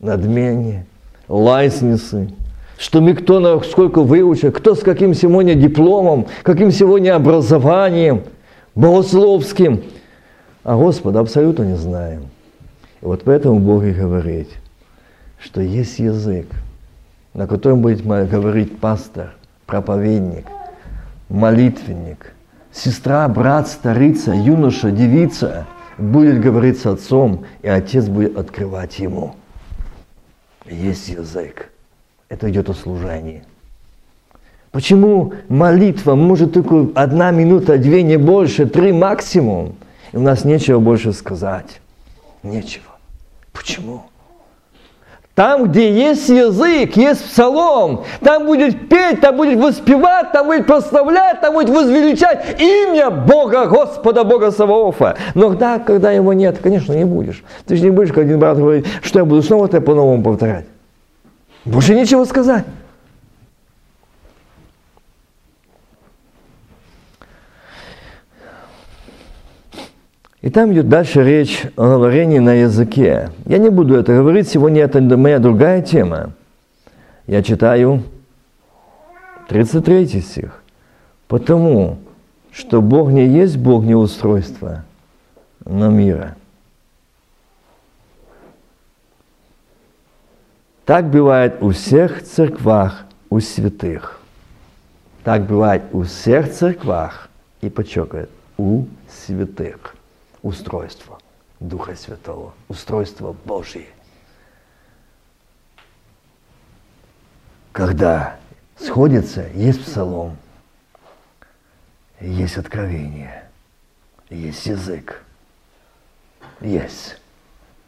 надмение, 0.00 0.86
лайсницы, 1.28 2.30
что 2.78 3.00
мы 3.00 3.14
кто 3.14 3.40
на 3.40 3.60
сколько 3.62 4.02
выучил, 4.02 4.52
кто 4.52 4.74
с 4.74 4.80
каким 4.80 5.14
сегодня 5.14 5.54
дипломом, 5.54 6.26
каким 6.42 6.70
сегодня 6.70 7.16
образованием, 7.16 8.22
богословским, 8.74 9.82
а 10.62 10.76
Господа 10.76 11.20
абсолютно 11.20 11.64
не 11.64 11.76
знаем. 11.76 12.22
И 13.00 13.04
вот 13.04 13.22
поэтому 13.24 13.58
Бог 13.58 13.84
и 13.84 13.92
говорит, 13.92 14.48
что 15.38 15.60
есть 15.60 15.98
язык, 15.98 16.46
на 17.32 17.46
котором 17.46 17.80
будет 17.82 18.04
говорить 18.04 18.78
пастор, 18.78 19.34
проповедник, 19.66 20.46
молитвенник, 21.28 22.34
сестра, 22.72 23.28
брат, 23.28 23.68
старица, 23.68 24.32
юноша, 24.32 24.90
девица– 24.90 25.66
будет 25.98 26.40
говорить 26.40 26.78
с 26.78 26.86
отцом, 26.86 27.44
и 27.62 27.68
отец 27.68 28.06
будет 28.06 28.36
открывать 28.36 28.98
ему. 28.98 29.34
Есть 30.66 31.08
язык. 31.08 31.70
Это 32.28 32.50
идет 32.50 32.70
о 32.70 32.74
служении. 32.74 33.44
Почему 34.70 35.34
молитва 35.48 36.14
может 36.16 36.54
только 36.54 36.88
одна 36.94 37.30
минута, 37.30 37.78
две, 37.78 38.02
не 38.02 38.16
больше, 38.16 38.66
три 38.66 38.92
максимум? 38.92 39.76
И 40.12 40.16
у 40.16 40.20
нас 40.20 40.44
нечего 40.44 40.80
больше 40.80 41.12
сказать. 41.12 41.80
Нечего. 42.42 42.96
Почему? 43.52 44.02
Там, 45.34 45.64
где 45.64 45.92
есть 45.92 46.28
язык, 46.28 46.96
есть 46.96 47.24
псалом, 47.24 48.04
там 48.20 48.46
будет 48.46 48.88
петь, 48.88 49.20
там 49.20 49.36
будет 49.36 49.58
воспевать, 49.58 50.30
там 50.30 50.46
будет 50.46 50.64
прославлять, 50.64 51.40
там 51.40 51.54
будет 51.54 51.70
возвеличать 51.70 52.60
имя 52.60 53.10
Бога, 53.10 53.66
Господа 53.66 54.22
Бога 54.22 54.52
Саваофа. 54.52 55.16
Но 55.34 55.50
да, 55.54 55.80
когда 55.80 56.12
его 56.12 56.32
нет, 56.32 56.58
конечно, 56.62 56.92
не 56.92 57.04
будешь. 57.04 57.42
Ты 57.66 57.74
же 57.76 57.82
не 57.82 57.90
будешь, 57.90 58.10
как 58.10 58.18
один 58.18 58.38
брат 58.38 58.58
говорит, 58.58 58.86
что 59.02 59.18
я 59.18 59.24
буду 59.24 59.42
снова 59.42 59.66
это 59.66 59.80
по-новому 59.80 60.22
повторять. 60.22 60.66
Больше 61.64 61.96
нечего 61.96 62.24
сказать. 62.24 62.64
И 70.44 70.50
там 70.50 70.74
идет 70.74 70.90
дальше 70.90 71.24
речь 71.24 71.62
о 71.74 71.88
говорении 71.88 72.38
на 72.38 72.52
языке. 72.52 73.30
Я 73.46 73.56
не 73.56 73.70
буду 73.70 73.94
это 73.94 74.12
говорить, 74.12 74.46
сегодня 74.46 74.82
это 74.82 75.00
моя 75.00 75.38
другая 75.38 75.80
тема. 75.80 76.34
Я 77.26 77.42
читаю 77.42 78.02
33 79.48 80.20
стих. 80.20 80.62
Потому 81.28 81.96
что 82.52 82.82
Бог 82.82 83.08
не 83.10 83.26
есть 83.26 83.56
Бог 83.56 83.84
не 83.84 83.94
устройства, 83.94 84.84
но 85.64 85.88
мира. 85.88 86.36
Так 90.84 91.08
бывает 91.08 91.62
у 91.62 91.70
всех 91.70 92.22
церквах, 92.22 93.06
у 93.30 93.40
святых. 93.40 94.20
Так 95.22 95.46
бывает 95.46 95.84
у 95.92 96.02
всех 96.02 96.52
церквах, 96.52 97.30
и 97.62 97.70
подчеркивает, 97.70 98.28
у 98.58 98.84
святых 99.08 99.93
устройство 100.44 101.18
Духа 101.58 101.96
Святого, 101.96 102.52
устройство 102.68 103.34
Божье. 103.44 103.86
Когда 107.72 108.36
сходится, 108.76 109.48
есть 109.54 109.82
псалом, 109.82 110.36
есть 112.20 112.58
откровение, 112.58 113.48
есть 114.28 114.66
язык, 114.66 115.24
есть. 116.60 117.18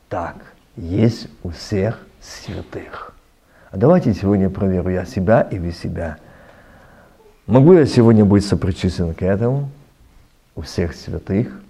Так, 0.09 0.37
есть 0.77 1.29
у 1.42 1.51
всех 1.51 2.07
святых. 2.21 3.14
А 3.71 3.77
давайте 3.77 4.14
сегодня 4.14 4.49
проверю 4.49 4.88
я 4.88 5.05
себя 5.05 5.42
и 5.42 5.59
вы 5.59 5.73
себя. 5.73 6.16
Могу 7.47 7.75
я 7.75 7.85
сегодня 7.85 8.25
быть 8.25 8.47
сопричислен 8.47 9.14
к 9.14 9.23
этому? 9.23 9.69
У 10.55 10.62
всех 10.62 10.95
святых? 10.95 11.65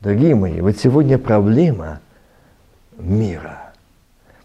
Дорогие 0.00 0.36
мои, 0.36 0.60
вот 0.60 0.76
сегодня 0.76 1.18
проблема 1.18 1.98
мира. 2.96 3.72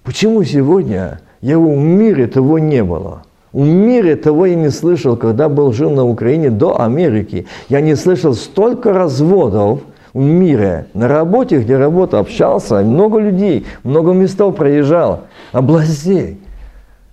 Почему 0.02 0.44
сегодня 0.44 1.20
его 1.42 1.76
в 1.76 1.78
мире 1.78 2.26
того 2.26 2.58
не 2.58 2.84
было? 2.84 3.22
В 3.52 3.64
мире 3.64 4.16
того 4.16 4.48
я 4.48 4.56
не 4.56 4.70
слышал, 4.70 5.16
когда 5.16 5.50
был 5.50 5.72
жил 5.72 5.92
на 5.92 6.06
Украине 6.06 6.50
до 6.50 6.82
Америки. 6.82 7.46
Я 7.70 7.82
не 7.82 7.96
слышал 7.96 8.34
столько 8.34 8.94
разводов 8.94 9.82
в 10.16 10.20
мире. 10.20 10.88
На 10.96 11.08
работе, 11.08 11.60
где 11.60 11.78
работал, 11.78 12.22
общался, 12.22 12.82
много 12.82 13.20
людей, 13.20 13.68
много 13.84 14.14
местов 14.14 14.56
проезжал, 14.56 15.26
областей. 15.52 16.42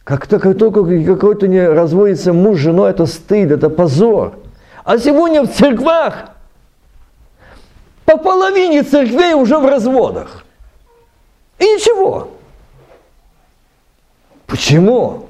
Как, 0.03 0.27
-то, 0.27 0.39
как 0.39 0.57
только 0.57 0.83
какой-то 1.05 1.47
не 1.47 1.63
разводится 1.63 2.33
муж 2.33 2.57
с 2.57 2.63
женой, 2.63 2.89
это 2.89 3.05
стыд, 3.05 3.51
это 3.51 3.69
позор. 3.69 4.33
А 4.83 4.97
сегодня 4.97 5.43
в 5.43 5.53
церквах 5.53 6.30
по 8.05 8.17
половине 8.17 8.83
церквей 8.83 9.35
уже 9.35 9.59
в 9.59 9.67
разводах. 9.67 10.45
И 11.59 11.65
ничего. 11.65 12.31
Почему? 14.47 15.27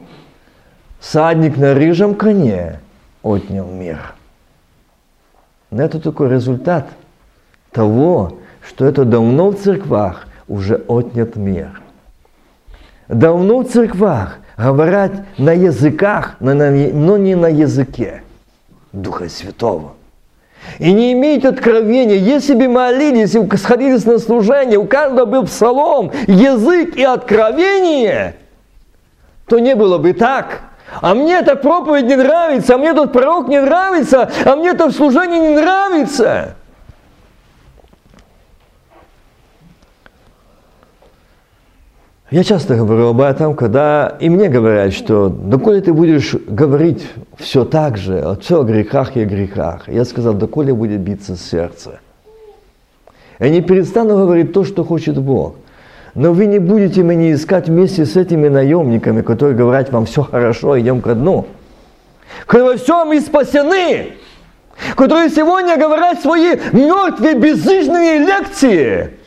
Садник 1.00 1.56
на 1.56 1.74
рыжем 1.74 2.14
коне 2.14 2.80
отнял 3.22 3.66
мир. 3.66 4.14
Но 5.70 5.82
это 5.82 6.00
такой 6.00 6.28
результат 6.30 6.88
того, 7.70 8.38
что 8.66 8.86
это 8.86 9.04
давно 9.04 9.50
в 9.50 9.58
церквах 9.60 10.26
уже 10.48 10.76
отнят 10.76 11.36
мир. 11.36 11.80
Давно 13.08 13.60
в 13.60 13.68
церквах 13.68 14.38
говорят 14.56 15.12
на 15.38 15.52
языках, 15.52 16.36
но 16.40 16.52
не 17.16 17.34
на 17.34 17.46
языке 17.46 18.22
Духа 18.92 19.28
Святого. 19.28 19.94
И 20.78 20.92
не 20.92 21.12
иметь 21.12 21.44
откровения, 21.44 22.16
если 22.16 22.54
бы 22.54 22.68
молились 22.68 23.34
и 23.34 23.56
сходились 23.56 24.04
на 24.04 24.18
служение, 24.18 24.78
у 24.78 24.86
каждого 24.86 25.24
был 25.24 25.44
псалом, 25.44 26.12
язык 26.26 26.96
и 26.96 27.02
откровение, 27.02 28.36
то 29.46 29.58
не 29.58 29.74
было 29.74 29.98
бы 29.98 30.12
так. 30.12 30.62
А 31.00 31.14
мне 31.14 31.38
эта 31.38 31.56
проповедь 31.56 32.06
не 32.06 32.16
нравится, 32.16 32.74
а 32.74 32.78
мне 32.78 32.94
тот 32.94 33.12
пророк 33.12 33.48
не 33.48 33.60
нравится, 33.60 34.30
а 34.44 34.56
мне 34.56 34.70
это 34.70 34.90
служение 34.90 35.40
не 35.40 35.56
нравится. 35.56 36.56
Я 42.30 42.44
часто 42.44 42.76
говорю 42.76 43.08
об 43.08 43.20
этом, 43.20 43.56
когда 43.56 44.16
и 44.20 44.28
мне 44.28 44.48
говорят, 44.48 44.92
что 44.92 45.28
доколе 45.28 45.80
ты 45.80 45.92
будешь 45.92 46.34
говорить 46.34 47.04
все 47.36 47.64
так 47.64 47.96
же, 47.96 48.36
все 48.40 48.60
о 48.60 48.62
грехах 48.62 49.16
и 49.16 49.22
о 49.22 49.24
грехах. 49.24 49.88
Я 49.88 50.04
сказал, 50.04 50.34
доколе 50.34 50.72
будет 50.72 51.00
биться 51.00 51.36
сердце. 51.36 51.98
Я 53.40 53.50
не 53.50 53.62
перестану 53.62 54.16
говорить 54.16 54.52
то, 54.52 54.62
что 54.62 54.84
хочет 54.84 55.18
Бог. 55.18 55.56
Но 56.14 56.32
вы 56.32 56.46
не 56.46 56.60
будете 56.60 57.02
меня 57.02 57.32
искать 57.32 57.68
вместе 57.68 58.06
с 58.06 58.14
этими 58.14 58.46
наемниками, 58.46 59.22
которые 59.22 59.56
говорят 59.56 59.90
вам 59.90 60.06
все 60.06 60.22
хорошо, 60.22 60.78
идем 60.78 61.00
ко 61.00 61.16
дну. 61.16 61.46
Когда 62.46 62.66
во 62.66 62.76
всем 62.76 63.08
мы 63.08 63.20
спасены, 63.20 64.12
которые 64.94 65.30
сегодня 65.30 65.76
говорят 65.76 66.22
свои 66.22 66.54
мертвые, 66.70 67.34
безжизненные 67.34 68.18
лекции– 68.18 69.14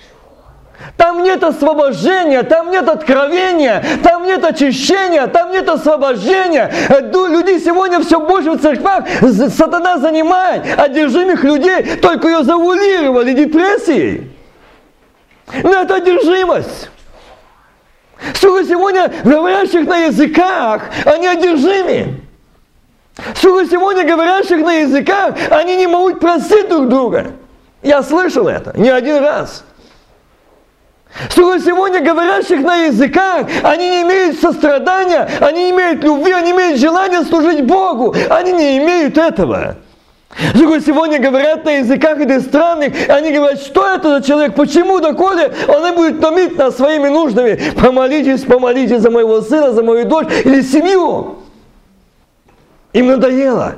там 0.98 1.24
нет 1.24 1.44
освобождения, 1.44 2.44
там 2.44 2.72
нет 2.72 2.88
откровения, 2.88 3.84
там 4.04 4.24
нет 4.26 4.44
очищения, 4.44 5.28
там 5.28 5.52
нет 5.52 5.68
освобождения. 5.70 6.72
Люди 6.90 7.60
сегодня 7.60 8.00
все 8.02 8.20
больше 8.20 8.52
в 8.52 8.62
церквах 8.62 9.06
сатана 9.56 9.98
занимает 9.98 10.64
одержимых 10.78 11.44
людей, 11.44 11.98
только 11.98 12.28
ее 12.28 12.44
завулировали 12.44 13.34
депрессией. 13.34 14.32
Но 15.62 15.74
это 15.82 15.96
одержимость. 15.96 16.90
Сколько 18.34 18.66
сегодня 18.66 19.12
говорящих 19.24 19.86
на 19.88 20.06
языках, 20.06 20.84
они 21.06 21.28
одержимы. 21.28 22.22
Сколько 23.36 23.70
сегодня 23.70 24.06
говорящих 24.06 24.60
на 24.60 24.74
языках, 24.76 25.36
они 25.52 25.76
не 25.76 25.88
могут 25.88 26.20
простить 26.20 26.70
друг 26.70 26.90
друга. 26.90 27.34
Я 27.82 28.02
слышал 28.02 28.48
это 28.48 28.74
не 28.78 28.90
один 28.90 29.18
раз. 29.18 29.66
Сколько 31.30 31.60
сегодня 31.60 32.02
говорящих 32.02 32.62
на 32.62 32.86
языках, 32.86 33.48
они 33.62 33.90
не 33.90 34.02
имеют 34.02 34.40
сострадания, 34.40 35.30
они 35.40 35.66
не 35.66 35.70
имеют 35.72 36.04
любви, 36.04 36.32
они 36.32 36.52
имеют 36.52 36.80
желание 36.80 37.24
служить 37.24 37.64
Богу. 37.66 38.16
Они 38.30 38.52
не 38.52 38.78
имеют 38.80 39.18
этого. 39.18 39.78
Сколько 40.56 40.82
сегодня 40.82 41.20
говорят 41.20 41.64
на 41.64 41.78
языках 41.78 42.20
иностранных, 42.20 42.94
они 43.08 43.32
говорят, 43.32 43.62
что 43.62 43.88
это 43.88 44.18
за 44.18 44.26
человек, 44.26 44.56
почему, 44.56 45.00
доколе 45.00 45.54
он 45.68 45.96
будет 45.96 46.20
томить 46.20 46.58
нас 46.58 46.76
своими 46.76 47.10
нуждами. 47.10 47.60
Помолитесь, 47.80 48.42
помолитесь 48.42 49.02
за 49.02 49.12
моего 49.12 49.42
сына, 49.42 49.74
за 49.74 49.84
мою 49.84 50.06
дочь 50.06 50.28
или 50.44 50.62
семью. 50.62 51.38
Им 52.94 53.08
надоело. 53.08 53.76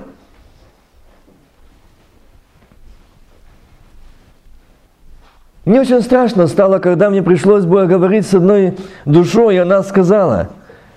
Мне 5.65 5.82
очень 5.82 6.04
страшно 6.04 6.45
стало, 6.45 6.78
когда 6.78 7.10
мне 7.10 7.23
пришлось 7.23 7.65
бы 7.65 7.88
говорить 7.88 8.28
с 8.28 8.36
одной 8.36 8.78
душой, 9.06 9.56
и 9.56 9.58
она 9.58 9.82
сказала, 9.82 10.49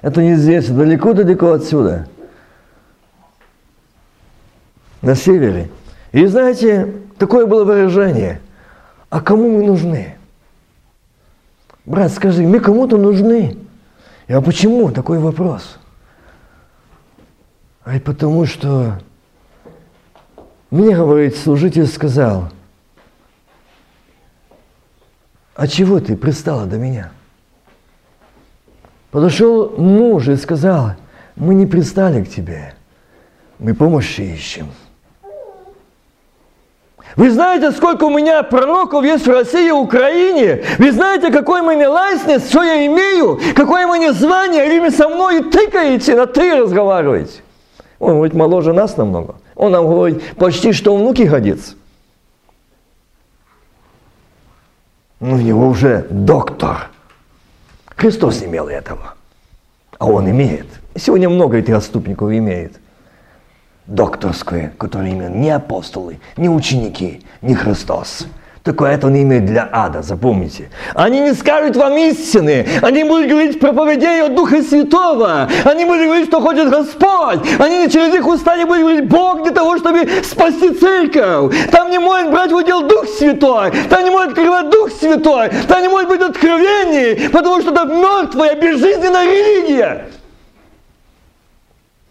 это 0.03 0.23
не 0.23 0.37
здесь, 0.37 0.69
далеко-далеко 0.69 1.53
отсюда, 1.53 2.07
на 5.01 5.15
севере. 5.15 5.71
И 6.13 6.27
знаете, 6.27 6.93
такое 7.17 7.47
было 7.47 7.65
выражение, 7.65 8.43
а 9.09 9.23
кому 9.23 9.51
мы 9.51 9.65
нужны? 9.65 10.17
Брат, 11.87 12.13
скажи, 12.13 12.43
мы 12.43 12.61
кому-то 12.61 12.99
нужны. 12.99 13.57
И 14.27 14.35
а 14.35 14.43
почему 14.43 14.91
такой 14.91 15.19
вопрос? 15.19 15.79
А 17.87 17.99
потому 18.01 18.45
что 18.45 19.01
мне, 20.71 20.95
говорит, 20.95 21.39
служитель 21.39 21.87
сказал– 21.87 22.51
а 25.59 25.67
чего 25.67 25.99
ты 25.99 26.17
пристала 26.17 26.67
до 26.67 26.77
меня? 26.77 27.11
Подошел 29.11 29.71
муж 29.77 30.29
и 30.29 30.37
сказал, 30.37 30.93
мы 31.35 31.53
не 31.53 31.67
пристали 31.67 32.23
к 32.23 32.31
тебе, 32.31 32.75
мы 33.59 33.75
помощи 33.75 34.21
ищем. 34.21 34.69
Вы 37.17 37.33
знаете, 37.33 37.73
сколько 37.73 38.05
у 38.05 38.11
меня 38.11 38.45
пророков 38.45 39.03
есть 39.05 39.27
в 39.27 39.31
России 39.31 39.67
и 39.67 39.73
Украине? 39.73 40.63
Вы 40.79 40.93
знаете, 40.93 41.33
какой 41.33 41.63
мы 41.63 41.89
лайснес, 41.89 42.49
что 42.49 42.63
я 42.63 42.87
имею, 42.87 43.41
какое 43.57 43.89
мне 43.89 44.13
звание, 44.13 44.77
и 44.77 44.79
вы 44.79 44.93
со 44.93 45.09
мной 45.09 45.43
тыкаете, 45.43 46.15
на 46.15 46.27
ты 46.27 46.55
разговариваете. 46.55 47.41
Он 47.99 48.15
говорит, 48.15 48.35
моложе 48.35 48.73
нас 48.73 48.97
намного. 48.97 49.35
Он 49.57 49.73
нам 49.73 49.89
говорит, 49.89 50.23
почти 50.37 50.73
что 50.73 50.95
внуки 50.95 51.23
годится. 51.23 51.73
Ну, 51.73 51.79
у 55.21 55.37
него 55.37 55.69
уже 55.69 56.07
доктор. 56.11 56.91
Христос 57.97 58.43
имел 58.43 58.69
этого. 58.69 59.15
А 59.99 60.07
он 60.07 60.31
имеет. 60.31 60.67
Сегодня 60.95 61.29
много 61.29 61.59
этих 61.59 61.75
отступников 61.75 62.31
имеет. 62.31 62.79
Докторское, 63.87 64.73
которое 64.79 65.13
имеют 65.13 65.35
не 65.35 65.51
апостолы, 65.51 66.21
не 66.37 66.49
ученики, 66.49 67.25
не 67.41 67.55
Христос. 67.55 68.27
Такое 68.69 68.97
это 68.97 69.09
имеет 69.09 69.47
для 69.47 69.67
ада, 69.73 70.03
запомните. 70.03 70.69
Они 70.95 71.21
не 71.21 71.33
скажут 71.33 71.75
вам 71.75 71.97
истины. 71.97 72.67
Они 72.83 73.03
будут 73.03 73.31
говорить 73.31 73.59
проповедей 73.59 74.27
от 74.27 74.35
Духа 74.35 74.63
Святого. 74.63 75.49
Они 75.65 75.87
будут 75.87 76.03
говорить, 76.03 76.27
что 76.27 76.43
хочет 76.43 76.69
Господь. 76.69 77.41
Они 77.59 77.89
через 77.89 78.15
их 78.15 78.27
уста 78.27 78.59
не 78.59 78.67
будут 78.67 78.83
говорить 78.83 79.09
Бог 79.09 79.43
для 79.43 79.53
того, 79.53 79.79
чтобы 79.79 80.07
спасти 80.23 80.75
церковь. 80.75 81.57
Там 81.71 81.91
не 81.91 81.99
может 81.99 82.31
брать 82.31 82.53
в 82.53 82.57
удел 82.57 82.83
Дух 82.83 83.07
Святой. 83.09 83.73
Там 83.89 84.05
не 84.05 84.11
может 84.11 84.33
открывать 84.33 84.69
Дух 84.69 84.91
Святой. 84.91 85.49
Там 85.67 85.81
не 85.81 85.89
может 85.89 86.11
быть 86.11 86.21
откровений, 86.21 87.31
потому 87.31 87.63
что 87.63 87.71
это 87.71 87.87
мертвая, 87.87 88.55
безжизненная 88.55 89.25
религия. 89.25 90.09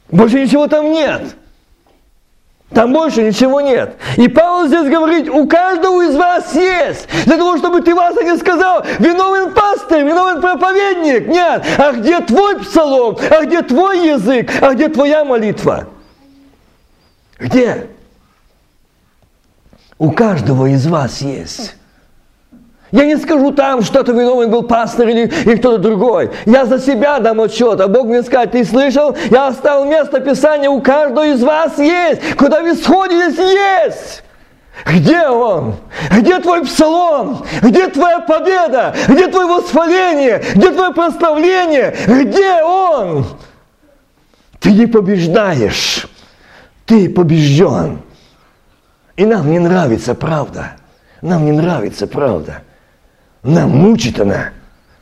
Больше 0.10 0.42
ничего 0.42 0.66
там 0.66 0.92
нет. 0.92 1.22
Там 2.72 2.92
больше 2.92 3.24
ничего 3.24 3.62
нет. 3.62 3.96
И 4.18 4.28
Павел 4.28 4.68
здесь 4.68 4.90
говорит, 4.90 5.30
у 5.30 5.48
каждого 5.48 6.02
из 6.02 6.16
вас 6.16 6.54
есть. 6.54 7.08
Для 7.26 7.38
того, 7.38 7.58
чтобы 7.58 7.82
ты 7.82 7.96
вас 7.96 8.14
не 8.16 8.38
сказал, 8.38 8.84
виновен 9.00 9.54
пастырь, 9.54 10.04
виновен 10.04 10.42
проповедник. 10.42 11.28
Нет. 11.28 11.66
А 11.78 11.94
где 11.94 12.20
твой 12.20 12.60
псалом? 12.60 13.18
А 13.32 13.46
где 13.46 13.62
твой 13.62 14.08
язык? 14.10 14.52
А 14.62 14.74
где 14.74 14.90
твоя 14.90 15.24
молитва? 15.24 15.88
Где? 17.40 17.88
У 19.98 20.12
каждого 20.12 20.66
из 20.66 20.86
вас 20.88 21.22
есть. 21.22 21.77
Я 22.92 23.06
не 23.06 23.18
скажу 23.18 23.52
там, 23.52 23.82
что 23.82 24.00
это 24.00 24.14
виновен 24.14 24.50
был 24.50 24.64
пастор 24.64 25.10
или, 25.10 25.28
или 25.46 25.58
кто-то 25.58 25.78
другой. 25.78 26.32
Я 26.46 26.66
за 26.66 26.80
себя 26.80 27.20
дам 27.20 27.42
отчет. 27.42 27.82
А 27.82 27.88
Бог 27.88 28.08
мне 28.08 28.24
скажет, 28.24 28.52
ты 28.52 28.64
слышал? 28.64 29.16
Я 29.30 29.48
оставил 29.48 29.86
место 29.86 30.22
Писания, 30.22 30.70
у 30.70 30.82
каждого 30.82 31.26
из 31.28 31.44
вас 31.44 31.78
есть. 31.78 32.36
Куда 32.38 32.62
вы 32.62 32.76
сходитесь, 32.76 33.38
есть. 33.38 34.24
Где 34.86 35.28
он? 35.28 35.76
Где 36.12 36.40
твой 36.40 36.64
псалом? 36.64 37.46
Где 37.62 37.88
твоя 37.90 38.20
победа? 38.20 38.96
Где 39.08 39.28
твое 39.28 39.48
восхваление? 39.48 40.42
Где 40.56 40.72
твое 40.72 40.94
прославление? 40.94 41.94
Где 42.08 42.64
он? 42.64 43.26
Ты 44.60 44.72
не 44.72 44.86
побеждаешь. 44.86 46.08
Ты 46.86 47.10
побежден. 47.10 48.02
И 49.18 49.26
нам 49.26 49.52
не 49.52 49.60
нравится 49.60 50.16
правда. 50.16 50.78
Нам 51.22 51.46
не 51.46 51.52
нравится 51.52 52.08
правда. 52.08 52.62
Нам 53.48 53.70
мучит 53.70 54.20
она. 54.20 54.50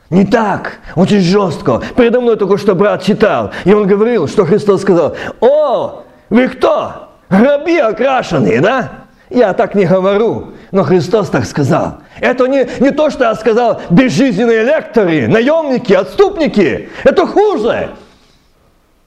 Не 0.08 0.24
так, 0.24 0.78
очень 0.94 1.20
жестко. 1.20 1.82
Передо 1.96 2.20
мной 2.20 2.36
только 2.36 2.58
что 2.58 2.76
брат 2.76 3.02
читал, 3.02 3.50
и 3.64 3.72
он 3.72 3.88
говорил, 3.88 4.28
что 4.28 4.44
Христос 4.44 4.82
сказал, 4.82 5.16
«О, 5.40 6.04
вы 6.30 6.46
кто? 6.48 7.08
Раби 7.28 7.76
окрашенные, 7.78 8.60
да?» 8.60 8.90
Я 9.28 9.52
так 9.54 9.74
не 9.74 9.84
говорю, 9.86 10.52
но 10.70 10.84
Христос 10.84 11.30
так 11.30 11.44
сказал. 11.44 11.98
Это 12.20 12.46
не, 12.46 12.68
не 12.78 12.92
то, 12.92 13.10
что 13.10 13.24
я 13.24 13.34
сказал 13.34 13.80
безжизненные 13.90 14.62
лекторы, 14.62 15.26
наемники, 15.26 15.92
отступники. 15.92 16.88
Это 17.02 17.26
хуже. 17.26 17.90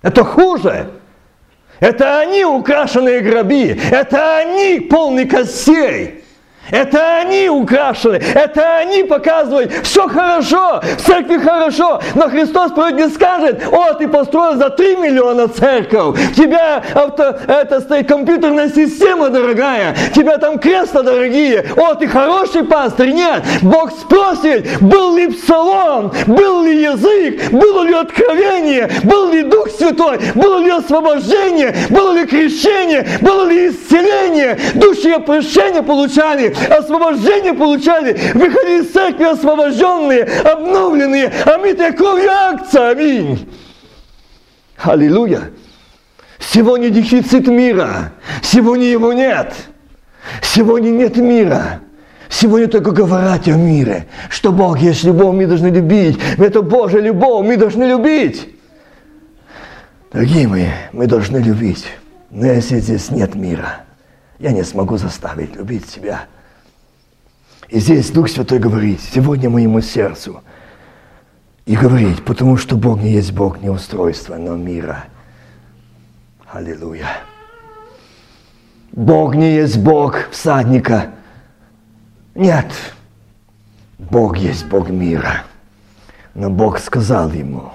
Это 0.01 0.25
хуже. 0.25 0.87
Это 1.79 2.19
они 2.19 2.43
украшенные 2.43 3.21
гроби. 3.21 3.79
Это 3.89 4.39
они 4.39 4.81
полный 4.81 5.25
костей. 5.25 6.18
Это 6.71 7.17
они 7.17 7.49
украшены, 7.49 8.21
это 8.35 8.77
они 8.77 9.03
показывают, 9.03 9.71
все 9.83 10.07
хорошо, 10.07 10.81
в 10.97 11.01
церкви 11.01 11.37
хорошо, 11.37 12.01
но 12.15 12.29
Христос 12.29 12.71
не 12.93 13.09
скажет, 13.09 13.63
о, 13.71 13.93
ты 13.93 14.07
построил 14.07 14.57
за 14.57 14.69
3 14.69 14.97
миллиона 14.97 15.47
церковь, 15.47 16.35
тебя 16.35 16.83
авто, 16.93 17.35
это 17.47 17.81
стоит 17.81 18.07
компьютерная 18.07 18.69
система 18.69 19.29
дорогая, 19.29 19.95
тебя 20.13 20.37
там 20.37 20.59
кресла 20.59 21.03
дорогие, 21.03 21.65
о, 21.75 21.95
ты 21.95 22.07
хороший 22.07 22.63
пастор, 22.63 23.07
нет, 23.07 23.43
Бог 23.61 23.91
спросит, 23.91 24.79
был 24.79 25.15
ли 25.15 25.27
псалом, 25.27 26.11
был 26.27 26.63
ли 26.63 26.83
язык, 26.83 27.51
было 27.51 27.83
ли 27.83 27.93
откровение, 27.93 28.89
был 29.03 29.31
ли 29.31 29.43
Дух 29.43 29.69
Святой, 29.69 30.19
было 30.35 30.59
ли 30.59 30.69
освобождение, 30.69 31.75
было 31.89 32.13
ли 32.13 32.25
крещение, 32.25 33.07
было 33.21 33.45
ли 33.45 33.69
исцеление, 33.69 34.57
души 34.75 35.19
прощения 35.19 35.81
получали, 35.81 36.55
освобождение 36.67 37.53
получали, 37.53 38.13
выходили 38.33 38.83
из 38.83 38.91
церкви 38.91 39.23
освобожденные, 39.25 40.23
обновленные, 40.23 41.31
омитые 41.45 41.91
кровью 41.91 42.29
акция. 42.31 42.91
Аминь. 42.91 43.47
Аллилуйя. 44.77 45.51
Сегодня 46.39 46.89
дефицит 46.89 47.47
мира. 47.47 48.13
Сегодня 48.41 48.85
его 48.85 49.13
нет. 49.13 49.53
Сегодня 50.41 50.89
нет 50.89 51.17
мира. 51.17 51.81
Сегодня 52.29 52.67
только 52.67 52.91
говорят 52.91 53.47
о 53.47 53.53
мире, 53.53 54.05
что 54.29 54.51
Бог 54.51 54.77
есть 54.79 55.03
любовь, 55.03 55.35
мы 55.35 55.47
должны 55.47 55.67
любить. 55.67 56.19
Это 56.37 56.61
Божья 56.61 56.99
любовь, 56.99 57.45
мы 57.45 57.57
должны 57.57 57.85
любить. 57.85 58.47
Дорогие 60.13 60.47
мои, 60.47 60.67
мы 60.91 61.07
должны 61.07 61.37
любить. 61.37 61.87
Но 62.29 62.45
если 62.45 62.79
здесь 62.79 63.09
нет 63.09 63.33
мира, 63.33 63.81
я 64.37 64.51
не 64.51 64.63
смогу 64.63 64.97
заставить 64.97 65.55
любить 65.55 65.89
себя. 65.89 66.25
И 67.69 67.79
здесь 67.79 68.09
Дух 68.09 68.29
Святой 68.29 68.59
говорит, 68.59 68.99
сегодня 68.99 69.49
моему 69.49 69.81
сердцу, 69.81 70.41
и 71.65 71.75
говорить, 71.75 72.25
потому 72.25 72.57
что 72.57 72.75
Бог 72.75 72.99
не 72.99 73.11
есть 73.11 73.31
Бог 73.31 73.61
не 73.61 73.69
устройства, 73.69 74.37
но 74.37 74.55
мира. 74.55 75.05
Аллилуйя. 76.51 77.09
Бог 78.91 79.35
не 79.35 79.53
есть 79.53 79.77
Бог 79.77 80.29
всадника. 80.31 81.11
Нет. 82.33 82.71
Бог 83.99 84.37
есть 84.37 84.65
Бог 84.65 84.89
мира. 84.89 85.43
Но 86.33 86.49
Бог 86.49 86.79
сказал 86.79 87.31
ему, 87.31 87.73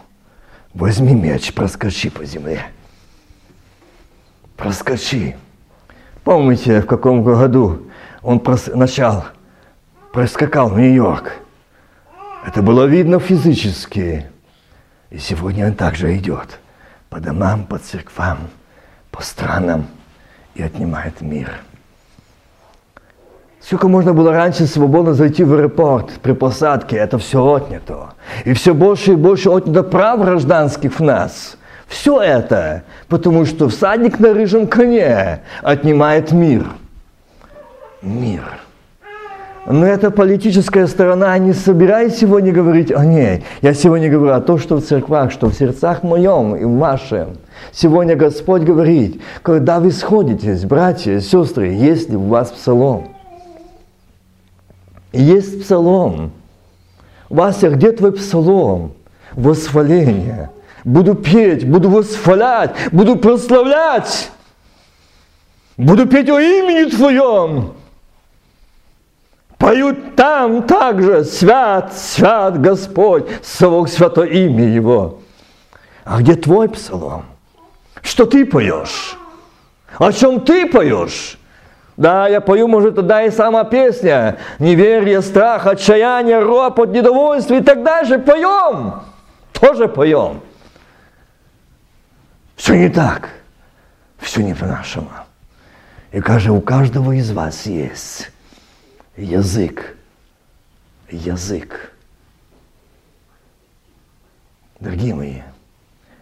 возьми 0.73 1.15
меч, 1.15 1.55
проскочи 1.55 2.11
по 2.11 2.25
земле. 2.25 2.67
Проскочи. 4.57 5.37
Помните, 6.25 6.81
в 6.81 6.87
каком 6.87 7.23
году 7.23 7.83
он 8.23 8.43
начал 8.75 9.25
проскакал 10.15 10.69
в 10.69 10.79
Нью-Йорк. 10.79 11.33
Это 12.47 12.63
было 12.63 12.85
видно 12.85 13.19
физически. 13.19 14.27
И 15.11 15.19
сегодня 15.19 15.67
он 15.67 15.75
также 15.75 16.17
идет 16.17 16.61
по 17.11 17.19
домам, 17.19 17.65
по 17.65 17.79
церквам, 17.79 18.39
по 19.11 19.23
странам 19.23 19.87
и 20.55 20.63
отнимает 20.63 21.21
мир. 21.21 21.53
Сколько 23.61 23.89
можно 23.89 24.15
было 24.15 24.33
раньше 24.33 24.67
свободно 24.67 25.15
зайти 25.15 25.43
в 25.43 25.53
аэропорт 25.53 26.11
при 26.23 26.33
посадке, 26.33 26.97
это 26.97 27.19
все 27.19 27.43
отнято. 27.43 28.15
И 28.45 28.53
все 28.53 28.73
больше 28.73 29.13
и 29.13 29.17
больше 29.17 29.51
отнято 29.51 29.83
прав 29.83 30.21
гражданских 30.21 31.01
в 31.01 31.03
нас. 31.03 31.57
Все 31.89 32.23
это, 32.23 32.85
потому 33.09 33.47
что 33.47 33.69
всадник 33.69 34.21
на 34.21 34.33
рыжем 34.33 34.69
коне 34.69 35.41
отнимает 35.63 36.31
мир. 36.31 36.67
Мир. 38.01 38.64
Но 39.67 39.87
эта 39.87 40.11
политическая 40.11 40.87
сторона 40.87 41.37
не 41.39 41.55
собирает 41.55 42.15
сегодня 42.15 42.53
говорить 42.53 42.93
о 42.93 43.05
ней. 43.05 43.45
Я 43.63 43.73
сегодня 43.73 44.11
говорю 44.11 44.35
о 44.35 44.41
том, 44.41 44.59
что 44.59 44.77
в 44.77 44.85
церквах, 44.85 45.33
что 45.33 45.49
в 45.49 45.55
сердцах 45.55 46.03
моем 46.03 46.55
и 46.55 46.65
вашем. 46.65 47.39
Сегодня 47.73 48.15
Господь 48.15 48.63
говорит, 48.63 49.23
когда 49.43 49.81
вы 49.81 49.91
сходитесь, 49.91 50.65
братья 50.65 51.19
сестры, 51.21 51.69
есть 51.69 52.11
ли 52.11 52.17
у 52.17 52.25
вас 52.25 52.51
псалом? 52.51 53.15
Есть 55.13 55.63
псалом. 55.63 56.33
Вася, 57.31 57.71
где 57.71 57.93
твой 57.93 58.13
псалом? 58.13 58.93
Восхваление. 59.33 60.51
Буду 60.85 61.15
петь, 61.15 61.67
буду 61.67 61.89
восхвалять, 61.89 62.73
буду 62.93 63.17
прославлять. 63.17 64.31
Буду 65.79 66.07
петь 66.07 66.29
о 66.29 66.39
имени 66.39 66.91
Твоем. 66.91 67.73
Поют 69.65 70.15
там 70.15 70.65
также 70.65 71.25
«Свят, 71.25 71.95
свят 71.95 72.61
Господь, 72.61 73.25
совок 73.43 73.89
святое 73.89 74.27
имя 74.27 74.65
Его». 74.65 75.21
А 76.05 76.19
где 76.21 76.35
твой 76.35 76.69
псалом? 76.69 77.25
Что 78.03 78.27
ты 78.27 78.45
поешь? 78.45 79.17
О 79.99 80.13
чем 80.13 80.43
ты 80.43 80.69
поешь? 80.69 81.39
Да, 81.97 82.29
я 82.29 82.43
пою, 82.43 82.69
может, 82.69 82.97
тогда 82.97 83.23
и 83.23 83.31
сама 83.31 83.65
песня. 83.65 84.37
Неверие, 84.59 85.23
страх, 85.23 85.67
отчаяние, 85.67 86.41
ропот, 86.41 86.91
недовольство 86.91 87.55
и 87.55 87.63
так 87.63 87.83
дальше. 87.83 88.19
Поем. 88.19 89.01
Тоже 89.59 89.89
поем. 89.89 90.43
Все 92.57 92.75
не 92.77 92.91
так. 92.91 93.31
Все 94.19 94.43
не 94.43 94.53
по-нашему. 94.53 95.09
И 96.13 96.21
кажется, 96.21 96.53
у 96.53 96.61
каждого 96.61 97.13
из 97.13 97.33
вас 97.33 97.65
есть 97.65 98.31
язык. 99.17 99.97
Язык. 101.11 101.93
Дорогие 104.81 105.15
мои, 105.15 105.41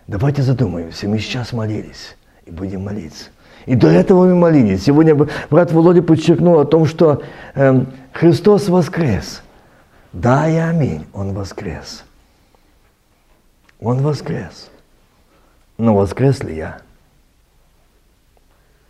давайте 0.06 0.42
задумаемся. 0.42 1.08
Мы 1.08 1.18
сейчас 1.18 1.52
молились 1.52 2.16
и 2.44 2.50
будем 2.50 2.84
молиться. 2.84 3.30
И 3.66 3.74
до 3.74 3.88
этого 3.88 4.26
мы 4.26 4.34
молились. 4.34 4.84
Сегодня 4.84 5.14
брат 5.14 5.72
Володя 5.72 6.02
подчеркнул 6.02 6.58
о 6.58 6.64
том, 6.64 6.84
что 6.84 7.22
э, 7.54 7.84
Христос 8.12 8.68
воскрес. 8.68 9.42
Да 10.12 10.48
и 10.48 10.56
аминь, 10.56 11.06
Он 11.12 11.32
воскрес. 11.32 12.04
Он 13.80 14.02
воскрес. 14.02 14.70
Но 15.78 15.94
воскрес 15.96 16.42
ли 16.42 16.56
я? 16.56 16.80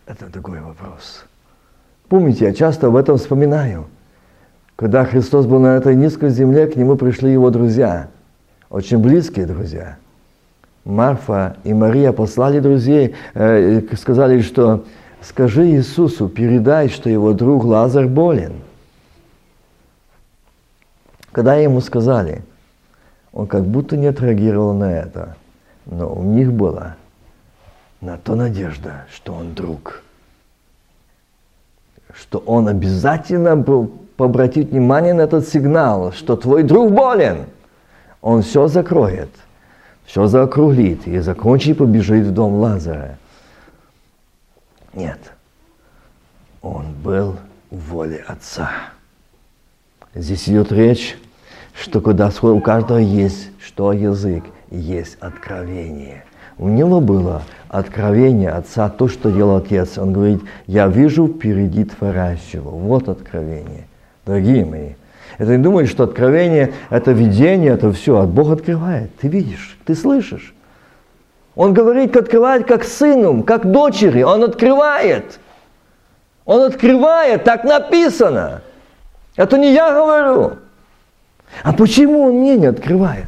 Это 0.05 0.27
другой 0.27 0.59
вопрос. 0.59 1.25
Помните, 2.09 2.45
я 2.45 2.53
часто 2.53 2.87
об 2.87 2.95
этом 2.95 3.17
вспоминаю. 3.17 3.85
Когда 4.75 5.05
Христос 5.05 5.45
был 5.45 5.59
на 5.59 5.77
этой 5.77 5.95
низкой 5.95 6.29
земле, 6.29 6.67
к 6.67 6.75
нему 6.75 6.95
пришли 6.95 7.31
его 7.31 7.49
друзья, 7.49 8.07
очень 8.69 8.97
близкие 8.97 9.45
друзья. 9.45 9.97
Марфа 10.83 11.55
и 11.63 11.73
Мария 11.73 12.11
послали 12.11 12.59
друзей, 12.59 13.15
э, 13.33 13.81
сказали, 13.95 14.41
что 14.41 14.83
скажи 15.21 15.67
Иисусу, 15.67 16.27
передай, 16.27 16.89
что 16.89 17.09
его 17.09 17.33
друг 17.33 17.63
Лазарь 17.63 18.07
болен. 18.07 18.53
Когда 21.31 21.55
ему 21.55 21.81
сказали, 21.81 22.43
он 23.31 23.47
как 23.47 23.63
будто 23.65 23.97
не 23.97 24.07
отреагировал 24.07 24.73
на 24.73 24.91
это, 24.91 25.35
но 25.85 26.13
у 26.13 26.23
них 26.23 26.51
была 26.51 26.95
на 28.01 28.17
то 28.17 28.35
надежда, 28.35 29.05
что 29.11 29.33
он 29.33 29.53
друг, 29.53 30.02
что 32.13 32.39
он 32.39 32.67
обязательно 32.67 33.55
был 33.55 33.91
обратить 34.17 34.69
внимание 34.69 35.13
на 35.13 35.21
этот 35.21 35.47
сигнал, 35.47 36.11
что 36.11 36.35
твой 36.35 36.63
друг 36.63 36.91
болен. 36.91 37.45
Он 38.21 38.41
все 38.41 38.67
закроет, 38.67 39.29
все 40.05 40.27
заокруглит 40.27 41.07
и 41.07 41.19
закончит 41.19 41.77
побежит 41.77 42.27
в 42.27 42.31
дом 42.31 42.55
Лазаря. 42.55 43.17
Нет, 44.93 45.19
он 46.61 46.93
был 47.03 47.35
в 47.69 47.89
воле 47.89 48.23
Отца. 48.27 48.71
Здесь 50.13 50.47
идет 50.47 50.71
речь, 50.71 51.17
что 51.73 51.99
когда 51.99 52.31
у 52.41 52.61
каждого 52.61 52.99
есть 52.99 53.49
что 53.59 53.91
язык, 53.91 54.43
есть 54.69 55.17
откровение. 55.19 56.23
У 56.57 56.67
него 56.67 57.01
было 57.01 57.43
откровение 57.69 58.49
Отца, 58.49 58.89
то, 58.89 59.07
что 59.07 59.31
делал 59.31 59.57
Отец. 59.57 59.97
Он 59.97 60.13
говорит, 60.13 60.41
я 60.67 60.87
вижу 60.87 61.27
впереди 61.27 61.85
творящего. 61.85 62.69
Вот 62.69 63.09
откровение. 63.09 63.87
Дорогие 64.25 64.63
мои, 64.63 64.89
это 65.37 65.57
не 65.57 65.63
думай, 65.63 65.87
что 65.87 66.03
откровение– 66.03 66.73
это 66.89 67.11
видение, 67.11 67.73
это 67.73 67.91
все. 67.91 68.19
От 68.19 68.29
Бог 68.29 68.51
открывает. 68.51 69.15
Ты 69.17 69.27
видишь, 69.27 69.77
ты 69.85 69.95
слышишь. 69.95 70.53
Он 71.55 71.73
говорит, 71.73 72.15
открывает 72.15 72.67
как 72.67 72.83
сыну, 72.83 73.43
как 73.43 73.69
дочери. 73.71 74.21
Он 74.21 74.43
открывает. 74.43 75.39
Он 76.45 76.61
открывает, 76.61 77.43
так 77.43 77.63
написано. 77.63 78.61
Это 79.35 79.57
не 79.57 79.73
я 79.73 79.91
говорю. 79.91 80.53
А 81.63 81.73
почему 81.73 82.23
он 82.23 82.39
мне 82.39 82.57
не 82.57 82.67
открывает? 82.67 83.27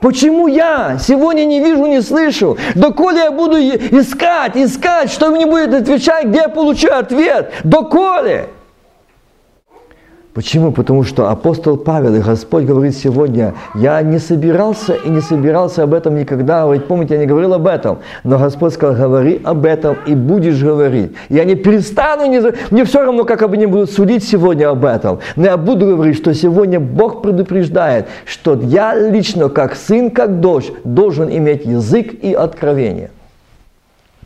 Почему 0.00 0.46
я 0.46 0.98
сегодня 1.00 1.44
не 1.44 1.60
вижу, 1.60 1.86
не 1.86 2.02
слышу? 2.02 2.58
Доколе 2.74 3.20
я 3.20 3.30
буду 3.30 3.56
искать, 3.56 4.56
искать, 4.56 5.10
что 5.10 5.30
мне 5.30 5.46
будет 5.46 5.72
отвечать, 5.72 6.26
где 6.26 6.40
я 6.40 6.48
получу 6.48 6.92
ответ? 6.92 7.52
Доколе? 7.64 8.50
Почему? 10.36 10.70
Потому 10.70 11.02
что 11.02 11.30
апостол 11.30 11.78
Павел 11.78 12.14
и 12.14 12.20
Господь 12.20 12.64
говорит 12.64 12.94
сегодня, 12.94 13.54
я 13.74 14.02
не 14.02 14.18
собирался 14.18 14.92
и 14.92 15.08
не 15.08 15.22
собирался 15.22 15.84
об 15.84 15.94
этом 15.94 16.14
никогда 16.14 16.64
говорить. 16.64 16.84
Помните, 16.84 17.14
я 17.14 17.20
не 17.20 17.24
говорил 17.26 17.54
об 17.54 17.66
этом, 17.66 18.00
но 18.22 18.36
Господь 18.36 18.74
сказал, 18.74 18.96
говори 18.96 19.40
об 19.42 19.64
этом 19.64 19.96
и 20.06 20.14
будешь 20.14 20.62
говорить. 20.62 21.12
Я 21.30 21.44
не 21.44 21.54
перестану, 21.54 22.26
не... 22.26 22.42
мне 22.70 22.84
все 22.84 23.02
равно, 23.02 23.24
как 23.24 23.40
они 23.40 23.64
будут 23.64 23.90
судить 23.90 24.24
сегодня 24.24 24.68
об 24.68 24.84
этом. 24.84 25.20
Но 25.36 25.46
я 25.46 25.56
буду 25.56 25.86
говорить, 25.86 26.18
что 26.18 26.34
сегодня 26.34 26.80
Бог 26.80 27.22
предупреждает, 27.22 28.04
что 28.26 28.60
я 28.62 28.94
лично, 28.94 29.48
как 29.48 29.74
сын, 29.74 30.10
как 30.10 30.40
дочь, 30.40 30.70
должен 30.84 31.30
иметь 31.30 31.64
язык 31.64 32.12
и 32.12 32.34
откровение. 32.34 33.10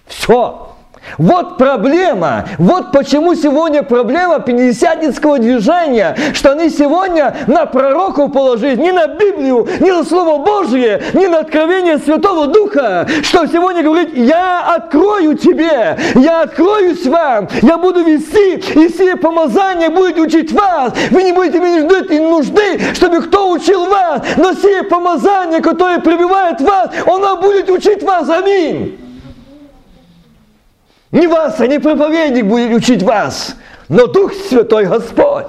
Все. 0.09 0.70
Вот 1.19 1.59
проблема. 1.59 2.47
Вот 2.59 2.93
почему 2.93 3.35
сегодня 3.35 3.83
проблема 3.83 4.41
пятидесятницкого 4.41 5.39
движения, 5.39 6.17
что 6.35 6.53
они 6.53 6.71
сегодня 6.71 7.37
на 7.47 7.67
пророков 7.67 8.33
положили, 8.33 8.77
не 8.77 8.93
на 8.93 9.07
Библию, 9.07 9.67
не 9.81 9.91
на 9.91 10.05
Слово 10.05 10.45
Божье, 10.45 11.03
не 11.15 11.27
на 11.27 11.41
откровение 11.41 11.99
Святого 11.99 12.47
Духа, 12.47 13.09
что 13.23 13.47
сегодня 13.47 13.83
говорит, 13.83 14.17
я 14.17 14.75
открою 14.75 15.37
тебе, 15.37 15.99
я 16.15 16.43
откроюсь 16.43 17.07
вам, 17.07 17.49
я 17.63 17.79
буду 17.79 18.03
вести, 18.03 18.57
и 18.79 18.89
все 18.89 19.17
помазания 19.17 19.91
будет 19.91 20.19
учить 20.19 20.53
вас. 20.53 20.93
Вы 21.11 21.23
не 21.23 21.33
будете 21.33 21.59
иметь 21.59 21.85
нужды, 21.85 22.21
нужды, 22.21 22.95
чтобы 22.95 23.23
кто 23.23 23.51
учил 23.51 23.87
вас, 23.87 24.23
но 24.37 24.55
все 24.55 24.83
помазания, 24.85 25.61
которые 25.61 26.01
прибивают 26.01 26.61
вас, 26.61 26.91
оно 27.07 27.37
будет 27.37 27.71
учить 27.71 28.03
вас. 28.03 28.29
Аминь. 28.29 29.00
Не 31.13 31.27
вас, 31.27 31.61
а 31.61 31.67
не 31.67 31.79
проповедник 31.79 32.47
будет 32.47 32.73
учить 32.73 33.03
вас, 33.03 33.57
но 33.89 34.07
Дух 34.07 34.33
Святой 34.33 34.87
Господь. 34.87 35.47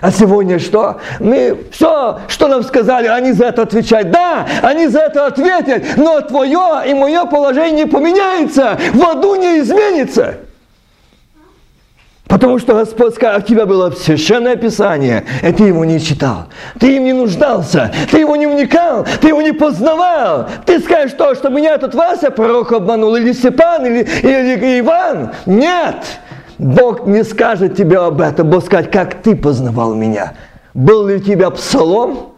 А 0.00 0.10
сегодня 0.10 0.58
что? 0.58 1.00
Мы 1.18 1.58
все, 1.72 2.20
что 2.28 2.48
нам 2.48 2.62
сказали, 2.62 3.06
они 3.06 3.32
за 3.32 3.46
это 3.46 3.62
отвечают. 3.62 4.10
Да, 4.10 4.46
они 4.62 4.86
за 4.86 5.00
это 5.00 5.26
ответят, 5.26 5.84
но 5.96 6.20
твое 6.22 6.82
и 6.86 6.94
мое 6.94 7.26
положение 7.26 7.86
поменяется, 7.86 8.78
в 8.94 9.02
аду 9.02 9.34
не 9.34 9.60
изменится. 9.60 10.36
Потому 12.30 12.60
что 12.60 12.74
Господь 12.74 13.16
сказал, 13.16 13.40
у 13.40 13.42
тебя 13.42 13.66
было 13.66 13.90
священное 13.90 14.54
Писание, 14.54 15.24
и 15.42 15.52
ты 15.52 15.64
его 15.64 15.84
не 15.84 15.98
читал. 16.00 16.46
Ты 16.78 16.96
им 16.96 17.04
не 17.04 17.12
нуждался, 17.12 17.92
ты 18.08 18.20
его 18.20 18.36
не 18.36 18.46
вникал, 18.46 19.04
ты 19.20 19.28
его 19.28 19.42
не 19.42 19.50
познавал. 19.50 20.48
Ты 20.64 20.78
скажешь 20.78 21.16
то, 21.18 21.34
что 21.34 21.48
меня 21.48 21.74
этот 21.74 21.92
Вася 21.96 22.30
пророк 22.30 22.70
обманул, 22.70 23.16
или 23.16 23.32
Степан, 23.32 23.84
или, 23.84 24.08
или 24.22 24.78
Иван. 24.78 25.32
Нет! 25.44 25.96
Бог 26.56 27.04
не 27.04 27.24
скажет 27.24 27.76
тебе 27.76 27.98
об 27.98 28.20
этом, 28.20 28.48
Бог 28.48 28.64
скажет, 28.64 28.92
как 28.92 29.22
ты 29.22 29.34
познавал 29.34 29.94
меня. 29.94 30.34
Был 30.72 31.08
ли 31.08 31.16
у 31.16 31.18
тебя 31.20 31.50
псалом? 31.50 32.34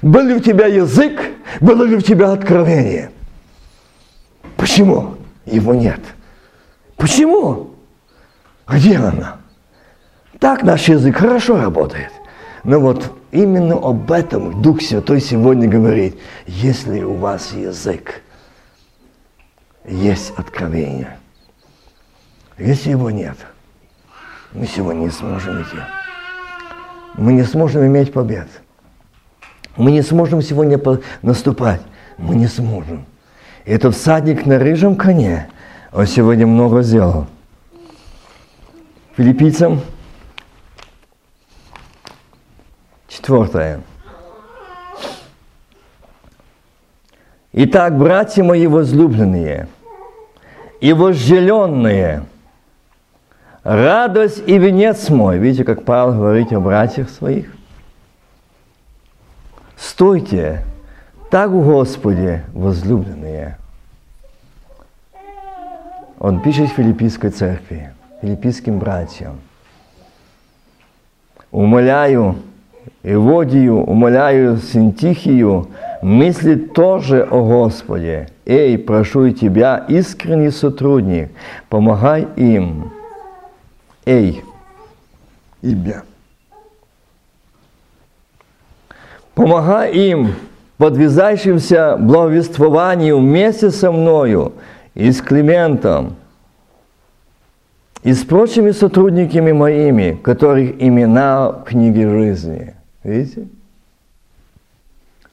Был 0.00 0.22
ли 0.22 0.34
у 0.34 0.40
тебя 0.40 0.66
язык? 0.66 1.20
Было 1.60 1.82
ли 1.82 1.96
у 1.96 2.00
тебя 2.00 2.30
откровение? 2.30 3.10
Почему 4.56 5.16
его 5.44 5.74
нет? 5.74 6.00
Почему? 6.96 7.73
Где 8.68 8.96
она? 8.96 9.36
Так 10.40 10.62
наш 10.62 10.88
язык 10.88 11.16
хорошо 11.16 11.60
работает. 11.60 12.10
Но 12.64 12.80
вот 12.80 13.12
именно 13.30 13.76
об 13.76 14.10
этом 14.10 14.62
Дух 14.62 14.80
Святой 14.80 15.20
сегодня 15.20 15.68
говорит. 15.68 16.18
Если 16.46 17.02
у 17.02 17.14
вас 17.14 17.52
язык, 17.52 18.22
есть 19.84 20.32
откровение. 20.36 21.18
Если 22.56 22.90
его 22.90 23.10
нет, 23.10 23.36
мы 24.52 24.66
сегодня 24.66 25.00
не 25.00 25.10
сможем 25.10 25.62
идти. 25.62 25.76
Мы 27.14 27.32
не 27.34 27.42
сможем 27.44 27.84
иметь 27.86 28.12
побед. 28.12 28.48
Мы 29.76 29.90
не 29.90 30.02
сможем 30.02 30.40
сегодня 30.40 30.80
наступать. 31.22 31.82
Мы 32.16 32.36
не 32.36 32.46
сможем. 32.46 33.04
И 33.64 33.72
этот 33.72 33.94
всадник 33.94 34.46
на 34.46 34.58
рыжем 34.58 34.94
коне, 34.94 35.48
он 35.92 36.06
сегодня 36.06 36.46
много 36.46 36.82
сделал. 36.82 37.26
Филиппийцам. 39.16 39.80
Четвертое. 43.06 43.80
Итак, 47.52 47.96
братья 47.96 48.42
мои 48.42 48.66
возлюбленные 48.66 49.68
и 50.80 50.92
вожделенные, 50.92 52.24
радость 53.62 54.42
и 54.48 54.58
венец 54.58 55.08
мой. 55.10 55.38
Видите, 55.38 55.62
как 55.62 55.84
Павел 55.84 56.14
говорит 56.14 56.52
о 56.52 56.58
братьях 56.58 57.08
своих? 57.08 57.54
Стойте, 59.76 60.64
так 61.30 61.50
в 61.50 61.64
Господе 61.64 62.44
возлюбленные. 62.52 63.58
Он 66.18 66.42
пишет 66.42 66.70
в 66.70 66.74
Филиппийской 66.74 67.30
церкви 67.30 67.93
филиппийским 68.24 68.78
братьям. 68.78 69.38
Умоляю 71.50 72.36
Иводию, 73.02 73.84
умоляю 73.84 74.56
Синтихию, 74.56 75.68
мысли 76.00 76.54
тоже 76.54 77.22
о 77.22 77.44
Господе. 77.44 78.28
Эй, 78.46 78.78
прошу 78.78 79.26
и 79.26 79.34
тебя, 79.34 79.84
искренний 79.88 80.50
сотрудник, 80.50 81.32
помогай 81.68 82.26
им. 82.36 82.92
Эй, 84.06 84.42
имя. 85.60 86.02
Помогай 89.34 89.92
им, 89.92 90.34
подвязающимся 90.78 91.96
благовествованию 91.98 93.18
вместе 93.18 93.70
со 93.70 93.92
мною 93.92 94.54
и 94.94 95.12
с 95.12 95.20
Климентом, 95.20 96.16
и 98.04 98.12
с 98.12 98.22
прочими 98.22 98.70
сотрудниками 98.72 99.52
моими, 99.52 100.12
которых 100.22 100.80
имена 100.80 101.50
в 101.50 101.64
книге 101.64 102.08
жизни. 102.08 102.74
Видите? 103.02 103.48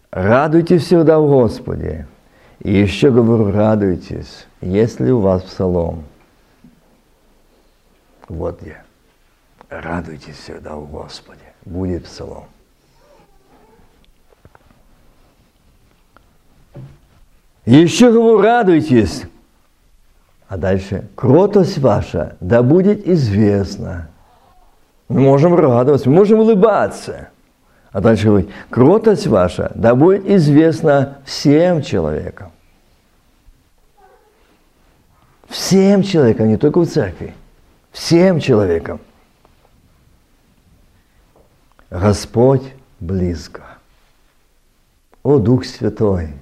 Радуйтесь 0.09 0.85
всегда 0.85 1.19
в 1.19 1.27
Господе. 1.27 2.07
И 2.59 2.73
еще 2.73 3.11
говорю, 3.11 3.51
радуйтесь, 3.51 4.47
если 4.61 5.11
у 5.11 5.19
вас 5.19 5.43
псалом. 5.43 6.05
Вот 8.29 8.61
я. 8.65 8.83
Радуйтесь 9.69 10.35
всегда 10.35 10.75
в 10.77 10.89
Господе. 10.89 11.39
Будет 11.65 12.05
псалом. 12.05 12.45
Еще 17.65 18.11
говорю, 18.11 18.41
радуйтесь, 18.41 19.23
а 20.51 20.57
дальше, 20.57 21.07
кротость 21.15 21.77
ваша 21.77 22.35
да 22.41 22.61
будет 22.61 23.07
известна. 23.07 24.09
Мы 25.07 25.21
можем 25.21 25.55
радоваться, 25.55 26.09
мы 26.09 26.15
можем 26.15 26.41
улыбаться. 26.41 27.29
А 27.93 28.01
дальше 28.01 28.27
говорит, 28.27 28.49
кротость 28.69 29.27
ваша 29.27 29.71
да 29.75 29.95
будет 29.95 30.25
известна 30.25 31.19
всем 31.23 31.81
человекам. 31.81 32.51
Всем 35.47 36.03
человекам, 36.03 36.49
не 36.49 36.57
только 36.57 36.81
в 36.81 36.85
церкви. 36.85 37.33
Всем 37.93 38.41
человекам. 38.41 38.99
Господь 41.89 42.73
близко. 42.99 43.61
О 45.23 45.37
Дух 45.37 45.63
Святой, 45.63 46.33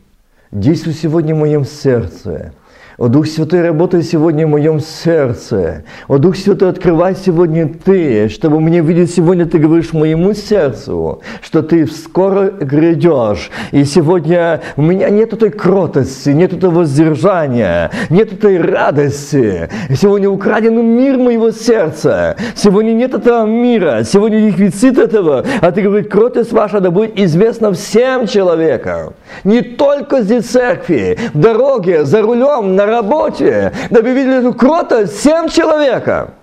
действуй 0.49 0.95
сегодня 0.95 1.35
в 1.35 1.37
моем 1.37 1.63
сердце– 1.63 2.55
О 2.99 3.07
Дух 3.07 3.27
Святой, 3.27 3.61
работай 3.61 4.03
сегодня 4.03 4.45
в 4.45 4.49
моем 4.49 4.81
сердце. 4.81 5.85
О 6.09 6.17
Дух 6.17 6.35
Святой, 6.35 6.69
открывай 6.69 7.15
сегодня 7.15 7.69
Ты, 7.69 8.27
чтобы 8.27 8.59
мне 8.59 8.81
видеть 8.81 9.15
сегодня, 9.15 9.45
Ты 9.45 9.57
говоришь 9.57 9.93
моему 9.93 10.33
сердцу, 10.33 11.21
что 11.41 11.61
Ты 11.61 11.87
скоро 11.87 12.49
грядешь. 12.49 13.51
И 13.71 13.85
сегодня 13.85 14.59
у 14.75 14.81
меня 14.81 15.09
нет 15.11 15.29
той 15.39 15.49
кротости, 15.49 16.31
нет 16.31 16.51
этого 16.51 16.79
воздержания, 16.79 17.89
нет 18.09 18.33
этой 18.33 18.59
радости. 18.59 19.69
Сегодня 19.95 20.29
украден 20.29 20.83
мир 20.85 21.17
моего 21.17 21.51
сердца. 21.51 22.35
Сегодня 22.53 22.91
нет 22.91 23.13
этого 23.13 23.45
мира, 23.45 24.01
сегодня 24.03 24.41
дефицит 24.41 24.97
этого. 24.97 25.45
А 25.61 25.71
Ты 25.71 25.83
говоришь, 25.83 26.09
кротость 26.09 26.51
ваша 26.51 26.81
да 26.81 26.91
будет 26.91 27.17
известна 27.17 27.71
всем 27.71 28.27
человекам. 28.27 29.13
Не 29.45 29.61
только 29.61 30.21
здесь 30.21 30.47
церкви, 30.47 31.17
в 31.33 31.39
дороге, 31.39 32.03
за 32.03 32.21
рулем, 32.21 32.75
на 32.75 32.88
работе, 32.89 33.73
да 33.89 34.01
вы 34.01 34.13
видели 34.13 34.39
эту 34.39 34.53
кротость 34.53 35.17
всем 35.17 35.49
человека. 35.49 36.33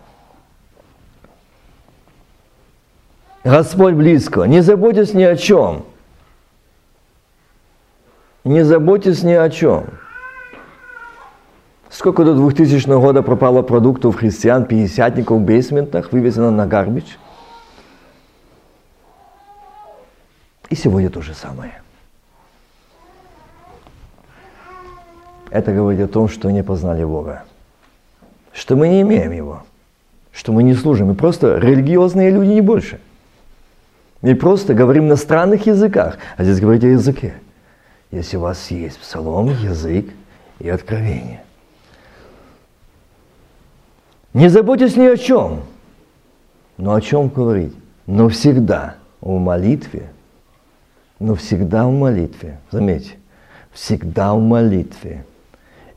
Господь 3.44 3.94
близко. 3.94 4.42
Не 4.42 4.60
заботьтесь 4.60 5.14
ни 5.14 5.22
о 5.22 5.36
чем. 5.36 5.84
Не 8.42 8.62
заботьтесь 8.62 9.22
ни 9.22 9.32
о 9.32 9.48
чем. 9.50 9.86
Сколько 11.88 12.24
до 12.24 12.34
2000 12.34 12.88
года 13.00 13.22
пропало 13.22 13.62
продуктов 13.62 14.16
христиан, 14.16 14.66
пятидесятников 14.66 15.38
в 15.38 15.44
бейсментах, 15.44 16.12
вывезено 16.12 16.50
на 16.50 16.66
гарбич? 16.66 17.18
И 20.68 20.74
сегодня 20.74 21.08
то 21.08 21.22
же 21.22 21.32
самое. 21.32 21.80
Это 25.56 25.72
говорит 25.72 26.00
о 26.00 26.08
том, 26.08 26.28
что 26.28 26.50
не 26.50 26.62
познали 26.62 27.04
Бога. 27.04 27.44
Что 28.52 28.76
мы 28.76 28.88
не 28.88 29.02
имеем 29.02 29.32
Его. 29.32 29.62
Что 30.32 30.52
мы 30.52 30.62
не 30.62 30.74
служим. 30.74 31.08
Мы 31.08 31.14
просто 31.14 31.58
религиозные 31.58 32.30
люди, 32.30 32.50
не 32.50 32.60
больше. 32.60 33.00
Мы 34.20 34.34
просто 34.34 34.74
говорим 34.74 35.08
на 35.08 35.16
странных 35.16 35.66
языках. 35.66 36.18
А 36.36 36.44
здесь 36.44 36.60
говорить 36.60 36.84
о 36.84 36.88
языке. 36.88 37.34
Если 38.10 38.36
у 38.36 38.40
вас 38.40 38.70
есть 38.70 38.98
псалом, 38.98 39.48
язык 39.48 40.06
и 40.58 40.68
откровение. 40.68 41.42
Не 44.34 44.48
заботьтесь 44.48 44.96
ни 44.96 45.06
о 45.06 45.16
чем. 45.16 45.62
Но 46.76 46.94
о 46.94 47.00
чем 47.00 47.28
говорить? 47.28 47.74
Но 48.06 48.28
всегда 48.28 48.96
в 49.22 49.38
молитве. 49.38 50.10
Но 51.18 51.34
всегда 51.34 51.86
в 51.86 51.92
молитве. 51.92 52.58
Заметьте. 52.70 53.14
Всегда 53.72 54.34
в 54.34 54.40
молитве 54.40 55.24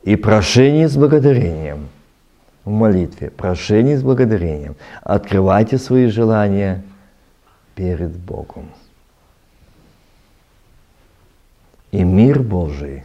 и 0.02 0.16
прошение 0.16 0.88
с 0.88 0.96
благодарением. 0.96 1.88
В 2.64 2.70
молитве 2.70 3.30
прошение 3.30 3.98
с 3.98 4.02
благодарением. 4.02 4.76
Открывайте 5.02 5.78
свои 5.78 6.06
желания 6.06 6.82
перед 7.74 8.10
Богом. 8.10 8.70
И 11.90 12.04
мир 12.04 12.40
Божий, 12.40 13.04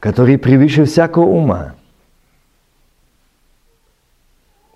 который 0.00 0.38
превыше 0.38 0.84
всякого 0.84 1.24
ума, 1.24 1.74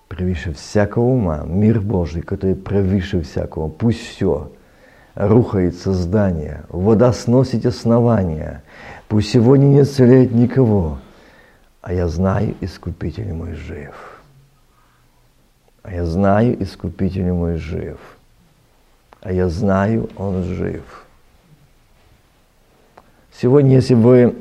превыше 0.08 0.52
всякого 0.52 1.04
ума, 1.04 1.44
мир 1.46 1.80
Божий, 1.80 2.22
который 2.22 2.56
превыше 2.56 3.22
всякого, 3.22 3.68
пусть 3.68 4.00
все 4.00 4.50
рухает 5.14 5.76
создание, 5.76 6.64
вода 6.68 7.12
сносит 7.12 7.66
основания, 7.66 8.62
Пусть 9.08 9.30
сегодня 9.30 9.64
не 9.64 9.80
исцеляет 9.80 10.34
никого, 10.34 10.98
а 11.80 11.94
я 11.94 12.08
знаю, 12.08 12.54
Искупитель 12.60 13.32
мой 13.32 13.54
жив. 13.54 13.94
А 15.82 15.94
я 15.94 16.04
знаю, 16.04 16.62
Искупитель 16.62 17.32
мой 17.32 17.56
жив. 17.56 17.96
А 19.22 19.32
я 19.32 19.48
знаю, 19.48 20.10
Он 20.16 20.44
жив. 20.44 20.82
Сегодня, 23.32 23.76
если 23.76 23.94
вы... 23.94 24.34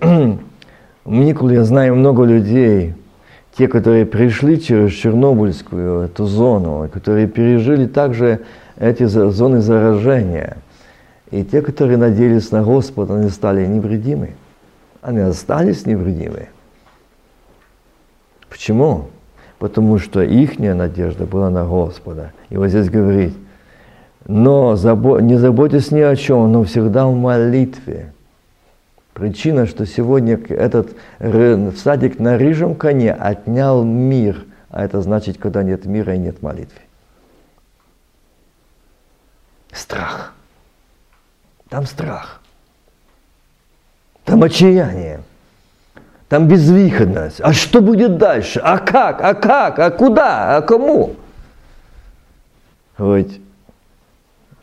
Никол, 1.05 1.49
я 1.49 1.63
знаю 1.63 1.95
много 1.95 2.25
людей, 2.25 2.93
те, 3.57 3.69
которые 3.69 4.05
пришли 4.05 4.59
через 4.59 4.91
Чернобыльскую 4.91 6.01
эту 6.01 6.25
зону, 6.25 6.89
которые 6.91 7.27
пережили 7.27 7.87
также 7.87 8.41
эти 8.75 9.05
зоны 9.05 9.61
заражения. 9.61 10.57
И 11.31 11.45
те, 11.45 11.61
которые 11.61 11.95
надеялись 11.95 12.51
на 12.51 12.63
Господа, 12.63 13.15
они 13.15 13.29
стали 13.29 13.65
невредимы 13.65 14.31
они 15.07 15.19
остались 15.19 15.85
невредимы. 15.85 16.49
Почему? 18.49 19.07
Потому 19.57 19.99
что 19.99 20.21
их 20.21 20.59
надежда 20.59 21.25
была 21.25 21.49
на 21.49 21.63
Господа. 21.63 22.33
И 22.49 22.57
вот 22.57 22.67
здесь 22.67 22.89
говорит, 22.89 23.33
но 24.25 24.73
не 25.21 25.37
заботьтесь 25.37 25.91
ни 25.91 26.01
о 26.01 26.13
чем, 26.17 26.51
но 26.51 26.65
всегда 26.65 27.07
в 27.07 27.15
молитве. 27.15 28.11
Причина, 29.13 29.65
что 29.65 29.85
сегодня 29.85 30.37
этот 30.49 30.89
всадик 31.19 32.19
на 32.19 32.37
рыжем 32.37 32.75
коне 32.75 33.13
отнял 33.13 33.85
мир, 33.85 34.43
а 34.69 34.83
это 34.83 35.01
значит, 35.01 35.37
когда 35.37 35.63
нет 35.63 35.85
мира 35.85 36.15
и 36.15 36.17
нет 36.17 36.41
молитвы. 36.41 36.81
Страх. 39.71 40.33
Там 41.69 41.85
страх. 41.85 42.41
Там 44.27 44.43
отчаяние. 44.43 45.21
Там 46.27 46.49
безвыходность. 46.49 47.39
А 47.39 47.53
что 47.53 47.81
будет 47.81 48.17
дальше? 48.17 48.59
А 48.61 48.77
как? 48.77 49.21
А 49.23 49.33
как? 49.33 49.79
А 49.79 49.89
куда? 49.89 50.57
А 50.57 50.61
кому? 50.61 51.15
Вот 52.97 53.27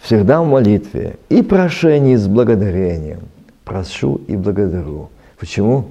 всегда 0.00 0.42
в 0.42 0.46
молитве 0.46 1.16
и 1.30 1.40
прошении 1.40 2.14
с 2.14 2.28
благодарением. 2.28 3.20
Прошу 3.64 4.20
и 4.26 4.36
благодарю. 4.36 5.08
Почему? 5.38 5.86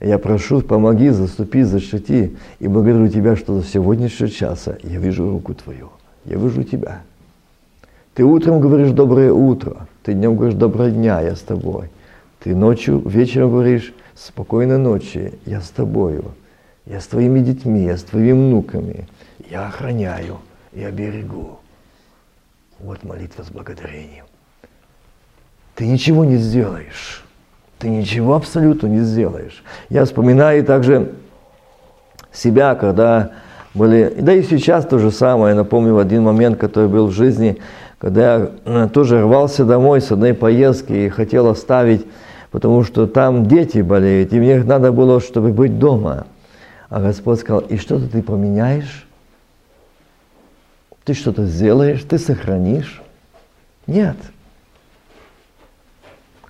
Я 0.00 0.18
прошу, 0.18 0.60
помоги, 0.62 1.10
заступи, 1.10 1.62
защити. 1.62 2.36
И 2.58 2.66
благодарю 2.66 3.08
Тебя, 3.08 3.36
что 3.36 3.60
до 3.60 3.64
сегодняшнего 3.64 4.28
часа 4.28 4.78
я 4.82 4.98
вижу 4.98 5.30
руку 5.30 5.54
Твою. 5.54 5.90
Я 6.24 6.38
вижу 6.38 6.64
Тебя. 6.64 7.02
Ты 8.14 8.24
утром 8.24 8.60
говоришь 8.60 8.90
доброе 8.90 9.32
утро. 9.32 9.86
Ты 10.02 10.14
днем 10.14 10.34
говоришь 10.34 10.56
доброе 10.56 10.90
дня, 10.90 11.20
я 11.20 11.36
с 11.36 11.40
тобой. 11.40 11.88
Ты 12.46 12.54
ночью, 12.54 13.02
вечером 13.04 13.50
говоришь, 13.50 13.92
спокойной 14.14 14.78
ночи, 14.78 15.32
я 15.46 15.60
с 15.60 15.68
тобою, 15.68 16.26
я 16.84 17.00
с 17.00 17.06
твоими 17.08 17.40
детьми, 17.40 17.82
я 17.82 17.96
с 17.96 18.04
твоими 18.04 18.34
внуками, 18.34 19.08
я 19.50 19.66
охраняю, 19.66 20.38
я 20.72 20.92
берегу. 20.92 21.58
Вот 22.78 23.02
молитва 23.02 23.42
с 23.42 23.50
благодарением. 23.50 24.26
Ты 25.74 25.88
ничего 25.88 26.24
не 26.24 26.36
сделаешь. 26.36 27.24
Ты 27.80 27.88
ничего 27.88 28.36
абсолютно 28.36 28.86
не 28.86 29.00
сделаешь. 29.00 29.64
Я 29.88 30.04
вспоминаю 30.04 30.64
также 30.64 31.14
себя, 32.32 32.76
когда 32.76 33.32
были, 33.74 34.14
да 34.20 34.32
и 34.32 34.44
сейчас 34.44 34.86
то 34.86 35.00
же 35.00 35.10
самое. 35.10 35.56
Я 35.56 35.62
напомню 35.62 35.98
один 35.98 36.22
момент, 36.22 36.58
который 36.58 36.88
был 36.88 37.08
в 37.08 37.12
жизни, 37.12 37.58
когда 37.98 38.36
я 38.36 38.50
э, 38.64 38.88
тоже 38.94 39.22
рвался 39.22 39.64
домой 39.64 40.00
с 40.00 40.12
одной 40.12 40.32
поездки 40.32 40.92
и 40.92 41.08
хотел 41.08 41.48
оставить 41.48 42.06
потому 42.56 42.84
что 42.84 43.06
там 43.06 43.44
дети 43.44 43.82
болеют, 43.82 44.32
и 44.32 44.40
мне 44.40 44.62
надо 44.62 44.90
было, 44.90 45.20
чтобы 45.20 45.52
быть 45.52 45.78
дома. 45.78 46.26
А 46.88 47.02
Господь 47.02 47.40
сказал, 47.40 47.60
и 47.60 47.76
что-то 47.76 48.08
ты 48.08 48.22
поменяешь? 48.22 49.06
Ты 51.04 51.12
что-то 51.12 51.44
сделаешь? 51.44 52.02
Ты 52.04 52.18
сохранишь? 52.18 53.02
Нет. 53.86 54.16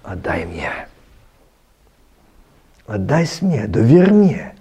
Отдай 0.04 0.46
мне. 0.46 0.70
Отдай 2.86 3.28
мне, 3.40 3.66
доверь 3.66 4.12
мне. 4.12 4.54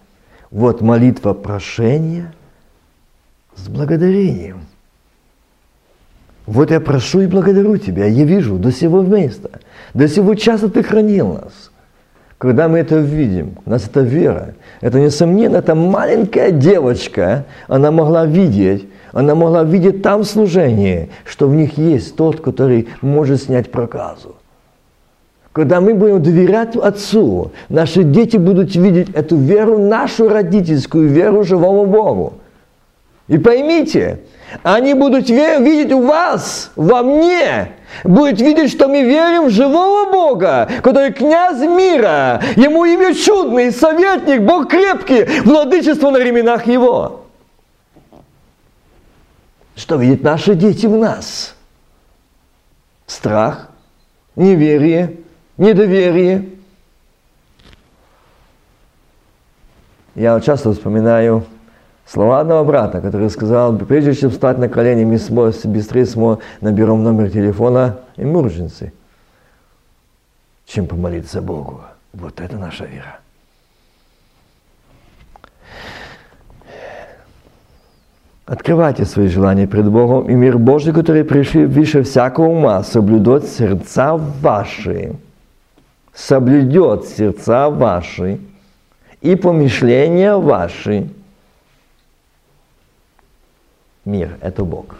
Вот 0.49 0.81
молитва 0.81 1.35
прошения 1.35 2.33
с 3.55 3.67
благодарением. 3.67 4.65
Вот 6.45 6.71
я 6.71 6.79
прошу 6.79 7.21
и 7.21 7.27
благодарю 7.27 7.77
Тебя, 7.77 8.05
я 8.05 8.23
вижу 8.23 8.57
до 8.57 8.71
сего 8.71 9.01
места, 9.01 9.49
до 9.93 10.07
сего 10.07 10.35
часа 10.35 10.69
Ты 10.69 10.83
хранил 10.83 11.33
нас. 11.33 11.71
Когда 12.37 12.67
мы 12.67 12.79
это 12.79 12.97
видим, 12.97 13.55
у 13.65 13.69
нас 13.69 13.87
это 13.87 14.01
вера. 14.01 14.55
Это, 14.81 14.99
несомненно, 14.99 15.57
это 15.57 15.73
маленькая 15.73 16.51
девочка, 16.51 17.45
она 17.67 17.91
могла 17.91 18.25
видеть, 18.25 18.87
она 19.13 19.35
могла 19.35 19.63
видеть 19.63 20.01
там 20.01 20.23
служение, 20.23 21.09
что 21.23 21.47
в 21.47 21.55
них 21.55 21.77
есть 21.77 22.15
тот, 22.17 22.41
который 22.41 22.89
может 23.01 23.43
снять 23.43 23.71
проказу. 23.71 24.35
Когда 25.53 25.79
мы 25.79 25.93
будем 25.93 26.21
доверять 26.21 26.75
Отцу, 26.75 27.53
наши 27.69 28.03
дети 28.03 28.35
будут 28.35 28.75
видеть 28.75 29.09
эту 29.13 29.37
веру, 29.37 29.77
нашу 29.77 30.27
родительскую 30.27 31.07
веру 31.07 31.45
живому 31.45 31.85
Богу. 31.85 32.33
И 33.29 33.37
поймите, 33.37 34.19
Они 34.63 34.93
будут 34.93 35.29
видеть 35.29 35.91
у 35.91 36.01
вас, 36.01 36.71
во 36.75 37.03
мне, 37.03 37.73
будут 38.03 38.39
видеть, 38.39 38.71
что 38.71 38.87
мы 38.87 39.03
верим 39.03 39.45
в 39.45 39.49
живого 39.49 40.11
Бога, 40.11 40.69
который 40.81 41.11
князь 41.11 41.59
мира, 41.61 42.41
ему 42.55 42.85
имя 42.85 43.13
чудный, 43.13 43.71
советник, 43.71 44.41
Бог 44.41 44.69
крепкий, 44.69 45.41
владычество 45.41 46.11
на 46.11 46.19
временах 46.19 46.67
его. 46.67 47.25
Что 49.75 49.97
видят 49.97 50.23
наши 50.23 50.55
дети 50.55 50.85
в 50.85 50.95
нас? 50.95 51.55
Страх, 53.07 53.69
неверие, 54.35 55.17
недоверие. 55.57 56.49
Я 60.15 60.39
часто 60.39 60.71
вспоминаю 60.71 61.45
слова 62.05 62.39
одного 62.39 62.65
брата, 62.65 63.01
который 63.01 63.29
сказал, 63.29 63.75
прежде 63.77 64.13
чем 64.13 64.29
встать 64.29 64.57
на 64.57 64.69
колени, 64.69 65.05
мы 65.05 65.17
смо, 65.17 65.51
быстрее 65.65 66.05
смо 66.05 66.39
наберем 66.61 67.03
номер 67.03 67.29
телефона 67.29 67.97
emergency, 68.17 68.91
чем 70.65 70.87
помолиться 70.87 71.41
Богу. 71.41 71.81
Вот 72.13 72.39
это 72.39 72.57
наша 72.57 72.85
вера. 72.85 73.19
Открывайте 78.45 79.05
свои 79.05 79.27
желания 79.27 79.67
пред 79.67 79.89
Богом, 79.89 80.29
и 80.29 80.35
мир 80.35 80.59
Божий, 80.59 80.93
который 80.93 81.23
пришли 81.23 81.65
выше 81.65 82.03
всякого 82.03 82.45
ума, 82.45 82.83
соблюдет 82.83 83.47
сердца 83.47 84.15
ваши, 84.15 85.15
соблюдет 86.13 87.05
сердца 87.05 87.69
ваши 87.69 88.39
и 89.21 89.35
помышления 89.35 90.35
ваши. 90.35 91.09
Мир– 94.05 94.37
это 94.41 94.63
Бог. 94.63 94.95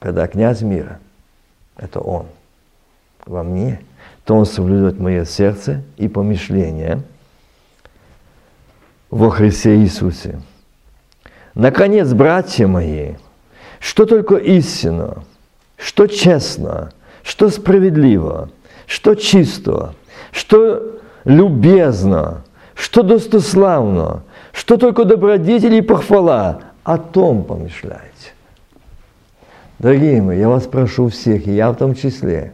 Когда 0.00 0.26
князь 0.26 0.60
мира– 0.62 0.98
это 1.76 2.00
Он 2.00 2.26
во 3.24 3.44
мне, 3.44 3.80
то 4.24 4.34
Он 4.34 4.44
соблюдет 4.44 4.98
мое 4.98 5.24
сердце 5.24 5.82
и 5.96 6.08
помышления 6.08 7.02
во 9.10 9.30
Христе 9.30 9.76
Иисусе. 9.76 10.40
Наконец, 11.54 12.12
братья 12.12 12.66
мои, 12.66 13.14
что 13.78 14.04
только 14.04 14.36
истинно, 14.36 15.24
что 15.76 16.06
честно, 16.06 16.92
что 17.22 17.48
справедливо, 17.48 18.50
что 18.86 19.14
чисто, 19.14 19.94
что 20.32 21.00
любезно, 21.24 22.44
что 22.74 23.02
достославно, 23.02 24.22
что 24.52 24.76
только 24.76 25.04
добродетель 25.04 25.74
и 25.74 25.82
похвала, 25.82 26.62
о 26.84 26.98
том 26.98 27.44
помышляйте. 27.44 28.32
Дорогие 29.78 30.20
мои, 30.20 30.38
я 30.38 30.48
вас 30.48 30.66
прошу 30.66 31.08
всех, 31.08 31.46
и 31.46 31.52
я 31.52 31.72
в 31.72 31.76
том 31.76 31.94
числе, 31.94 32.52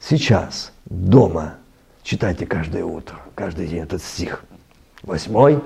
сейчас, 0.00 0.72
дома, 0.86 1.54
читайте 2.02 2.46
каждое 2.46 2.84
утро, 2.84 3.16
каждый 3.34 3.66
день 3.66 3.80
этот 3.80 4.02
стих. 4.02 4.44
Восьмой, 5.02 5.60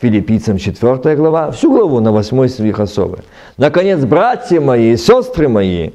Филиппийцам 0.00 0.56
4 0.56 1.16
глава, 1.16 1.50
всю 1.50 1.70
главу 1.70 2.00
на 2.00 2.12
8 2.12 2.48
стих 2.48 2.80
особый. 2.80 3.20
Наконец, 3.58 4.02
братья 4.04 4.60
мои 4.60 4.96
сестры 4.96 5.48
мои, 5.48 5.90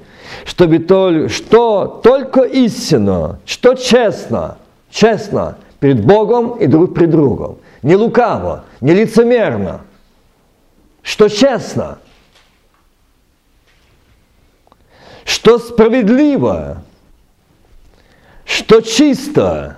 чтобы 0.45 0.79
то, 0.79 1.27
что 1.29 1.99
только 2.03 2.41
истинно, 2.41 3.39
что 3.45 3.73
честно, 3.73 4.57
честно 4.91 5.57
перед 5.79 6.05
Богом 6.05 6.57
и 6.57 6.67
друг 6.67 6.93
пред 6.93 7.09
другом, 7.09 7.57
не 7.81 7.95
лукаво, 7.95 8.65
не 8.81 8.93
лицемерно, 8.93 9.81
что 11.05 11.29
честно, 11.29 11.99
что 15.23 15.59
справедливо, 15.59 16.81
что 18.43 18.81
чисто, 18.81 19.77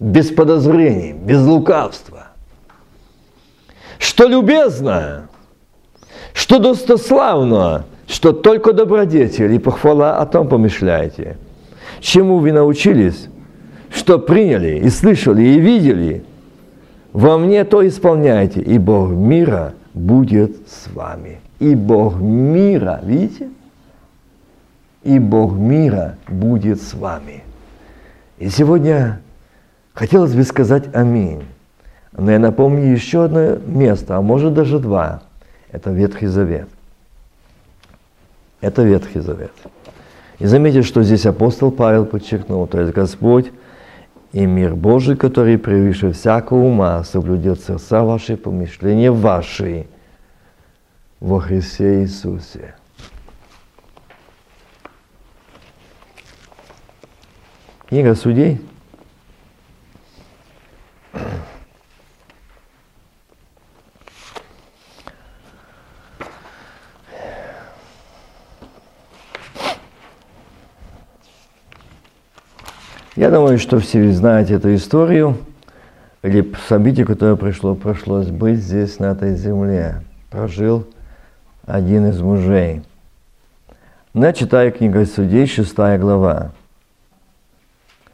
без 0.00 0.30
подозрений, 0.30 1.12
без 1.12 1.40
лукавства. 1.46 2.28
Что 4.00 4.26
любезно, 4.26 5.28
что 6.32 6.58
достославно, 6.58 7.84
что 8.08 8.32
только 8.32 8.72
добродетель 8.72 9.52
и 9.52 9.58
похвала 9.60 10.18
о 10.18 10.26
том 10.26 10.48
помышляете. 10.48 11.38
Чему 12.00 12.38
вы 12.38 12.50
научились, 12.50 13.28
что 13.94 14.18
приняли 14.18 14.80
и 14.80 14.90
слышали 14.90 15.42
и 15.42 15.60
видели, 15.60 16.24
во 17.12 17.38
мне 17.38 17.62
то 17.64 17.86
исполняйте, 17.86 18.60
и 18.60 18.76
Бог 18.78 19.10
мира 19.10 19.74
будет 19.94 20.68
с 20.68 20.88
вами. 20.92 21.40
И 21.58 21.74
Бог 21.74 22.16
мира, 22.20 23.00
видите? 23.02 23.48
И 25.02 25.18
Бог 25.18 25.54
мира 25.54 26.16
будет 26.28 26.80
с 26.80 26.94
вами. 26.94 27.42
И 28.38 28.48
сегодня 28.48 29.20
хотелось 29.94 30.34
бы 30.34 30.44
сказать 30.44 30.94
аминь. 30.94 31.44
Но 32.12 32.30
я 32.30 32.38
напомню 32.38 32.92
еще 32.92 33.24
одно 33.24 33.56
место, 33.66 34.16
а 34.16 34.22
может 34.22 34.54
даже 34.54 34.78
два. 34.78 35.22
Это 35.70 35.90
Ветхий 35.90 36.26
Завет. 36.26 36.68
Это 38.60 38.82
Ветхий 38.82 39.20
Завет. 39.20 39.52
И 40.38 40.46
заметьте, 40.46 40.82
что 40.82 41.02
здесь 41.02 41.26
апостол 41.26 41.70
Павел 41.70 42.06
подчеркнул, 42.06 42.66
то 42.66 42.80
есть 42.80 42.92
Господь 42.94 43.52
и 44.32 44.46
мир 44.46 44.74
Божий, 44.74 45.16
который 45.16 45.58
превыше 45.58 46.12
всякого 46.12 46.64
ума, 46.64 47.02
соблюдет 47.04 47.60
сердца 47.60 48.04
ваши, 48.04 48.36
помышления 48.36 49.10
ваши 49.10 49.86
во 51.18 51.40
Христе 51.40 52.02
Иисусе. 52.02 52.74
Книга 57.88 58.14
Судей, 58.14 58.60
Я 73.20 73.28
думаю, 73.28 73.58
что 73.58 73.78
все 73.80 74.10
знаете 74.12 74.54
эту 74.54 74.74
историю, 74.74 75.36
или 76.22 76.54
событие, 76.68 77.04
которое 77.04 77.36
пришло, 77.36 77.74
пришлось 77.74 78.28
быть 78.28 78.60
здесь, 78.60 78.98
на 78.98 79.12
этой 79.12 79.36
земле. 79.36 80.00
Прожил 80.30 80.86
один 81.66 82.08
из 82.08 82.18
мужей. 82.18 82.80
Я 84.14 84.32
читаю 84.32 84.72
книгу 84.72 85.04
Судей, 85.04 85.46
6 85.46 85.74
глава. 85.98 86.52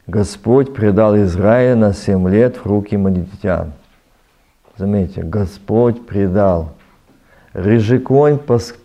Господь 0.07 0.73
предал 0.73 1.15
Израиль 1.15 1.77
на 1.77 1.93
семь 1.93 2.27
лет 2.27 2.57
в 2.57 2.65
руки 2.65 2.97
мадитян. 2.97 3.71
Заметьте, 4.75 5.23
Господь 5.23 6.05
предал. 6.05 6.73
Рыжий 7.53 7.99
конь 7.99 8.39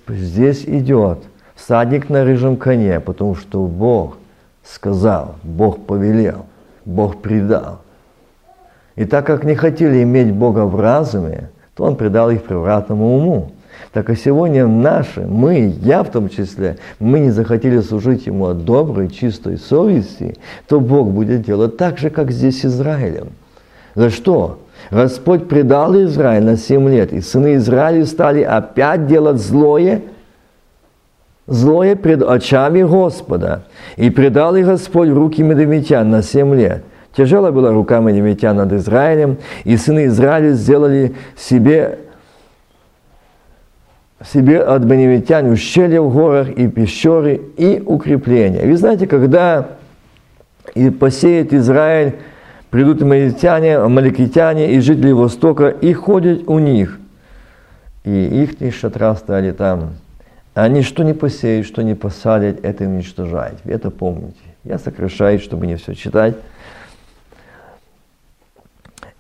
здесь 0.07 0.63
идет, 0.67 1.19
всадник 1.57 2.09
на 2.11 2.23
рыжем 2.23 2.57
коне, 2.59 3.01
потому 3.01 3.35
что 3.35 3.67
Бог 3.67 4.19
сказал, 4.65 5.37
Бог 5.43 5.87
повелел, 5.87 6.47
Бог 6.85 7.21
предал. 7.21 7.81
И 8.97 9.05
так 9.05 9.27
как 9.27 9.45
не 9.45 9.55
хотели 9.55 10.03
иметь 10.03 10.33
Бога 10.33 10.65
в 10.65 10.79
разуме, 10.79 11.51
то 11.75 11.85
Он 11.85 11.97
предал 11.97 12.31
их 12.31 12.43
превратному 12.43 13.17
уму. 13.17 13.53
Так 13.93 14.11
и 14.11 14.17
сегодня 14.17 14.67
наши, 14.67 15.21
мы, 15.23 15.75
я 15.83 16.03
в 16.03 16.11
том 16.11 16.29
числе, 16.29 16.79
мы 16.99 17.21
не 17.21 17.31
захотели 17.31 17.81
служить 17.81 18.27
Ему 18.27 18.47
от 18.47 18.65
доброй, 18.65 19.09
чистой 19.09 19.59
совести, 19.59 20.37
то 20.69 20.81
Бог 20.81 21.11
будет 21.11 21.43
делать 21.43 21.77
так 21.77 21.99
же, 21.99 22.11
как 22.11 22.31
здесь 22.31 22.65
Израилем. 22.65 23.29
За 23.95 24.11
что? 24.11 24.61
Господь 24.91 25.49
предал 25.49 25.95
Израиль 25.95 26.45
на 26.45 26.57
семь 26.57 26.89
лет, 26.89 27.13
и 27.13 27.21
сыны 27.21 27.57
Израиля 27.57 28.05
стали 28.05 28.43
опять 28.43 29.07
делать 29.07 29.39
злое 29.39 30.03
злое 31.53 31.97
пред 31.97 32.23
очами 32.23 32.83
Господа. 32.83 33.65
И 33.97 34.11
предал 34.11 34.57
их 34.57 34.67
Господь 34.67 35.11
в 35.11 35.17
руки 35.17 35.43
медовитян 35.43 36.11
на 36.11 36.23
семь 36.23 36.55
лет. 36.55 36.83
Тяжелая 37.15 37.53
была 37.53 37.71
рука 37.71 38.01
медовитян 38.01 38.57
над 38.57 38.73
Израилем, 38.73 39.37
и 39.65 39.77
сыны 39.77 40.07
Израиля 40.07 40.53
сделали 40.53 41.15
себе 41.37 41.99
себе 44.25 44.63
от 44.63 44.85
беневитян 44.85 45.51
ущелья 45.51 46.01
в 46.01 46.13
горах 46.13 46.49
и 46.51 46.69
пещеры 46.69 47.41
и 47.57 47.83
укрепления. 47.85 48.65
Вы 48.65 48.77
знаете, 48.77 49.09
когда 49.09 49.67
и 50.75 50.91
посеет 50.91 51.53
Израиль, 51.53 52.15
придут 52.71 53.03
амаликитяне, 53.03 53.79
амаликитяне 53.79 54.75
и 54.75 54.81
жители 54.81 55.11
Востока, 55.11 55.69
и 55.69 55.93
ходят 55.93 56.45
у 56.47 56.61
них. 56.61 57.01
И 58.05 58.47
их 58.61 58.75
шатра 58.75 59.17
стали 59.17 59.51
там 59.51 59.95
они 60.55 60.83
что 60.83 61.03
не 61.03 61.15
посеют, 61.15 61.67
что 61.67 61.83
не 61.83 61.95
посадят, 61.95 62.65
это 62.65 62.85
уничтожают. 62.85 63.59
Вы 63.65 63.73
это 63.73 63.91
помните. 63.91 64.37
Я 64.65 64.79
сокращаю, 64.79 65.39
чтобы 65.39 65.67
не 65.67 65.77
все 65.77 65.95
читать. 65.95 66.37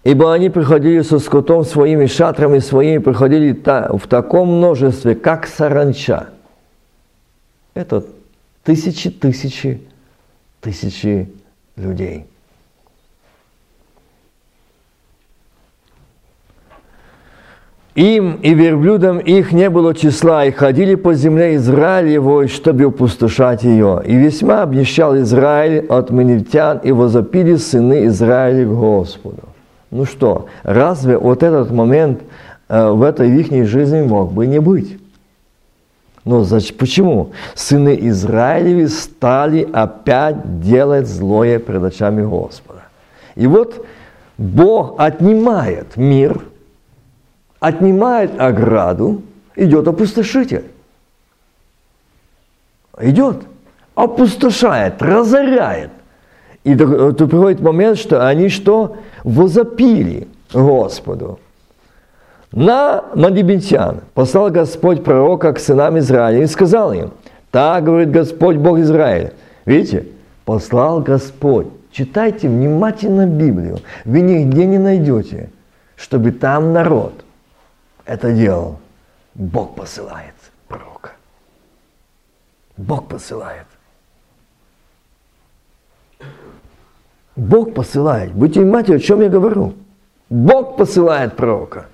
Ибо 0.04 0.34
они 0.34 0.50
приходили 0.50 1.02
со 1.02 1.18
скотом 1.18 1.64
своими 1.64 2.06
шатрами 2.06 2.58
своими, 2.58 2.98
приходили 2.98 3.52
в 3.52 4.06
таком 4.08 4.56
множестве, 4.56 5.14
как 5.14 5.46
саранча. 5.46 6.30
Это 7.74 8.04
тысячи, 8.64 9.10
тысячи, 9.10 9.80
тысячи 10.60 11.32
людей. 11.76 12.26
Им 17.94 18.36
и 18.36 18.54
верблюдам 18.54 19.18
их 19.18 19.52
не 19.52 19.68
было 19.68 19.94
числа, 19.94 20.46
и 20.46 20.50
ходили 20.50 20.94
по 20.94 21.12
земле 21.12 21.56
Израилевой, 21.56 22.48
чтобы 22.48 22.84
опустошать 22.84 23.64
ее. 23.64 24.02
И 24.06 24.16
весьма 24.16 24.62
обнищал 24.62 25.16
Израиль 25.18 25.84
от 25.88 26.10
маневтян, 26.10 26.78
и 26.78 26.90
возопили 26.90 27.56
сыны 27.56 28.06
Израиля 28.06 28.66
Господу. 28.66 29.42
Ну 29.90 30.06
что, 30.06 30.46
разве 30.62 31.18
вот 31.18 31.42
этот 31.42 31.70
момент 31.70 32.22
э, 32.70 32.90
в 32.90 33.02
этой 33.02 33.28
их 33.28 33.66
жизни 33.66 34.00
мог 34.00 34.32
бы 34.32 34.46
не 34.46 34.58
быть? 34.58 34.98
Но 36.24 36.44
значит, 36.44 36.78
почему? 36.78 37.32
Сыны 37.54 37.98
Израилеви 38.00 38.86
стали 38.86 39.68
опять 39.70 40.60
делать 40.60 41.06
злое 41.06 41.58
пред 41.58 41.82
очами 41.82 42.24
Господа. 42.24 42.84
И 43.34 43.46
вот 43.46 43.84
Бог 44.38 44.94
отнимает 44.98 45.96
мир, 45.96 46.40
отнимает 47.62 48.40
ограду, 48.40 49.22
идет 49.54 49.86
опустошитель. 49.86 50.64
Идет, 53.00 53.36
опустошает, 53.94 55.00
разоряет. 55.00 55.90
И 56.64 56.74
тут 56.74 57.16
приходит 57.30 57.60
момент, 57.60 57.98
что 57.98 58.26
они 58.26 58.48
что? 58.48 58.96
Возопили 59.22 60.26
Господу. 60.52 61.38
На 62.50 63.04
Мадибитян 63.14 64.00
послал 64.12 64.50
Господь 64.50 65.04
пророка 65.04 65.52
к 65.52 65.60
сынам 65.60 66.00
Израиля 66.00 66.42
и 66.42 66.46
сказал 66.46 66.92
им, 66.92 67.12
так 67.52 67.84
говорит 67.84 68.10
Господь 68.10 68.56
Бог 68.56 68.78
Израиля. 68.78 69.34
Видите, 69.66 70.06
послал 70.44 71.00
Господь. 71.00 71.68
Читайте 71.92 72.48
внимательно 72.48 73.26
Библию. 73.26 73.78
Вы 74.04 74.20
нигде 74.20 74.66
не 74.66 74.78
найдете, 74.78 75.50
чтобы 75.96 76.32
там 76.32 76.72
народ 76.72 77.22
это 78.12 78.32
делал. 78.32 78.78
Бог 79.34 79.74
посылает 79.74 80.34
пророка. 80.68 81.12
Бог 82.76 83.08
посылает. 83.08 83.66
Бог 87.34 87.72
посылает. 87.74 88.32
Будьте 88.32 88.60
внимательны, 88.60 88.96
о 88.96 89.00
чем 89.00 89.22
я 89.22 89.30
говорю. 89.30 89.74
Бог 90.28 90.76
посылает 90.76 91.36
пророка. 91.36 91.86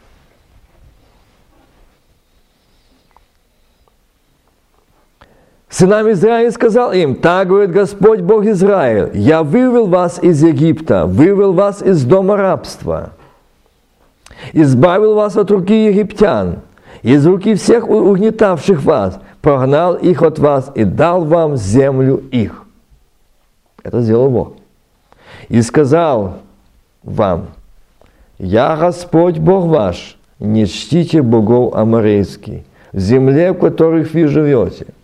Сынам 5.68 6.10
Израиля 6.10 6.50
сказал 6.50 6.92
им, 6.92 7.14
так 7.14 7.46
говорит 7.46 7.70
Господь 7.70 8.20
Бог 8.20 8.44
Израиль, 8.46 9.10
я 9.14 9.44
вывел 9.44 9.86
вас 9.86 10.18
из 10.20 10.42
Египта, 10.42 11.06
вывел 11.06 11.52
вас 11.52 11.82
из 11.82 12.04
дома 12.04 12.36
рабства, 12.36 13.12
избавил 14.52 15.14
вас 15.14 15.36
от 15.36 15.50
руки 15.50 15.86
египтян, 15.86 16.60
из 17.02 17.26
руки 17.26 17.54
всех 17.54 17.88
угнетавших 17.88 18.82
вас, 18.82 19.18
прогнал 19.40 19.94
их 19.94 20.22
от 20.22 20.38
вас 20.38 20.70
и 20.74 20.84
дал 20.84 21.24
вам 21.24 21.56
землю 21.56 22.16
их. 22.30 22.64
Это 23.82 24.00
сделал 24.00 24.30
Бог. 24.30 24.52
И 25.48 25.62
сказал 25.62 26.38
вам, 27.02 27.46
я 28.38 28.76
Господь 28.76 29.38
Бог 29.38 29.66
ваш, 29.66 30.18
не 30.38 30.66
чтите 30.66 31.22
богов 31.22 31.74
аморейских, 31.74 32.62
в 32.92 32.98
земле, 32.98 33.52
в 33.52 33.58
которых 33.58 34.12
вы 34.12 34.26
живете– 34.26 34.86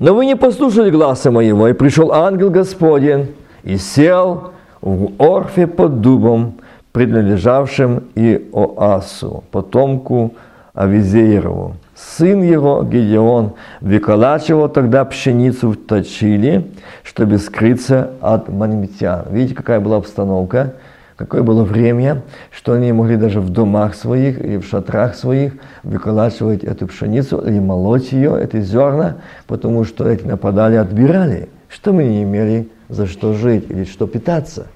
Но 0.00 0.14
вы 0.14 0.24
не 0.24 0.34
послушали 0.34 0.90
гласа 0.90 1.30
моего, 1.30 1.68
и 1.68 1.74
пришел 1.74 2.10
ангел 2.10 2.48
Господень, 2.50 3.34
и 3.62 3.76
сел 3.76 4.52
в 4.80 5.12
Орфе 5.18 5.66
под 5.66 6.00
дубом, 6.00 6.54
принадлежавшим 6.92 8.04
Иоасу, 8.14 9.44
потомку 9.50 10.34
Авизеерову. 10.74 11.76
Сын 11.94 12.42
его, 12.42 12.82
Гедеон, 12.82 13.52
выколачивал 13.80 14.68
тогда 14.68 15.04
пшеницу 15.04 15.70
в 15.70 15.76
точили, 15.76 16.66
чтобы 17.02 17.38
скрыться 17.38 18.10
от 18.20 18.48
манитян. 18.48 19.24
Видите, 19.30 19.54
какая 19.54 19.80
была 19.80 19.98
обстановка? 19.98 20.74
какое 21.20 21.42
было 21.42 21.64
время, 21.64 22.22
что 22.50 22.72
они 22.72 22.92
могли 22.92 23.16
даже 23.16 23.42
в 23.42 23.50
домах 23.50 23.94
своих 23.94 24.40
и 24.40 24.56
в 24.56 24.64
шатрах 24.64 25.14
своих 25.14 25.52
выколачивать 25.82 26.64
эту 26.64 26.86
пшеницу 26.86 27.36
или 27.46 27.58
молоть 27.58 28.12
ее, 28.12 28.42
эти 28.42 28.62
зерна, 28.62 29.16
потому 29.46 29.84
что 29.84 30.08
эти 30.08 30.24
нападали, 30.24 30.76
отбирали, 30.76 31.50
что 31.68 31.92
мы 31.92 32.04
не 32.04 32.22
имели 32.22 32.70
за 32.90 33.06
что 33.06 33.32
жить 33.32 33.70
или 33.70 33.84
что 33.84 34.06
питаться. 34.06 34.66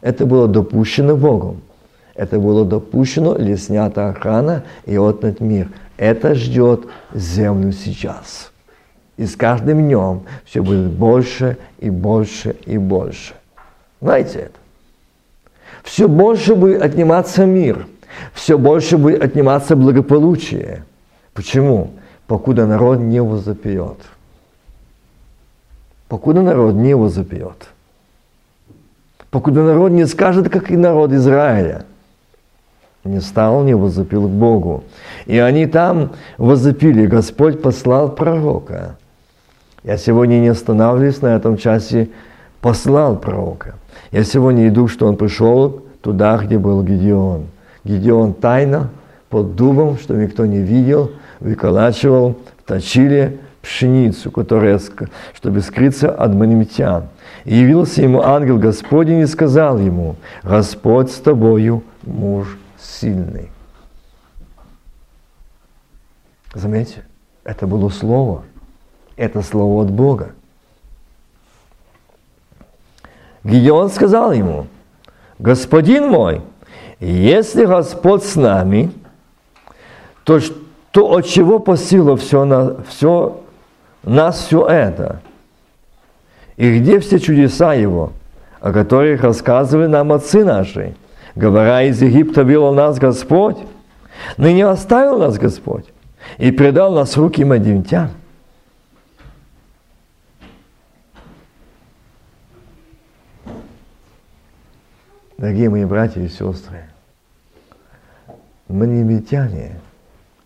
Это 0.00 0.26
было 0.26 0.46
допущено 0.46 1.16
Богом. 1.16 1.62
Это 2.14 2.38
было 2.38 2.64
допущено 2.64 3.34
или 3.34 3.56
снята 3.56 4.10
охрана 4.10 4.62
и 4.86 4.96
отнят 4.96 5.40
мир. 5.40 5.68
Это 5.96 6.34
ждет 6.34 6.86
землю 7.12 7.72
сейчас. 7.72 8.52
И 9.16 9.26
с 9.26 9.34
каждым 9.36 9.82
днем 9.82 10.22
все 10.44 10.62
будет 10.62 10.90
больше 10.90 11.56
и 11.78 11.90
больше 11.90 12.56
и 12.66 12.78
больше. 12.78 13.34
Знаете 14.00 14.38
это? 14.40 14.58
все 15.84 16.08
больше 16.08 16.54
будет 16.54 16.82
отниматься 16.82 17.44
мир, 17.44 17.86
все 18.32 18.58
больше 18.58 18.98
будет 18.98 19.22
отниматься 19.22 19.76
благополучие. 19.76 20.84
Почему? 21.34 21.90
Покуда 22.26 22.66
народ 22.66 22.98
не 23.00 23.22
возопьет. 23.22 23.98
Покуда 26.14 26.42
народ 26.42 26.76
не 26.76 26.94
возопьет. 26.94 27.70
Покуда 29.32 29.64
народ 29.64 29.90
не 29.90 30.06
скажет, 30.06 30.48
как 30.48 30.70
и 30.70 30.76
народ 30.76 31.10
Израиля. 31.10 31.86
Не 33.02 33.20
стал, 33.20 33.64
не 33.64 33.74
возопил 33.74 34.28
к 34.28 34.30
Богу. 34.30 34.84
И 35.26 35.36
они 35.38 35.66
там 35.66 36.12
возопили, 36.38 37.06
Господь 37.06 37.60
послал 37.60 38.14
пророка. 38.14 38.96
Я 39.82 39.96
сегодня 39.96 40.36
не 40.36 40.46
останавливаюсь 40.46 41.20
на 41.20 41.34
этом 41.34 41.56
часе, 41.56 42.10
послал 42.60 43.16
пророка. 43.16 43.74
Я 44.12 44.22
сегодня 44.22 44.68
иду, 44.68 44.86
что 44.86 45.08
он 45.08 45.16
пришел 45.16 45.82
туда, 46.00 46.38
где 46.38 46.58
был 46.58 46.84
Гедеон. 46.84 47.46
Гедеон 47.82 48.34
тайно, 48.34 48.90
под 49.30 49.56
дубом, 49.56 49.98
что 49.98 50.14
никто 50.14 50.46
не 50.46 50.60
видел, 50.60 51.10
выколачивал 51.40 52.36
в 52.58 52.68
точиле 52.68 53.40
пшеницу, 53.64 54.30
которая, 54.30 54.78
чтобы 55.32 55.60
скрыться 55.62 56.10
от 56.10 56.34
манимтян. 56.34 57.08
И 57.44 57.56
явился 57.56 58.02
ему 58.02 58.22
ангел 58.22 58.58
Господень 58.58 59.20
и 59.20 59.26
сказал 59.26 59.78
ему, 59.78 60.16
Господь 60.42 61.10
с 61.10 61.16
тобою, 61.16 61.82
муж 62.02 62.58
сильный. 62.78 63.50
Заметьте, 66.54 67.04
это 67.42 67.66
было 67.66 67.88
слово. 67.88 68.44
Это 69.16 69.42
слово 69.42 69.84
от 69.84 69.90
Бога. 69.90 70.32
Гедеон 73.44 73.90
сказал 73.90 74.32
ему, 74.32 74.66
господин 75.38 76.08
мой, 76.08 76.42
если 77.00 77.64
Господь 77.64 78.24
с 78.24 78.36
нами, 78.36 78.92
то, 80.24 80.40
то 80.90 81.12
от 81.12 81.26
чего 81.26 81.58
посило 81.58 82.16
все, 82.16 82.44
на, 82.44 82.82
все, 82.84 83.43
нас 84.04 84.38
все 84.38 84.66
это? 84.66 85.20
И 86.56 86.78
где 86.78 87.00
все 87.00 87.18
чудеса 87.18 87.74
Его, 87.74 88.12
о 88.60 88.72
которых 88.72 89.22
рассказывали 89.22 89.86
нам 89.86 90.12
отцы 90.12 90.44
наши? 90.44 90.94
Говоря, 91.34 91.82
из 91.82 92.00
Египта 92.00 92.42
вел 92.42 92.72
нас 92.72 92.98
Господь, 92.98 93.58
но 94.36 94.48
не 94.50 94.62
оставил 94.62 95.18
нас 95.18 95.36
Господь 95.36 95.86
и 96.38 96.52
предал 96.52 96.92
нас 96.92 97.16
в 97.16 97.20
руки 97.20 97.44
мадимтян. 97.44 98.10
Дорогие 105.36 105.68
мои 105.68 105.84
братья 105.84 106.22
и 106.22 106.28
сестры, 106.28 106.84
манимитяне, 108.68 109.80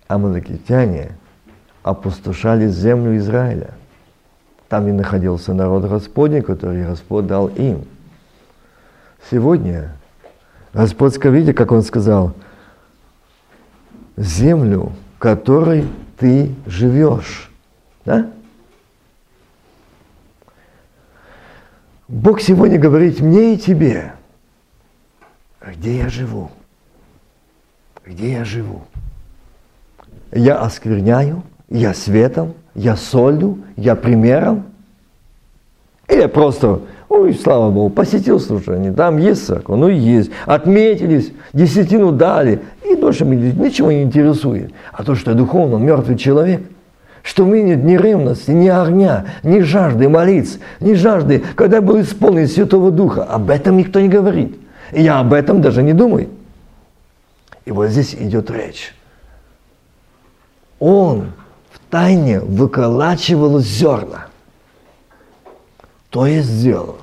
амалакитяне 0.09 1.13
опустошали 1.89 2.69
землю 2.69 3.17
Израиля. 3.17 3.71
Там 4.69 4.87
и 4.89 4.93
находился 4.93 5.55
народ 5.55 5.85
Господень, 5.85 6.43
который 6.43 6.85
Господь 6.85 7.27
дал 7.27 7.49
им. 7.49 7.87
Сегодня 9.31 9.97
Господь, 10.75 11.17
видите, 11.25 11.55
как 11.55 11.73
Он 11.73 11.83
сказал, 11.83 12.35
землю, 14.17 14.93
которой 15.19 15.89
ты 16.19 16.55
живешь. 16.67 17.51
Да? 18.05 18.31
Бог 22.07 22.41
сегодня 22.41 22.79
говорит 22.79 23.21
мне 23.21 23.55
и 23.55 23.59
тебе, 23.59 24.13
где 25.61 25.99
я 25.99 26.09
живу, 26.11 26.51
где 28.05 28.33
я 28.33 28.45
живу. 28.45 28.83
Я 30.33 30.61
оскверняю, 30.61 31.43
я 31.69 31.95
светом, 31.95 32.55
я 32.75 32.97
солью, 32.97 33.59
я 33.77 33.95
примером. 33.95 34.65
Или 36.09 36.27
просто, 36.27 36.81
ой, 37.09 37.35
слава 37.35 37.71
Богу, 37.71 37.91
посетил 37.91 38.41
служение, 38.41 38.93
там 38.93 39.19
есть 39.19 39.47
церковь, 39.47 39.79
ну 39.79 39.89
есть. 39.89 40.31
Отметились, 40.47 41.33
десятину 41.53 42.13
дали, 42.13 42.61
и 42.85 42.95
больше 42.95 43.25
меня 43.25 43.53
ничего 43.53 43.93
не 43.93 44.03
интересует. 44.03 44.73
А 44.93 45.05
то, 45.05 45.15
что 45.15 45.33
я 45.33 45.37
духовно 45.37 45.77
мертвый 45.77 46.17
человек– 46.17 46.63
что 47.29 47.45
у 47.45 47.47
меня 47.47 47.77
нет 47.77 47.85
ни 47.85 47.97
ревности, 47.97 48.51
ни 48.53 48.69
огня, 48.69 49.27
ни 49.43 49.61
жажды 49.61 50.09
молиться, 50.09 50.61
ни 50.81 50.95
жажды, 50.95 51.45
когда 51.57 51.83
был 51.83 52.01
исполнен 52.01 52.49
Святого 52.49 52.91
Духа. 52.91 53.23
Об 53.25 53.51
этом 53.51 53.77
никто 53.77 54.01
не 54.01 54.09
говорит. 54.09 54.59
И 54.93 55.03
я 55.03 55.19
об 55.19 55.35
этом 55.35 55.61
даже 55.61 55.83
не 55.83 55.93
думаю. 55.93 56.31
И 57.67 57.71
вот 57.71 57.89
здесь 57.89 58.15
идет 58.15 58.51
речь. 58.51 58.95
Он 60.79 61.33
тайне 61.91 62.41
выколачивал 62.41 63.61
зерна. 63.61 64.27
То 66.11 66.27
есть 66.27 66.49
сделал. 66.49 66.97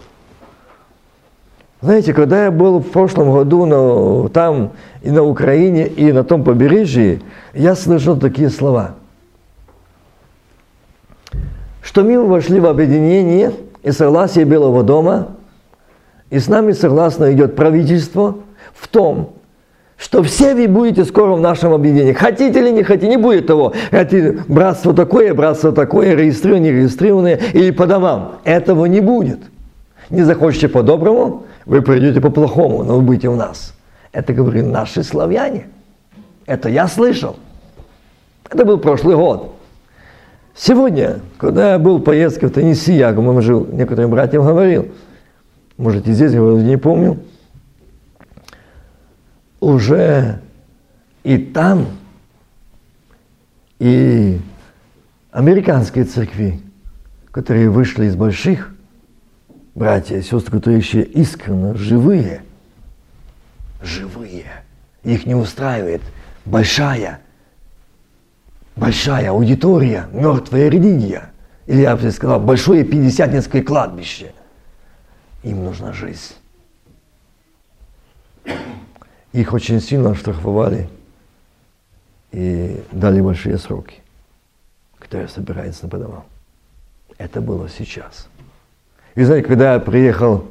Знаете, 1.82 2.14
когда 2.14 2.46
я 2.46 2.52
был 2.52 2.80
в 2.80 2.90
прошлом 2.90 3.32
году 3.32 3.66
на, 3.66 4.30
там 4.30 4.72
и 5.04 5.12
на 5.12 5.24
Украине, 5.24 5.88
и 5.88 6.12
на 6.12 6.24
том 6.24 6.44
побережье, 6.44 7.22
я 7.54 7.76
слышал 7.76 8.18
такие 8.18 8.50
слова– 8.50 8.96
что 11.96 12.04
мы 12.04 12.22
вошли 12.26 12.60
в 12.60 12.66
объединение 12.66 13.54
и 13.84 13.92
согласие 13.92 14.44
Белого 14.44 14.84
дома, 14.84 15.30
и 16.32 16.40
с 16.40 16.48
нами 16.48 16.72
согласно 16.72 17.32
идет 17.32 17.56
правительство 17.56 18.38
в 18.74 18.88
том, 18.88 19.35
что 19.98 20.22
все 20.24 20.54
вы 20.54 20.68
будете 20.68 21.06
скоро 21.06 21.36
в 21.36 21.40
нашем 21.40 21.74
объединении. 21.74 22.14
Хотите 22.14 22.60
или 22.60 22.70
не 22.70 22.84
хотите, 22.84 23.08
не 23.08 23.18
будет 23.18 23.48
того. 23.48 23.74
Хотите 23.92 24.44
братство 24.48 24.94
такое, 24.94 25.34
братство 25.34 25.72
такое, 25.72 26.16
регистрированное, 26.16 26.72
регистрированное, 26.72 27.40
или 27.54 27.72
по 27.72 27.88
домам. 27.88 28.40
Этого 28.44 28.86
не 28.86 29.00
будет. 29.00 29.40
Не 30.10 30.24
захочете 30.24 30.68
по-доброму, 30.68 31.46
вы 31.66 31.82
придете 31.82 32.22
по-плохому, 32.22 32.84
но 32.84 32.98
вы 32.98 33.02
будете 33.02 33.30
у 33.30 33.36
нас. 33.36 33.74
Это 34.12 34.34
говорили 34.34 34.64
наши 34.64 35.04
славяне. 35.04 35.68
Это 36.46 36.70
я 36.70 36.88
слышал. 36.88 37.38
Это 38.50 38.66
был 38.66 38.78
прошлый 38.78 39.16
год. 39.16 39.56
Сегодня, 40.56 41.20
когда 41.38 41.74
я 41.74 41.80
был 41.80 41.98
в 41.98 42.04
поездке 42.04 42.48
в 42.48 42.52
Теннесси, 42.52 42.94
я, 42.94 43.12
по 43.12 43.42
жил, 43.42 43.68
некоторым 43.72 44.12
братьям 44.12 44.46
говорил, 44.46 44.88
может, 45.78 46.08
и 46.08 46.14
здесь, 46.14 46.32
я 46.32 46.40
не 46.40 46.78
помню, 46.78 47.18
уже 49.66 50.42
и 51.24 51.38
там, 51.38 51.88
и 53.80 54.40
американские 55.32 56.06
церкви, 56.06 56.62
которые 57.32 57.70
вышли 57.70 58.06
из 58.06 58.16
больших, 58.16 58.76
братья 59.74 60.18
и 60.18 60.22
сестры, 60.22 60.52
которые 60.52 60.78
еще 60.78 61.02
искренне 61.02 61.74
живые, 61.76 62.44
живые, 63.82 64.46
их 65.04 65.26
не 65.26 65.34
устраивает 65.34 66.02
большая 66.46 67.20
большая 68.76 69.32
аудитория, 69.32 70.08
мертвая 70.12 70.70
религия. 70.70 71.32
Или 71.66 71.82
я 71.82 71.96
бы 71.96 72.12
сказал, 72.12 72.40
большое 72.40 72.84
пятидесятницкое 72.84 73.64
кладбище. 73.64 74.34
Им 75.44 75.64
нужна 75.64 75.94
жизнь. 75.94 76.34
Их 79.36 79.52
очень 79.52 79.82
сильно 79.82 80.16
штрафовали 80.16 80.88
и 82.32 82.82
дали 82.94 83.20
большие 83.20 83.58
сроки, 83.58 83.96
которые 84.98 85.28
собираются 85.28 85.90
по 85.90 85.98
домам. 85.98 86.24
Это 87.18 87.42
было 87.42 87.68
сейчас. 87.68 88.30
И 89.14 89.26
знаете, 89.26 89.46
когда 89.46 89.74
я 89.74 89.80
приехал 89.82 90.46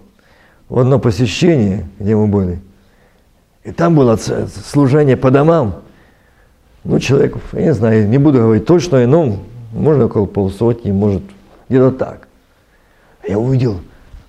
в 0.69 0.79
одно 0.79 0.99
посещение, 0.99 1.89
где 1.99 2.15
мы 2.15 2.27
были, 2.27 2.61
и 3.63 3.73
там 3.73 3.95
было 3.95 4.17
служение 4.17 5.17
по 5.17 5.31
домам, 5.31 5.83
ну, 6.85 7.01
человек, 7.01 7.39
я 7.55 7.63
не 7.63 7.73
знаю, 7.73 8.07
не 8.07 8.19
буду 8.19 8.41
говорить 8.41 8.67
точно, 8.67 9.07
но 9.07 9.43
можно 9.73 10.05
около 10.05 10.27
полсотни, 10.27 10.93
может, 10.93 11.23
где-то 11.71 11.91
так. 11.91 12.29
Я 13.27 13.39
увидел 13.39 13.81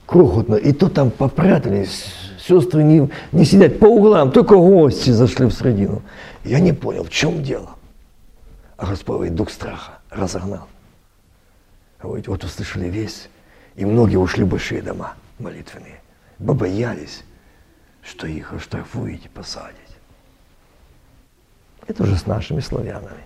крохотно, 0.05 0.55
и 0.55 0.71
то 0.71 0.87
там 0.87 1.11
попрятались, 1.11 2.24
сестры 2.45 2.83
не, 2.83 3.09
не 3.31 3.45
сидят 3.45 3.79
по 3.79 3.85
углам, 3.85 4.31
только 4.31 4.55
гости 4.55 5.09
зашли 5.09 5.45
в 5.45 5.51
средину. 5.51 6.01
Я 6.43 6.59
не 6.59 6.73
понял, 6.73 7.03
в 7.03 7.09
чем 7.09 7.43
дело. 7.43 7.71
А 8.77 8.85
Господь 8.85 9.33
дух 9.33 9.49
страха 9.49 9.99
разогнал. 10.09 10.67
Говорит, 12.01 12.27
вот 12.27 12.43
услышали 12.43 12.87
весь, 12.87 13.29
и 13.75 13.85
многие 13.85 14.17
ушли 14.17 14.43
в 14.43 14.49
большие 14.49 14.81
дома 14.81 15.15
молитвенные. 15.39 16.01
Побоялись, 16.37 17.23
что 18.03 18.27
их 18.27 18.53
оштрафуете, 18.53 19.29
посадят. 19.29 19.75
Это 21.87 22.03
уже 22.03 22.17
с 22.17 22.25
нашими 22.25 22.59
славянами. 22.59 23.25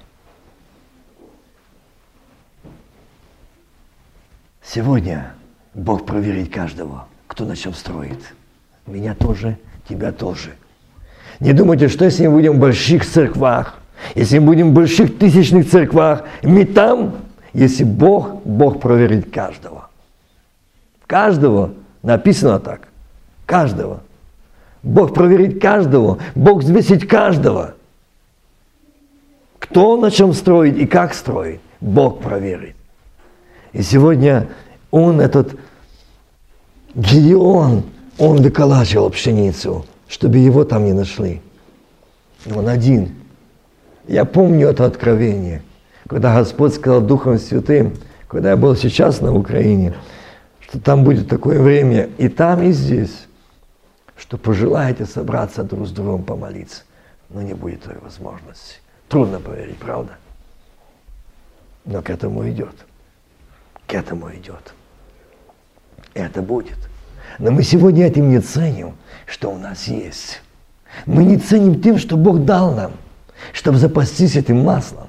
Сегодня 4.61 5.33
Бог 5.73 6.05
проверит 6.05 6.53
каждого, 6.53 7.07
кто 7.27 7.45
на 7.45 7.55
чем 7.55 7.73
строит. 7.73 8.19
Меня 8.89 9.13
тоже, 9.13 9.57
тебя 9.87 10.11
тоже. 10.11 10.55
Не 11.39 11.53
думайте, 11.53 11.87
что 11.87 12.05
если 12.05 12.25
мы 12.25 12.33
будем 12.33 12.53
в 12.53 12.59
больших 12.59 13.05
церквах, 13.05 13.75
если 14.15 14.39
мы 14.39 14.47
будем 14.47 14.71
в 14.71 14.73
больших 14.73 15.17
тысячных 15.19 15.69
церквах, 15.69 16.23
мы 16.41 16.65
там, 16.65 17.15
если 17.53 17.83
Бог, 17.83 18.41
Бог 18.43 18.81
проверит 18.81 19.31
каждого. 19.31 19.89
Каждого 21.05 21.73
написано 22.01 22.59
так. 22.59 22.87
Каждого. 23.45 24.01
Бог 24.81 25.13
проверит 25.13 25.61
каждого. 25.61 26.17
Бог 26.33 26.63
взвесит 26.63 27.07
каждого. 27.07 27.75
Кто 29.59 29.97
на 29.97 30.09
чем 30.09 30.33
строит 30.33 30.77
и 30.77 30.87
как 30.87 31.13
строит, 31.13 31.61
Бог 31.79 32.21
проверит. 32.21 32.75
И 33.71 33.83
сегодня 33.83 34.47
он, 34.89 35.21
этот 35.21 35.55
Гедеон, 36.95 37.83
он 38.19 38.41
выколачивал 38.41 39.09
пшеницу, 39.09 39.85
чтобы 40.07 40.37
его 40.37 40.65
там 40.65 40.83
не 40.83 40.93
нашли. 40.93 41.41
Он 42.53 42.67
один. 42.67 43.15
Я 44.07 44.25
помню 44.25 44.67
это 44.67 44.85
откровение, 44.85 45.63
когда 46.07 46.35
Господь 46.35 46.75
сказал 46.75 47.01
Духом 47.01 47.39
Святым, 47.39 47.95
когда 48.27 48.51
я 48.51 48.57
был 48.57 48.75
сейчас 48.75 49.21
на 49.21 49.33
Украине, 49.33 49.95
что 50.59 50.79
там 50.79 51.03
будет 51.03 51.29
такое 51.29 51.61
время 51.61 52.09
и 52.17 52.27
там, 52.27 52.61
и 52.61 52.71
здесь, 52.71 53.27
что 54.17 54.37
пожелаете 54.37 55.05
собраться 55.05 55.63
друг 55.63 55.87
с 55.87 55.91
другом 55.91 56.23
помолиться, 56.23 56.83
но 57.29 57.41
не 57.41 57.53
будет 57.53 57.83
той 57.83 57.97
возможности. 58.01 58.75
Трудно 59.07 59.39
поверить, 59.39 59.77
правда? 59.77 60.11
Но 61.85 62.01
к 62.01 62.09
этому 62.09 62.47
идет. 62.49 62.75
К 63.87 63.93
этому 63.93 64.31
идет. 64.35 64.73
Это 66.13 66.41
будет. 66.41 66.88
Но 67.37 67.51
мы 67.51 67.63
сегодня 67.63 68.07
этим 68.07 68.29
не 68.29 68.39
ценим, 68.39 68.95
что 69.25 69.51
у 69.51 69.57
нас 69.57 69.87
есть. 69.87 70.41
Мы 71.05 71.23
не 71.23 71.37
ценим 71.37 71.81
тем, 71.81 71.97
что 71.97 72.17
Бог 72.17 72.43
дал 72.45 72.73
нам, 72.73 72.91
чтобы 73.53 73.77
запастись 73.77 74.35
этим 74.35 74.61
маслом. 74.63 75.07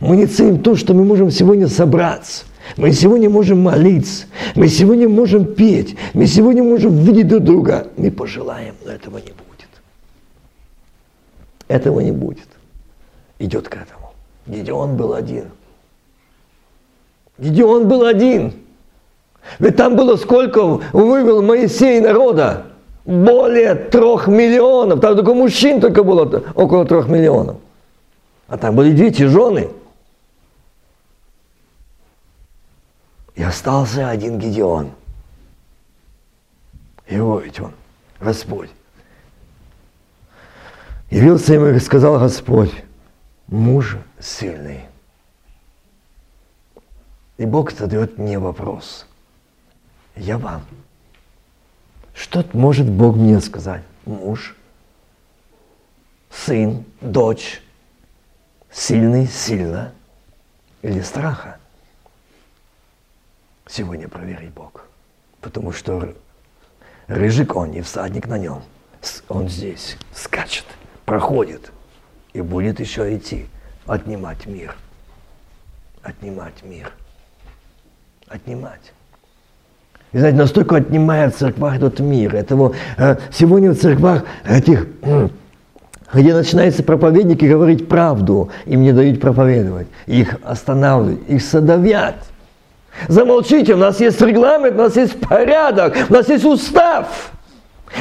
Мы 0.00 0.16
не 0.16 0.26
ценим 0.26 0.62
то, 0.62 0.76
что 0.76 0.94
мы 0.94 1.04
можем 1.04 1.30
сегодня 1.30 1.68
собраться. 1.68 2.44
Мы 2.76 2.92
сегодня 2.92 3.30
можем 3.30 3.62
молиться. 3.62 4.26
Мы 4.54 4.68
сегодня 4.68 5.08
можем 5.08 5.54
петь. 5.54 5.96
Мы 6.14 6.26
сегодня 6.26 6.62
можем 6.62 6.96
видеть 6.96 7.28
друг 7.28 7.44
друга. 7.44 7.88
Мы 7.96 8.10
пожелаем, 8.10 8.74
но 8.84 8.92
этого 8.92 9.18
не 9.18 9.32
будет. 9.32 9.68
Этого 11.68 12.00
не 12.00 12.12
будет 12.12 12.46
идет 13.40 13.68
к 13.68 13.74
этому. 13.74 14.12
Гедеон 14.46 14.96
был 14.96 15.14
один. 15.14 15.46
Гедеон 17.38 17.88
был 17.88 18.04
один. 18.04 18.52
Ведь 19.58 19.76
там 19.76 19.96
было 19.96 20.16
сколько 20.16 20.64
вывел 20.92 21.42
Моисей 21.42 22.00
народа? 22.00 22.66
Более 23.04 23.74
трех 23.74 24.28
миллионов. 24.28 25.00
Там 25.00 25.16
только 25.16 25.34
мужчин 25.34 25.80
только 25.80 26.04
было 26.04 26.42
около 26.54 26.84
трех 26.84 27.08
миллионов. 27.08 27.56
А 28.46 28.58
там 28.58 28.76
были 28.76 28.92
дети, 28.92 29.22
жены. 29.22 29.70
И 33.34 33.42
остался 33.42 34.10
один 34.10 34.38
Гедеон. 34.38 34.90
Его 37.08 37.40
ведь 37.40 37.58
он, 37.60 37.72
Господь. 38.20 38.70
Явился 41.10 41.54
ему 41.54 41.66
и 41.66 41.78
сказал 41.80 42.20
Господь, 42.20 42.72
муж 43.48 43.96
сильный. 44.20 44.82
И 47.36 47.46
Бог 47.46 47.72
задает 47.72 48.18
мне 48.18 48.38
вопрос. 48.38 49.06
Я 50.16 50.38
вам 50.38 50.64
Что 52.14 52.44
может 52.52 52.88
Бог 52.88 53.16
мне 53.16 53.40
сказать? 53.40 53.82
Муж, 54.04 54.56
сын, 56.30 56.84
дочь, 57.00 57.62
сильный, 58.70 59.26
сильно 59.26 59.92
или 60.82 61.00
страха? 61.00 61.58
Сегодня 63.66 64.08
провери 64.08 64.48
Бог. 64.48 64.86
Потому 65.40 65.72
что 65.72 66.14
рыжий 67.06 67.46
конь 67.46 67.76
и 67.76 67.80
всадник 67.82 68.26
на 68.26 68.36
нем, 68.36 68.62
он 69.28 69.48
здесь 69.48 69.96
скачет, 70.12 70.66
проходит 71.06 71.72
и 72.32 72.40
будет 72.40 72.80
еще 72.80 73.16
идти, 73.16 73.48
отнимать 73.86 74.46
мир. 74.46 74.76
Отнимать 76.02 76.62
мир. 76.62 76.92
Отнимать. 78.26 78.92
И 80.12 80.18
знаете, 80.18 80.38
настолько 80.38 80.76
отнимает 80.76 81.34
в 81.34 81.38
церквах 81.38 81.76
этот 81.76 82.00
мир. 82.00 82.34
Этому, 82.34 82.74
э, 82.96 83.16
сегодня 83.32 83.70
в 83.70 83.78
церквах 83.78 84.24
этих, 84.44 84.86
где 86.12 86.34
начинаются 86.34 86.82
проповедники 86.82 87.44
говорить 87.44 87.88
правду, 87.88 88.50
им 88.66 88.82
не 88.82 88.92
дают 88.92 89.20
проповедовать. 89.20 89.86
Их 90.06 90.36
останавливают, 90.42 91.28
их 91.28 91.42
садовят. 91.42 92.16
Замолчите, 93.06 93.74
у 93.74 93.76
нас 93.76 94.00
есть 94.00 94.20
регламент, 94.20 94.74
у 94.74 94.82
нас 94.82 94.96
есть 94.96 95.20
порядок, 95.20 95.96
у 96.08 96.12
нас 96.12 96.28
есть 96.28 96.44
устав. 96.44 97.30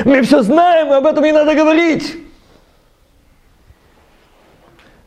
Мы 0.04 0.22
все 0.24 0.42
знаем, 0.42 0.92
об 0.92 1.06
этом 1.06 1.24
не 1.24 1.32
надо 1.32 1.54
говорить. 1.54 2.18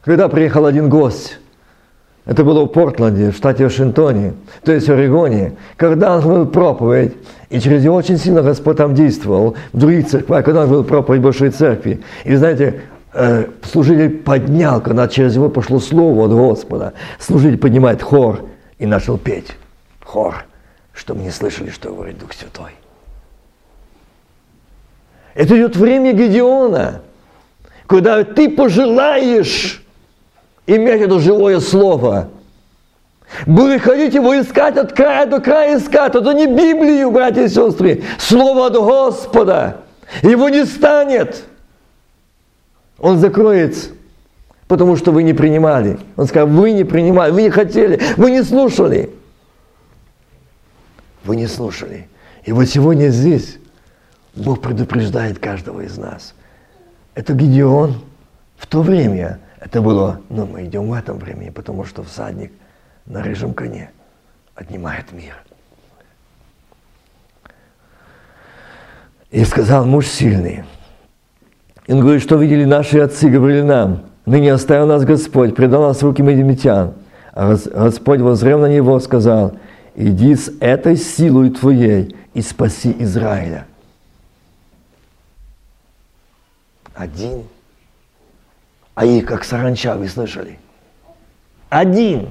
Когда 0.02 0.28
приехал 0.28 0.66
один 0.66 0.88
гость, 0.88 1.38
это 2.24 2.44
было 2.44 2.64
в 2.64 2.68
Портленде, 2.68 3.32
в 3.32 3.36
штате 3.36 3.64
Вашингтоне, 3.64 4.34
то 4.64 4.72
есть 4.72 4.88
в 4.88 4.92
Орегоне, 4.92 5.54
когда 5.76 6.16
он 6.16 6.22
был 6.22 6.46
проповедь, 6.46 7.14
и 7.50 7.58
через 7.58 7.82
него 7.82 7.96
очень 7.96 8.16
сильно 8.16 8.42
Господь 8.42 8.76
там 8.76 8.94
действовал, 8.94 9.56
в 9.72 9.78
других 9.78 10.06
церквах, 10.06 10.44
когда 10.44 10.62
он 10.62 10.70
был 10.70 10.84
проповедь 10.84 11.20
Большой 11.20 11.50
Церкви. 11.50 12.00
И 12.24 12.34
знаете, 12.36 12.82
э, 13.12 13.46
служитель 13.64 14.18
поднял, 14.18 14.80
когда 14.80 15.08
через 15.08 15.34
него 15.34 15.48
пошло 15.48 15.80
слово 15.80 16.26
от 16.26 16.32
Господа, 16.32 16.92
служитель 17.18 17.58
поднимает 17.58 18.02
хор 18.02 18.44
и 18.78 18.86
начал 18.86 19.18
петь 19.18 19.56
хор, 20.04 20.44
чтобы 20.92 21.22
не 21.22 21.30
слышали, 21.30 21.70
что 21.70 21.90
говорит 21.90 22.18
Дух 22.18 22.32
Святой. 22.34 22.70
Это 25.34 25.56
идет 25.56 25.76
время 25.76 26.12
Гедеона, 26.12 27.02
когда 27.86 28.22
ты 28.22 28.48
пожелаешь 28.48 29.81
иметь 30.66 31.00
это 31.00 31.18
живое 31.18 31.60
слово. 31.60 32.28
Будешь 33.46 33.82
ходить 33.82 34.14
его 34.14 34.38
искать 34.38 34.76
от 34.76 34.92
края 34.92 35.26
до 35.26 35.40
края 35.40 35.78
искать. 35.78 36.14
Это 36.14 36.32
не 36.32 36.46
Библию, 36.46 37.10
братья 37.10 37.42
и 37.42 37.48
сестры. 37.48 38.02
Слово 38.18 38.66
от 38.66 38.74
Господа. 38.74 39.78
Его 40.22 40.48
не 40.48 40.64
станет. 40.66 41.44
Он 42.98 43.18
закроется. 43.18 43.90
Потому 44.68 44.96
что 44.96 45.12
вы 45.12 45.22
не 45.22 45.32
принимали. 45.32 45.98
Он 46.16 46.26
сказал, 46.26 46.48
вы 46.48 46.72
не 46.72 46.84
принимали, 46.84 47.30
вы 47.30 47.42
не 47.42 47.50
хотели, 47.50 48.00
вы 48.16 48.30
не 48.30 48.42
слушали. 48.42 49.10
Вы 51.24 51.36
не 51.36 51.46
слушали. 51.46 52.08
И 52.44 52.52
вот 52.52 52.66
сегодня 52.66 53.08
здесь 53.08 53.58
Бог 54.34 54.60
предупреждает 54.60 55.38
каждого 55.38 55.82
из 55.82 55.98
нас. 55.98 56.34
Это 57.14 57.34
Гедеон 57.34 58.00
в 58.56 58.66
то 58.66 58.82
время. 58.82 59.40
Это 59.64 59.80
было, 59.80 60.20
но 60.28 60.44
мы 60.44 60.64
идем 60.64 60.88
в 60.90 60.92
этом 60.92 61.18
времени, 61.18 61.50
потому 61.50 61.84
что 61.84 62.02
всадник 62.02 62.52
на 63.06 63.22
рыжем 63.22 63.54
коне 63.54 63.90
отнимает 64.56 65.12
мир. 65.12 65.36
И 69.30 69.44
сказал 69.44 69.86
муж 69.86 70.08
сильный. 70.08 70.64
И 71.86 71.92
он 71.92 72.00
говорит, 72.00 72.22
что 72.22 72.36
видели 72.36 72.64
наши 72.64 72.98
отцы, 72.98 73.30
говорили 73.30 73.62
нам, 73.62 74.04
ныне 74.26 74.52
оставил 74.52 74.86
нас 74.86 75.04
Господь, 75.04 75.54
предал 75.54 75.82
нас 75.82 75.98
в 75.98 76.02
руки 76.02 76.22
медимитян. 76.22 76.94
А 77.32 77.56
Господь, 77.56 78.20
возрев 78.20 78.60
на 78.60 78.66
него, 78.66 78.98
сказал, 78.98 79.56
иди 79.94 80.34
с 80.34 80.52
этой 80.60 80.96
силой 80.96 81.50
твоей 81.50 82.16
и 82.34 82.42
спаси 82.42 82.94
Израиля. 82.98 83.66
Один. 86.94 87.44
А 88.94 89.04
их 89.04 89.26
как 89.26 89.44
саранча, 89.44 89.94
вы 89.94 90.08
слышали? 90.08 90.58
Один. 91.70 92.28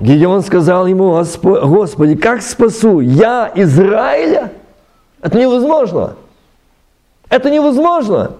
Гедеон 0.00 0.42
сказал 0.42 0.86
ему, 0.86 1.22
Господи, 1.42 2.16
как 2.16 2.42
спасу 2.42 3.00
я 3.00 3.50
Израиля? 3.54 4.52
Это 5.20 5.38
невозможно. 5.38 6.16
Это 7.28 7.50
невозможно. 7.50 8.32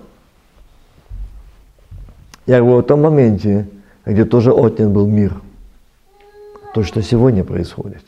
Я 2.46 2.60
говорю, 2.60 2.82
в 2.82 2.82
том 2.82 3.02
моменте, 3.02 3.66
где 4.04 4.24
тоже 4.24 4.52
отнят 4.52 4.90
был 4.90 5.06
мир– 5.06 5.40
то, 6.76 6.82
что 6.82 7.00
сегодня 7.00 7.42
происходит. 7.42 8.04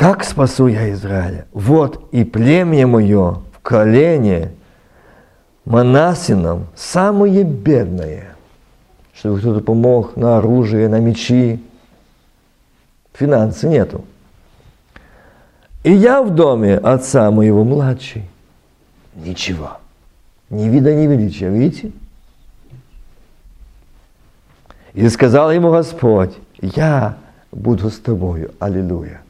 Как 0.00 0.24
спасу 0.24 0.66
я 0.66 0.90
Израиля? 0.92 1.46
Вот 1.52 2.08
и 2.10 2.24
племя 2.24 2.86
мое 2.86 3.42
в 3.52 3.58
колене 3.60 4.52
Манасином 5.66 6.68
самое 6.74 7.44
бедное, 7.44 8.34
чтобы 9.12 9.38
кто-то 9.40 9.60
помог 9.60 10.16
на 10.16 10.38
оружие, 10.38 10.88
на 10.88 11.00
мечи. 11.00 11.62
Финансы 13.12 13.68
нету. 13.68 14.06
И 15.84 15.92
я 15.92 16.22
в 16.22 16.34
доме 16.34 16.78
отца 16.78 17.30
моего 17.30 17.62
младший. 17.62 18.24
Ничего. 19.14 19.80
Ни 20.48 20.66
вида, 20.70 20.94
ни 20.94 21.06
величия. 21.06 21.50
Видите? 21.50 21.92
И 24.94 25.06
сказал 25.10 25.52
ему 25.52 25.70
Господь, 25.70 26.32
я 26.62 27.18
буду 27.52 27.90
с 27.90 27.98
тобою. 27.98 28.52
Аллилуйя. 28.58 29.20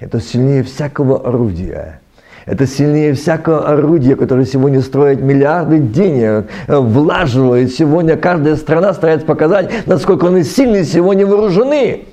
Это 0.00 0.18
сильнее 0.18 0.62
всякого 0.62 1.28
орудия. 1.28 2.00
Это 2.46 2.66
сильнее 2.66 3.12
всякого 3.12 3.68
орудия, 3.68 4.16
которое 4.16 4.46
сегодня 4.46 4.80
строит 4.80 5.20
миллиарды 5.20 5.78
денег, 5.78 6.48
влаживает. 6.66 7.70
Сегодня 7.70 8.16
каждая 8.16 8.56
страна 8.56 8.94
старается 8.94 9.26
показать, 9.26 9.86
насколько 9.86 10.28
они 10.28 10.42
сильные 10.42 10.84
сегодня 10.84 11.26
вооружены. 11.26 12.06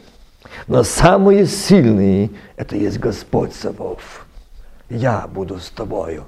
Но 0.67 0.83
самые 0.83 1.45
сильные– 1.45 2.29
это 2.57 2.75
есть 2.75 2.99
Господь 2.99 3.55
Савов. 3.55 4.27
Я 4.89 5.25
буду 5.33 5.57
с 5.57 5.69
тобою. 5.69 6.25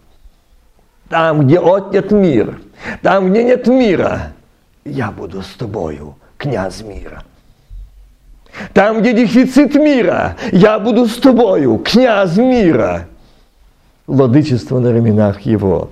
Там, 1.10 1.46
где 1.46 1.60
отнят 1.60 2.12
мир, 2.12 2.62
там, 3.02 3.32
где 3.32 3.44
нет 3.44 3.68
мира, 3.68 4.32
я 4.86 5.12
буду 5.12 5.42
с 5.42 5.50
тобою, 5.56 6.16
князь 6.38 6.82
мира. 6.82 7.24
Там, 8.74 9.02
где 9.02 9.14
дефицит 9.14 9.76
мира, 9.76 10.36
я 10.52 10.80
буду 10.80 11.06
с 11.06 11.16
тобою, 11.18 11.78
князь 11.78 12.38
мира. 12.38 13.08
Владычество 14.08 14.80
на 14.80 14.92
раменах 14.92 15.42
его. 15.42 15.92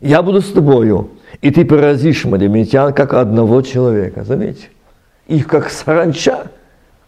Я 0.00 0.22
буду 0.22 0.40
с 0.40 0.52
тобою, 0.52 1.10
и 1.40 1.50
ты 1.50 1.64
поразишь 1.64 2.24
мадемитян, 2.24 2.92
как 2.92 3.14
одного 3.14 3.62
человека. 3.62 4.24
Заметьте, 4.24 4.68
их 5.26 5.46
как 5.46 5.70
саранча, 5.70 6.50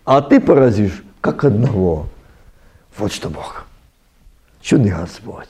а 0.05 0.21
ты 0.21 0.41
поразишь, 0.41 1.03
как 1.21 1.45
одного. 1.45 2.07
Вот 2.99 3.13
что 3.13 3.31
Бог. 3.31 3.67
Чудный 4.61 4.91
Господь 4.91 5.49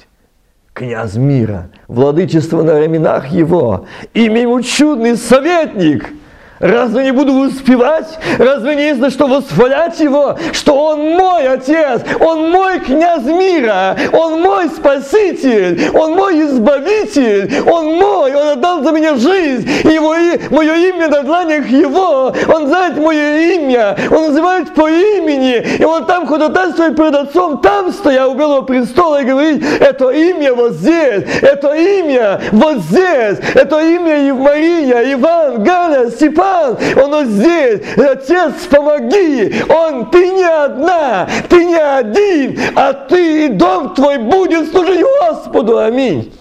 князь 0.73 1.17
мира, 1.17 1.69
владычество 1.89 2.63
на 2.63 2.79
раменах 2.79 3.27
его, 3.27 3.87
имя 4.15 4.43
ему 4.43 4.63
чудный 4.63 5.17
советник– 5.17 6.09
Разве 6.61 7.05
не 7.05 7.11
буду 7.13 7.33
успевать? 7.33 8.19
Разве 8.39 8.77
не 8.77 8.83
есть 8.89 9.01
на 9.01 9.09
что 9.09 9.27
восхвалять 9.27 9.99
Его? 9.99 10.37
Что 10.53 10.75
Он 10.75 11.01
мой 11.17 11.49
Отец, 11.49 12.03
Он 12.21 12.51
мой 12.51 12.81
князь 12.81 13.25
мира, 13.25 13.97
Он 14.13 14.43
мой 14.43 14.69
Спаситель, 14.69 15.91
Он 15.95 16.13
мой 16.13 16.43
Избавитель, 16.43 17.63
Он 17.67 17.95
мой, 17.95 18.35
Он 18.35 18.49
отдал 18.49 18.83
за 18.83 18.93
меня 18.93 19.15
жизнь, 19.15 19.71
и 19.85 19.89
его, 19.89 20.15
мое 20.51 20.75
имя 20.91 21.09
на 21.09 21.23
дланях 21.23 21.67
Его, 21.67 22.35
Он 22.55 22.67
знает 22.67 22.99
мое 22.99 23.55
имя, 23.55 23.97
Он 24.11 24.29
называет 24.29 24.75
по 24.75 24.87
имени, 24.87 25.65
и 25.79 25.85
Он 25.85 26.05
там 26.05 26.27
ходатайствует 26.27 26.95
перед 26.95 27.15
Отцом, 27.15 27.63
там 27.63 27.91
стоял 27.91 28.33
у 28.33 28.35
Белого 28.35 28.63
престола 28.63 29.23
и 29.23 29.25
говорит, 29.25 29.65
это 29.81 30.11
имя 30.11 30.53
вот 30.53 30.73
здесь, 30.73 31.25
это 31.41 31.73
имя 31.73 32.39
вот 32.53 32.81
здесь, 32.81 33.39
это 33.55 33.81
имя 33.81 34.35
Мария, 34.35 35.15
Иван, 35.15 35.63
Галя, 35.63 36.11
Степан, 36.11 36.50
Иоанн, 36.51 37.15
он 37.15 37.27
здесь. 37.27 37.81
Отец, 37.97 38.67
помоги. 38.71 39.63
Он, 39.69 40.11
ты 40.11 40.29
не 40.31 40.45
одна, 40.45 41.29
ты 41.49 41.65
не 41.65 41.77
один, 41.77 42.59
а 42.77 42.93
ты 42.93 43.47
и 43.47 43.49
дом 43.49 43.95
твой 43.95 44.19
будет 44.19 44.71
служить 44.71 45.05
Господу. 45.21 45.79
Аминь. 45.79 46.33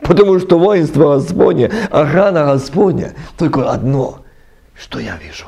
Потому 0.00 0.40
что 0.40 0.58
воинство 0.58 1.14
Господне, 1.14 1.70
охрана 1.90 2.46
Господня, 2.46 3.14
только 3.38 3.70
одно, 3.70 4.20
что 4.74 4.98
я 4.98 5.16
вижу. 5.16 5.46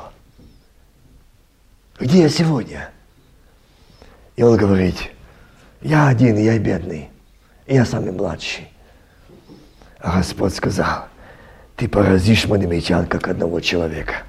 Где 1.99 2.23
я 2.23 2.29
сегодня? 2.29 2.89
И 4.35 4.43
он 4.43 4.57
говорит, 4.57 4.95
я 5.81 6.07
один, 6.07 6.37
я 6.37 6.57
бедный, 6.57 7.09
я 7.67 7.85
самый 7.85 8.11
младший. 8.11 8.69
А 9.99 10.17
Господь 10.17 10.53
сказал, 10.55 11.05
ты 11.75 11.87
поразишь 11.87 12.47
мадемитян, 12.47 13.05
как 13.05 13.27
одного 13.27 13.59
человека. 13.59 14.23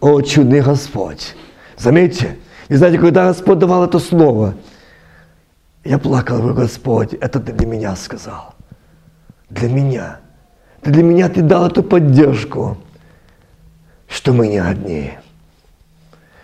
О, 0.00 0.20
чудный 0.20 0.60
Господь! 0.60 1.34
Заметьте, 1.76 2.36
и 2.68 2.74
знаете, 2.74 2.98
когда 2.98 3.28
Господь 3.28 3.58
давал 3.58 3.84
это 3.84 3.98
слово, 3.98 4.54
я 5.84 5.98
плакал, 5.98 6.38
говорю, 6.38 6.54
Господь, 6.54 7.14
это 7.14 7.38
ты 7.38 7.52
для 7.52 7.66
меня 7.66 7.94
сказал. 7.94 8.54
Для 9.50 9.68
меня. 9.68 10.20
Ты 10.82 10.90
для 10.90 11.02
меня 11.02 11.28
ты 11.28 11.42
дал 11.42 11.68
эту 11.68 11.82
поддержку, 11.82 12.78
что 14.08 14.32
мы 14.32 14.48
не 14.48 14.58
одни. 14.58 15.12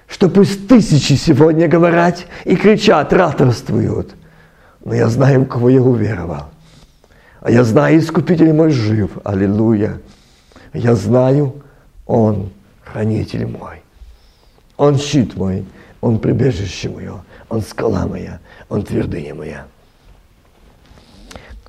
Что 0.07 0.29
пусть 0.29 0.69
тысячи 0.69 1.15
сегодня 1.15 1.67
говорят 1.67 2.27
и 2.45 2.55
кричат, 2.55 3.13
раторствуют. 3.13 4.15
Но 4.85 4.95
я 4.95 5.09
знаю, 5.09 5.41
в 5.41 5.47
кого 5.47 5.71
я 5.71 5.81
уверовал. 5.81 6.51
А 7.43 7.51
я 7.51 7.65
знаю, 7.65 7.99
Искупитель 7.99 8.53
мой 8.53 8.71
жив. 8.71 9.19
Аллилуйя. 9.25 9.99
Я 10.73 10.95
знаю, 10.95 11.55
Он 12.07 12.51
хранитель 12.85 13.47
мой. 13.47 13.83
Он 14.77 14.97
щит 14.97 15.37
мой, 15.37 15.65
Он 16.01 16.19
прибежище 16.19 16.89
мое, 16.89 17.15
Он 17.49 17.61
скала 17.61 18.07
моя, 18.07 18.39
Он 18.69 18.83
твердыня 18.83 19.35
моя. 19.35 19.65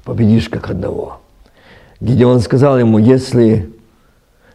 Победишь 0.04 0.50
как 0.50 0.70
одного. 0.70 1.22
Гидеон 2.00 2.40
сказал 2.41 2.78
ему, 2.78 3.00
если 3.00 3.70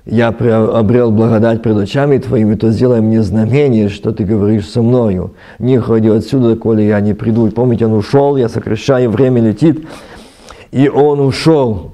я 0.04 0.28
обрел 0.28 1.10
благодать 1.10 1.62
пред 1.62 1.78
очами 1.78 2.18
твоими, 2.18 2.54
то 2.54 2.70
сделай 2.70 3.00
мне 3.00 3.22
знамение, 3.22 3.88
что 3.88 4.12
ты 4.12 4.24
говоришь 4.24 4.68
со 4.68 4.82
мною. 4.82 5.34
Не 5.58 5.80
ходи 5.80 6.08
отсюда, 6.08 6.56
коли 6.56 6.82
я 6.82 7.00
не 7.00 7.14
приду. 7.14 7.46
И 7.46 7.50
помните, 7.50 7.86
он 7.86 7.94
ушел, 7.94 8.36
я 8.36 8.48
сокращаю, 8.48 9.10
время 9.10 9.42
летит. 9.42 9.86
И 10.70 10.88
он 10.88 11.20
ушел. 11.20 11.92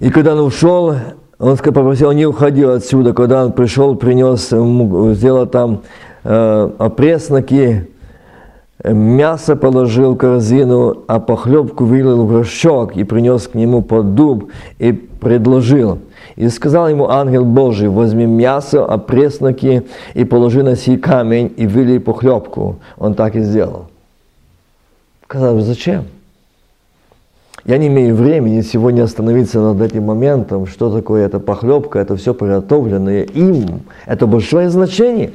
И 0.00 0.10
когда 0.10 0.34
он 0.34 0.40
ушел, 0.40 0.94
он 1.38 1.56
попросил, 1.56 2.12
не 2.12 2.26
уходил 2.26 2.70
отсюда. 2.70 3.12
Когда 3.12 3.44
он 3.44 3.52
пришел, 3.52 3.94
принес, 3.94 4.48
сделал 5.16 5.46
там 5.46 5.82
э, 6.24 6.70
опресноки, 6.78 7.88
мясо 8.84 9.56
положил 9.56 10.14
в 10.14 10.18
корзину, 10.18 11.04
а 11.08 11.18
похлебку 11.18 11.84
вылил 11.84 12.24
в 12.24 12.32
горшок 12.32 12.96
и 12.96 13.04
принес 13.04 13.48
к 13.48 13.54
нему 13.54 13.82
под 13.82 14.14
дуб 14.14 14.50
и 14.78 14.92
предложил. 14.92 15.98
И 16.36 16.48
сказал 16.48 16.88
ему 16.88 17.08
ангел 17.08 17.44
Божий, 17.44 17.88
возьми 17.88 18.26
мясо, 18.26 18.84
опресноки 18.84 19.86
и 20.14 20.24
положи 20.24 20.62
на 20.62 20.76
сей 20.76 20.98
камень 20.98 21.52
и 21.56 21.66
вылей 21.66 22.00
похлебку. 22.00 22.76
Он 22.98 23.14
так 23.14 23.36
и 23.36 23.40
сделал. 23.40 23.86
Казалось, 25.26 25.64
зачем? 25.64 26.04
Я 27.66 27.78
не 27.78 27.88
имею 27.88 28.14
времени 28.14 28.60
сегодня 28.60 29.02
остановиться 29.02 29.58
над 29.60 29.80
этим 29.80 30.04
моментом, 30.04 30.68
что 30.68 30.88
такое 30.88 31.26
эта 31.26 31.40
похлебка, 31.40 31.98
это 31.98 32.14
все 32.14 32.32
приготовленное 32.32 33.24
им. 33.24 33.82
Это 34.06 34.28
большое 34.28 34.70
значение, 34.70 35.32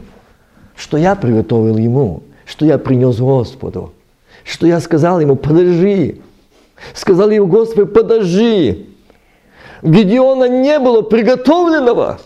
что 0.78 0.96
я 0.96 1.16
приготовил 1.16 1.76
ему, 1.78 2.24
что 2.46 2.66
я 2.66 2.78
принес 2.78 3.20
Господу, 3.20 3.92
что 4.46 4.66
я 4.66 4.80
сказал 4.80 5.20
ему, 5.20 5.36
подожди. 5.36 6.22
Сказал 6.94 7.30
ему, 7.32 7.48
Господи, 7.48 7.84
подожди. 7.84 8.90
Гедеона 9.82 10.48
не 10.48 10.80
было 10.80 11.02
приготовленного 11.02 12.22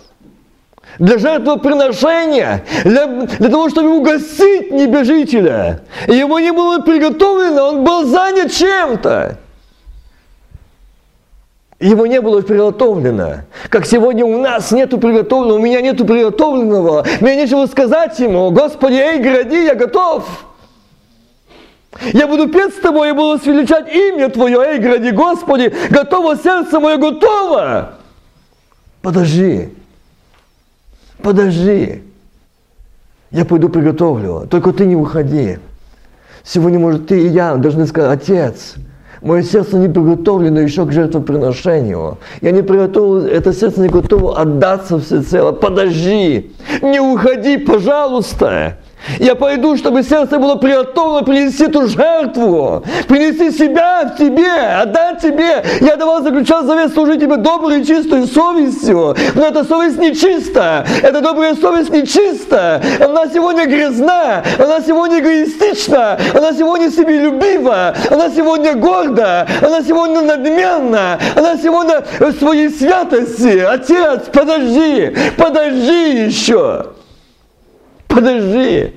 для 0.99 1.17
жертвоприношения, 1.17 2.63
для, 2.83 3.07
для 3.07 3.49
того, 3.49 3.69
чтобы 3.69 3.97
угасить 3.97 4.71
небежителя. 4.71 5.81
Ему 6.07 6.37
не 6.37 6.53
было 6.53 6.77
приготовлено, 6.81 7.69
он 7.69 7.83
был 7.83 8.05
занят 8.05 8.51
чем-то. 8.51 9.39
Его 11.79 12.07
не 12.07 12.21
было 12.21 12.41
приготовлено. 12.41 13.41
Как 13.69 13.85
сегодня 13.85 14.25
у 14.25 14.39
нас 14.39 14.71
нету 14.71 14.97
приготовленного, 14.97 15.57
у 15.57 15.61
меня 15.61 15.81
нету 15.81 16.05
приготовленного. 16.05 17.05
Мне 17.19 17.35
нечего 17.35 17.65
сказать 17.65 18.17
ему, 18.19 18.49
Господи, 18.51 18.95
эй, 18.95 19.19
гради, 19.19 19.65
я 19.65 19.75
готов. 19.75 20.25
Я 22.13 22.27
буду 22.27 22.47
петь 22.47 22.75
с 22.75 22.79
тобой, 22.79 23.09
я 23.09 23.13
буду 23.13 23.41
свеличать 23.41 23.93
имя 23.93 24.29
Твое, 24.29 24.59
эй, 24.59 24.79
гради, 24.79 25.11
Господи, 25.11 25.73
готово 25.89 26.37
сердце 26.37 26.79
мое, 26.79 26.97
готово. 26.97 27.95
Подожди, 29.01 29.69
подожди. 31.21 32.03
Я 33.31 33.43
пойду 33.43 33.67
приготовлю, 33.67 34.47
только 34.49 34.71
ты 34.71 34.85
не 34.85 34.95
уходи. 34.95 35.59
Сегодня, 36.43 36.79
может, 36.79 37.07
ты 37.07 37.21
и 37.21 37.27
я 37.27 37.55
должны 37.55 37.85
сказать, 37.85 38.21
Отец, 38.21 38.75
Мое 39.25 39.41
сердце 39.41 39.77
не 39.77 39.87
приготовлено 39.87 40.59
еще 40.61 40.85
к 40.85 40.91
жертвоприношению. 40.91 42.19
Я 42.41 42.51
не 42.51 42.61
приготовил, 42.61 43.25
это 43.25 43.53
сердце 43.53 43.81
не 43.81 43.87
готово 43.87 44.39
отдаться 44.39 44.99
всецело. 44.99 45.51
Подожди, 45.51 46.51
не 46.83 46.99
уходи, 46.99 47.57
пожалуйста. 47.57 48.77
Я 49.19 49.35
пойду, 49.35 49.77
чтобы 49.77 50.03
сердце 50.03 50.37
было 50.37 50.55
приготовлено 50.55 51.23
принести 51.23 51.65
эту 51.65 51.87
жертву, 51.87 52.83
принести 53.07 53.51
себя 53.51 54.05
в 54.05 54.17
тебе, 54.17 54.51
отдать 54.51 55.21
тебе. 55.21 55.63
Я 55.81 55.95
давал, 55.95 56.23
заключал 56.23 56.63
завет 56.63 56.93
служить 56.93 57.21
тебе 57.21 57.37
доброй 57.37 57.81
и 57.81 57.85
чистой 57.85 58.27
совестью. 58.27 59.15
Но 59.35 59.45
эта 59.45 59.63
совесть 59.63 59.97
нечиста, 59.97 60.85
эта 61.01 61.21
добрая 61.21 61.55
совесть 61.55 61.91
нечиста. 61.91 62.81
Она 62.99 63.27
сегодня 63.27 63.65
грязна, 63.65 64.43
она 64.57 64.81
сегодня 64.81 65.19
эгоистична, 65.19 66.17
она 66.33 66.53
сегодня 66.53 66.91
себелюбива, 66.91 67.95
она 68.09 68.29
сегодня 68.29 68.73
горда, 68.73 69.47
она 69.61 69.81
сегодня 69.81 70.21
надменна, 70.21 71.19
она 71.35 71.57
сегодня 71.57 72.03
в 72.19 72.31
своей 72.33 72.69
святости. 72.69 73.59
Отец, 73.59 74.23
подожди, 74.31 75.15
подожди 75.37 76.25
еще. 76.25 76.85
Подожди. 78.15 78.93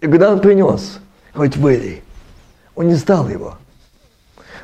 И 0.00 0.06
когда 0.08 0.32
он 0.32 0.40
принес, 0.40 0.98
хоть 1.32 1.56
выли, 1.56 2.02
он 2.74 2.88
не 2.88 2.96
стал 2.96 3.28
его. 3.28 3.54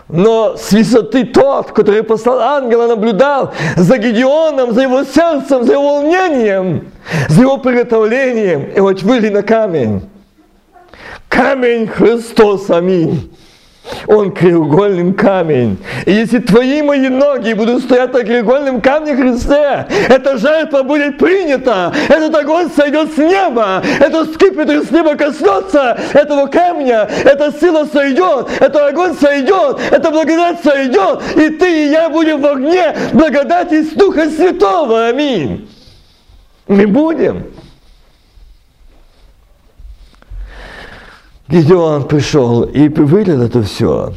Но 0.08 0.56
с 0.56 0.72
высоты 0.72 1.24
тот, 1.24 1.70
который 1.70 2.02
послал 2.02 2.40
ангела, 2.40 2.88
наблюдал 2.88 3.52
за 3.76 3.98
Гедеоном, 3.98 4.72
за 4.72 4.82
его 4.82 5.04
сердцем, 5.04 5.64
за 5.64 5.74
его 5.74 6.00
волнением, 6.00 6.90
за 7.28 7.42
его 7.42 7.58
приготовлением. 7.58 8.72
И 8.74 8.80
вот 8.80 9.02
выли 9.02 9.28
на 9.28 9.42
камень. 9.44 10.08
Камень 11.28 11.86
Христос, 11.86 12.68
аминь. 12.70 13.30
Он 14.06 14.32
краеугольный 14.32 15.12
камень. 15.12 15.78
И 16.06 16.12
если 16.12 16.38
твои 16.38 16.82
мои 16.82 17.08
ноги 17.08 17.52
будут 17.52 17.82
стоять 17.82 18.12
на 18.12 18.20
краеугольном 18.20 18.80
камне 18.80 19.16
Христе, 19.16 19.86
эта 20.08 20.38
жертва 20.38 20.82
будет 20.82 21.18
принята. 21.18 21.92
Этот 22.08 22.34
огонь 22.34 22.70
сойдет 22.74 23.12
с 23.14 23.18
неба. 23.18 23.82
Этот 24.00 24.34
скипетр 24.34 24.84
с 24.84 24.90
неба 24.90 25.16
коснется 25.16 25.98
этого 26.12 26.46
камня. 26.46 27.08
Эта 27.24 27.52
сила 27.52 27.86
сойдет. 27.92 28.48
Этот 28.60 28.76
огонь 28.76 29.14
сойдет. 29.20 29.78
Эта 29.90 30.10
благодать 30.10 30.62
сойдет. 30.62 31.22
И 31.36 31.50
ты 31.50 31.86
и 31.86 31.90
я 31.90 32.08
будем 32.08 32.40
в 32.40 32.46
огне 32.46 32.94
благодати 33.12 33.84
Духа 33.94 34.30
Святого. 34.30 35.06
Аминь. 35.08 35.68
Мы 36.66 36.86
будем. 36.86 37.46
Гедеон 41.48 42.06
пришел 42.06 42.64
и 42.64 42.88
вылил 42.88 43.42
это 43.42 43.62
все. 43.62 44.12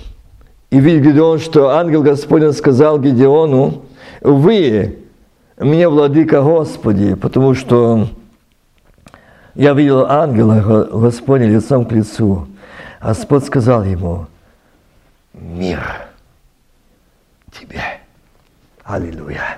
И 0.70 0.80
видит 0.80 1.04
Гедеон, 1.04 1.40
что 1.40 1.70
ангел 1.70 2.04
Господень 2.04 2.52
сказал 2.52 3.00
Гедеону, 3.00 3.86
вы 4.22 5.00
мне, 5.58 5.88
владыка 5.88 6.42
Господи, 6.42 7.14
потому 7.14 7.54
что 7.54 8.10
я 9.56 9.74
видел 9.74 10.06
ангела 10.06 10.88
Господня 10.92 11.48
лицом 11.48 11.86
к 11.86 11.94
лицу. 11.94 12.48
Господь 13.02 13.46
сказал 13.46 13.86
ему, 13.86 14.28
мир 15.34 15.80
тебе. 17.58 17.82
Аллилуйя. 18.84 19.58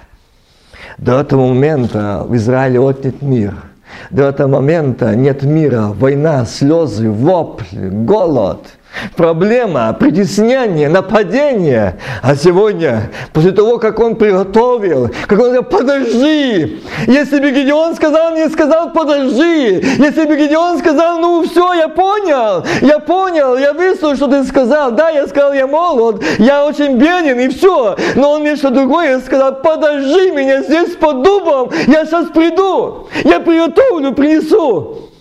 До 0.99 1.19
этого 1.21 1.47
момента 1.47 2.23
в 2.27 2.35
Израиле 2.35 2.79
отнят 2.79 3.21
мир– 3.23 3.55
до 4.11 4.23
этого 4.23 4.47
момента 4.47 5.15
нет 5.15 5.43
мира, 5.43 5.87
война, 5.93 6.45
слезы, 6.45 7.09
вопли, 7.09 7.89
голод– 7.89 8.59
проблема, 9.15 9.95
притеснение, 9.99 10.89
нападение. 10.89 11.99
А 12.21 12.35
сегодня, 12.35 13.11
после 13.33 13.51
того, 13.51 13.77
как 13.79 13.99
он 13.99 14.15
приготовил, 14.15 15.09
как 15.27 15.39
он 15.39 15.47
сказал, 15.47 15.63
подожди. 15.63 16.81
Если 17.07 17.39
бы 17.39 17.51
Гедеон 17.51 17.95
сказал, 17.95 18.31
мне 18.31 18.49
сказал, 18.49 18.91
подожди. 18.91 19.83
Если 19.97 20.25
бы 20.25 20.35
Гедеон 20.35 20.79
сказал, 20.79 21.19
ну 21.19 21.43
все, 21.43 21.73
я 21.73 21.87
понял, 21.87 22.65
я 22.81 22.99
понял, 22.99 23.57
я 23.57 23.73
выслушал, 23.73 24.15
что 24.15 24.27
ты 24.27 24.43
сказал. 24.43 24.91
Да, 24.91 25.09
я 25.09 25.27
сказал, 25.27 25.53
я 25.53 25.67
молод, 25.67 26.23
я 26.37 26.65
очень 26.65 26.97
беден 26.97 27.39
и 27.39 27.47
все. 27.49 27.97
Но 28.15 28.31
он 28.31 28.41
мне 28.41 28.55
что 28.55 28.69
другое 28.69 29.19
сказал, 29.19 29.61
подожди 29.61 30.31
меня 30.31 30.63
здесь 30.63 30.95
под 30.95 31.23
дубом, 31.23 31.71
я 31.87 32.05
сейчас 32.05 32.27
приду, 32.27 33.07
я 33.23 33.39
приготовлю, 33.39 34.13
принесу. 34.13 35.12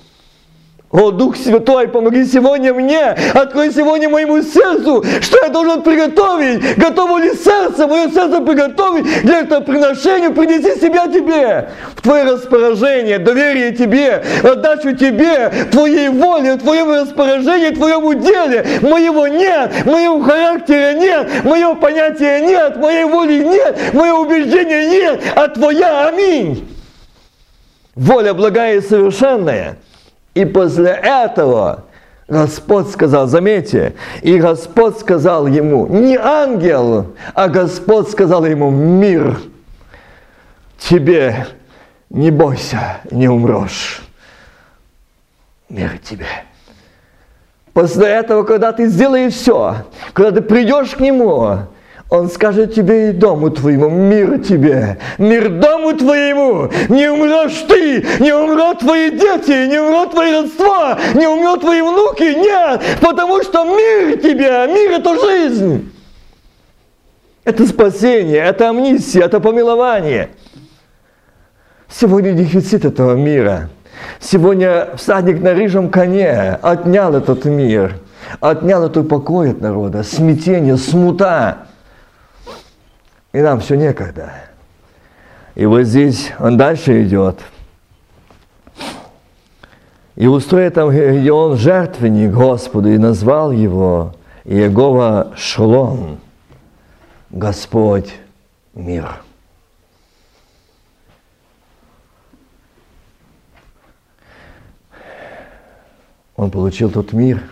О, 0.92 1.10
Дух 1.10 1.38
Святой, 1.38 1.88
помоги 1.88 2.26
сегодня 2.26 2.74
мне, 2.74 3.16
открой 3.32 3.72
сегодня 3.72 4.10
моему 4.10 4.42
сердцу, 4.42 5.02
что 5.22 5.38
я 5.42 5.48
должен 5.48 5.80
приготовить. 5.80 6.76
Готово 6.76 7.16
ли 7.18 7.32
сердце, 7.34 7.86
мое 7.86 8.10
сердце 8.10 8.42
приготовить 8.42 9.22
для 9.22 9.40
этого 9.40 9.60
приношения, 9.60 10.28
принеси 10.28 10.78
себя 10.78 11.06
тебе, 11.06 11.70
в 11.96 12.02
твое 12.02 12.24
распоряжение, 12.24 13.18
доверие 13.18 13.72
тебе, 13.72 14.22
отдачу 14.42 14.94
тебе, 14.94 15.50
твоей 15.70 16.10
воле, 16.10 16.56
в 16.56 16.58
твоем 16.58 16.92
распоряжении, 16.92 17.70
в 17.70 17.78
твоем 17.78 18.04
уделе. 18.04 18.66
Моего 18.82 19.26
нет, 19.26 19.86
моего 19.86 20.20
характера 20.20 20.92
нет, 20.92 21.42
моего 21.42 21.74
понятия 21.74 22.40
нет, 22.40 22.76
моей 22.76 23.04
воли 23.04 23.42
нет, 23.42 23.94
моего 23.94 24.20
убеждения 24.20 24.90
нет, 24.90 25.22
а 25.36 25.48
твоя, 25.48 26.08
аминь. 26.08 26.68
Воля 27.94 28.34
благая 28.34 28.76
и 28.76 28.82
совершенная– 28.82 29.78
и 30.34 30.44
после 30.44 30.90
этого 30.90 31.84
Господь 32.28 32.90
сказал, 32.90 33.26
заметьте, 33.26 33.94
и 34.22 34.38
Господь 34.38 34.98
сказал 34.98 35.46
ему, 35.46 35.86
не 35.86 36.16
ангел, 36.16 37.14
а 37.34 37.48
Господь 37.48 38.08
сказал 38.08 38.44
ему, 38.46 38.70
мир 38.70 39.38
тебе, 40.78 41.46
не 42.08 42.30
бойся, 42.30 43.00
не 43.10 43.28
умрешь. 43.28 44.02
Мир 45.68 45.98
тебе. 45.98 46.26
После 47.72 48.06
этого, 48.06 48.42
когда 48.42 48.72
ты 48.72 48.86
сделаешь 48.86 49.32
все, 49.32 49.86
когда 50.12 50.30
ты 50.30 50.42
придешь 50.42 50.90
к 50.90 51.00
Нему, 51.00 51.60
он 52.12 52.28
скажет 52.28 52.74
тебе 52.74 53.08
и 53.08 53.12
дому 53.12 53.48
твоему, 53.48 53.88
мир 53.88 54.38
тебе, 54.38 54.98
мир 55.16 55.48
дому 55.48 55.94
твоему, 55.94 56.70
не 56.90 57.10
умрешь 57.10 57.64
ты, 57.66 58.04
не 58.20 58.34
умрут 58.34 58.80
твои 58.80 59.10
дети, 59.10 59.66
не 59.66 59.80
умрут 59.80 60.10
твои 60.10 60.42
родства, 60.42 60.98
не 61.14 61.26
умрут 61.26 61.62
твои 61.62 61.80
внуки, 61.80 62.34
нет, 62.34 62.82
потому 63.00 63.42
что 63.42 63.64
мир 63.64 64.18
тебе, 64.18 64.66
мир 64.66 65.00
это 65.00 65.18
жизнь. 65.18 65.90
Это 67.44 67.66
спасение, 67.66 68.44
это 68.44 68.68
амнистия, 68.68 69.22
это 69.22 69.40
помилование. 69.40 70.28
Сегодня 71.88 72.32
дефицит 72.32 72.84
этого 72.84 73.14
мира. 73.14 73.70
Сегодня 74.20 74.88
всадник 74.96 75.40
на 75.40 75.54
рыжем 75.54 75.88
коне 75.88 76.58
отнял 76.60 77.14
этот 77.14 77.46
мир, 77.46 77.94
отнял 78.40 78.84
этот 78.84 79.08
покой 79.08 79.52
от 79.52 79.62
народа, 79.62 80.02
смятение, 80.02 80.76
смута. 80.76 81.68
И 83.32 83.40
нам 83.40 83.60
все 83.60 83.76
некогда. 83.76 84.32
И 85.54 85.64
вот 85.66 85.82
здесь 85.82 86.32
он 86.38 86.56
дальше 86.56 87.04
идет. 87.04 87.40
И 90.16 90.26
устроит 90.26 90.74
там 90.74 90.88
он 90.88 91.56
жертвенник 91.56 92.32
Господу 92.32 92.90
и 92.90 92.98
назвал 92.98 93.50
его 93.50 94.14
Иегова 94.44 95.32
Шлом, 95.36 96.18
Господь 97.30 98.12
мир. 98.74 99.22
Он 106.36 106.50
получил 106.50 106.90
тот 106.90 107.12
мир, 107.12 107.42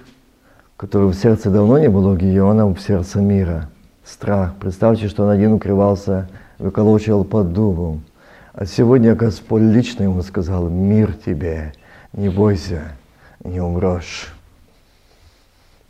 который 0.76 1.08
в 1.08 1.14
сердце 1.14 1.48
давно 1.48 1.78
не 1.78 1.88
было 1.88 2.12
у 2.12 2.16
Гиона, 2.16 2.66
в 2.66 2.78
сердце 2.78 3.20
мира– 3.20 3.70
страх. 4.10 4.54
Представьте, 4.60 5.08
что 5.08 5.24
он 5.24 5.30
один 5.30 5.52
укрывался, 5.52 6.28
выколочивал 6.58 7.24
под 7.24 7.52
дубом. 7.52 8.02
А 8.52 8.66
сегодня 8.66 9.14
Господь 9.14 9.62
лично 9.62 10.02
ему 10.02 10.22
сказал, 10.22 10.68
мир 10.68 11.14
тебе, 11.14 11.72
не 12.12 12.28
бойся, 12.28 12.82
не 13.44 13.60
умрешь. 13.60 14.34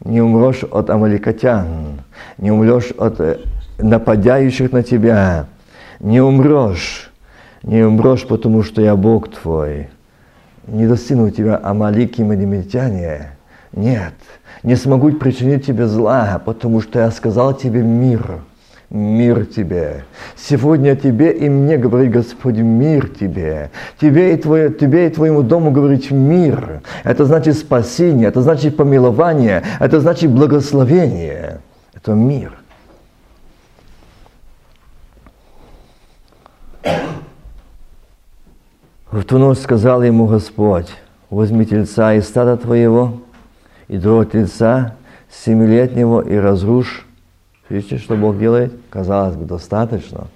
Не 0.04 0.20
умрешь 0.20 0.62
от 0.64 0.90
амаликотян, 0.90 2.02
не 2.38 2.50
умрешь 2.50 2.90
от 2.96 3.20
э, 3.20 3.38
нападающих 3.78 4.72
на 4.72 4.82
тебя, 4.82 5.46
не 5.98 6.20
умрешь, 6.20 7.10
не 7.62 7.82
умрешь, 7.82 8.26
потому 8.26 8.62
что 8.62 8.80
я 8.80 8.96
Бог 8.96 9.30
твой. 9.30 9.88
Не 10.66 10.86
достигну 10.86 11.30
тебя 11.30 11.60
амалики 11.62 12.22
и. 12.22 13.32
Нет, 13.72 14.14
не 14.62 14.74
смогу 14.76 15.12
причинить 15.12 15.66
тебе 15.66 15.86
зла, 15.86 16.40
потому 16.44 16.80
что 16.80 16.98
я 17.00 17.10
сказал 17.10 17.54
тебе 17.54 17.82
мир. 17.82 18.40
Мир 18.90 19.46
тебе. 19.46 20.04
Сегодня 20.36 20.96
тебе 20.96 21.30
и 21.30 21.48
мне 21.48 21.76
говорит 21.76 22.10
Господь, 22.10 22.56
мир 22.56 23.08
тебе. 23.08 23.70
Тебе 24.00 24.34
и, 24.34 24.36
твое, 24.36 24.72
тебе 24.72 25.06
и 25.06 25.10
твоему 25.10 25.42
дому 25.42 25.70
говорит 25.70 26.10
мир. 26.10 26.82
Это 27.04 27.24
значит 27.24 27.56
спасение, 27.56 28.26
это 28.26 28.42
значит 28.42 28.76
помилование, 28.76 29.62
это 29.78 30.00
значит 30.00 30.32
благословение. 30.32 31.60
Это 31.94 32.14
мир. 32.14 32.52
В 39.12 39.22
ту 39.22 39.38
ночь 39.38 39.58
сказал 39.58 40.02
ему 40.02 40.26
Господь, 40.26 40.88
возьми 41.30 41.64
тельца 41.64 42.14
из 42.14 42.26
стада 42.26 42.56
твоего, 42.56 43.20
и 43.90 43.98
до 43.98 44.24
тельца 44.24 44.94
семилетнего 45.28 46.20
и 46.20 46.36
разрушь. 46.36 47.04
Видите, 47.68 47.98
что 47.98 48.14
Бог 48.14 48.38
делает? 48.38 48.72
Казалось 48.88 49.34
бы, 49.34 49.46
достаточно. 49.46 50.28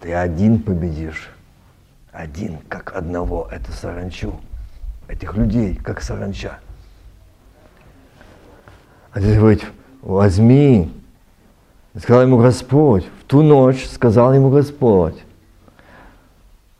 Ты 0.00 0.12
один 0.12 0.60
победишь. 0.60 1.30
Один, 2.10 2.58
как 2.68 2.96
одного, 2.96 3.48
это 3.52 3.70
саранчу. 3.70 4.34
Этих 5.06 5.36
людей, 5.36 5.76
как 5.76 6.02
саранча. 6.02 6.58
А 9.12 9.20
здесь 9.20 9.38
говорит, 9.38 9.64
возьми. 10.00 10.92
Сказал 11.96 12.22
ему 12.22 12.38
Господь, 12.38 13.04
в 13.20 13.24
ту 13.28 13.42
ночь 13.42 13.86
сказал 13.86 14.34
ему 14.34 14.50
Господь, 14.50 15.22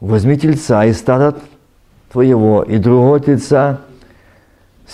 возьми 0.00 0.36
тельца 0.36 0.84
из 0.86 0.98
стада 0.98 1.36
твоего 2.10 2.62
и 2.64 2.78
другого 2.78 3.20
тельца 3.20 3.82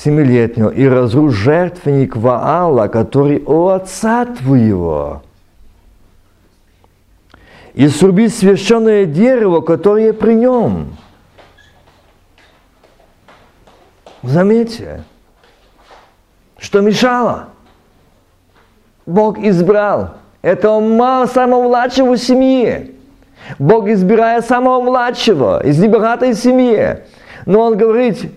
семилетнего, 0.03 0.71
и 0.71 0.87
разрушь 0.87 1.35
жертвенник 1.35 2.17
Ваала, 2.17 2.89
который 2.89 3.43
у 3.45 3.69
отца 3.69 4.27
твоего. 4.27 5.23
И 7.75 7.89
сруби 7.89 8.29
священное 8.29 9.07
дерево, 9.07 9.61
которое 9.61 10.13
при 10.13 10.35
нем. 10.35 10.97
Заметьте, 14.23 15.05
что 16.59 16.81
мешало. 16.81 17.51
Бог 19.07 19.39
избрал 19.39 20.15
этого 20.43 20.81
мало 20.81 21.27
самого 21.27 21.63
младшего 21.63 22.15
в 22.15 22.19
семье. 22.19 22.91
Бог 23.59 23.89
избирает 23.89 24.45
самого 24.45 24.83
младшего 24.83 25.65
из 25.65 25.79
небогатой 25.79 26.35
семьи. 26.35 26.99
Но 27.49 27.63
он 27.63 27.79
говорит, 27.79 28.31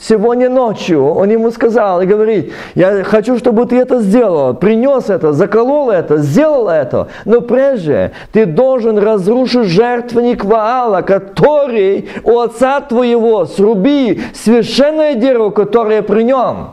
сегодня 0.00 0.50
ночью, 0.50 1.00
он 1.04 1.30
ему 1.30 1.52
сказал 1.52 2.02
и 2.02 2.06
говорит, 2.06 2.52
я 2.74 3.04
хочу, 3.04 3.38
чтобы 3.38 3.64
ты 3.66 3.76
это 3.76 4.00
сделал, 4.00 4.54
принес 4.54 5.08
это, 5.08 5.32
заколол 5.32 5.88
это, 5.88 6.16
сделал 6.16 6.68
это. 6.68 7.06
Но 7.24 7.42
прежде 7.42 8.10
ты 8.32 8.44
должен 8.44 8.98
разрушить 8.98 9.68
жертвенник 9.68 10.44
Ваала, 10.44 11.02
который 11.02 12.08
у 12.24 12.40
отца 12.40 12.80
твоего, 12.80 13.46
сруби 13.46 14.20
священное 14.34 15.14
дерево, 15.14 15.50
которое 15.50 16.02
при 16.02 16.24
нем. 16.24 16.70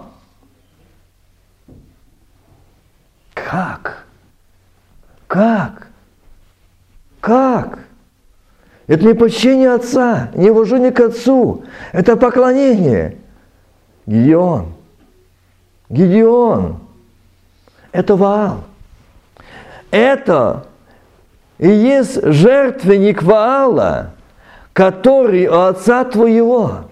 Как? 3.35 4.05
Как? 5.27 5.89
Как? 7.21 7.77
Это 8.87 9.05
не 9.05 9.13
почтение 9.13 9.73
отца, 9.73 10.29
не 10.33 10.49
уважение 10.49 10.91
к 10.91 10.99
отцу. 10.99 11.63
Это 11.93 12.17
поклонение. 12.17 13.17
Гедеон. 14.05 14.73
Гедеон. 15.89 16.79
Это 17.91 18.15
Ваал. 18.15 18.63
Это 19.91 20.65
и 21.59 21.69
есть 21.69 22.19
жертвенник 22.23 23.23
Ваала, 23.23 24.11
который 24.73 25.47
у 25.47 25.59
отца 25.61 26.03
твоего, 26.03 26.85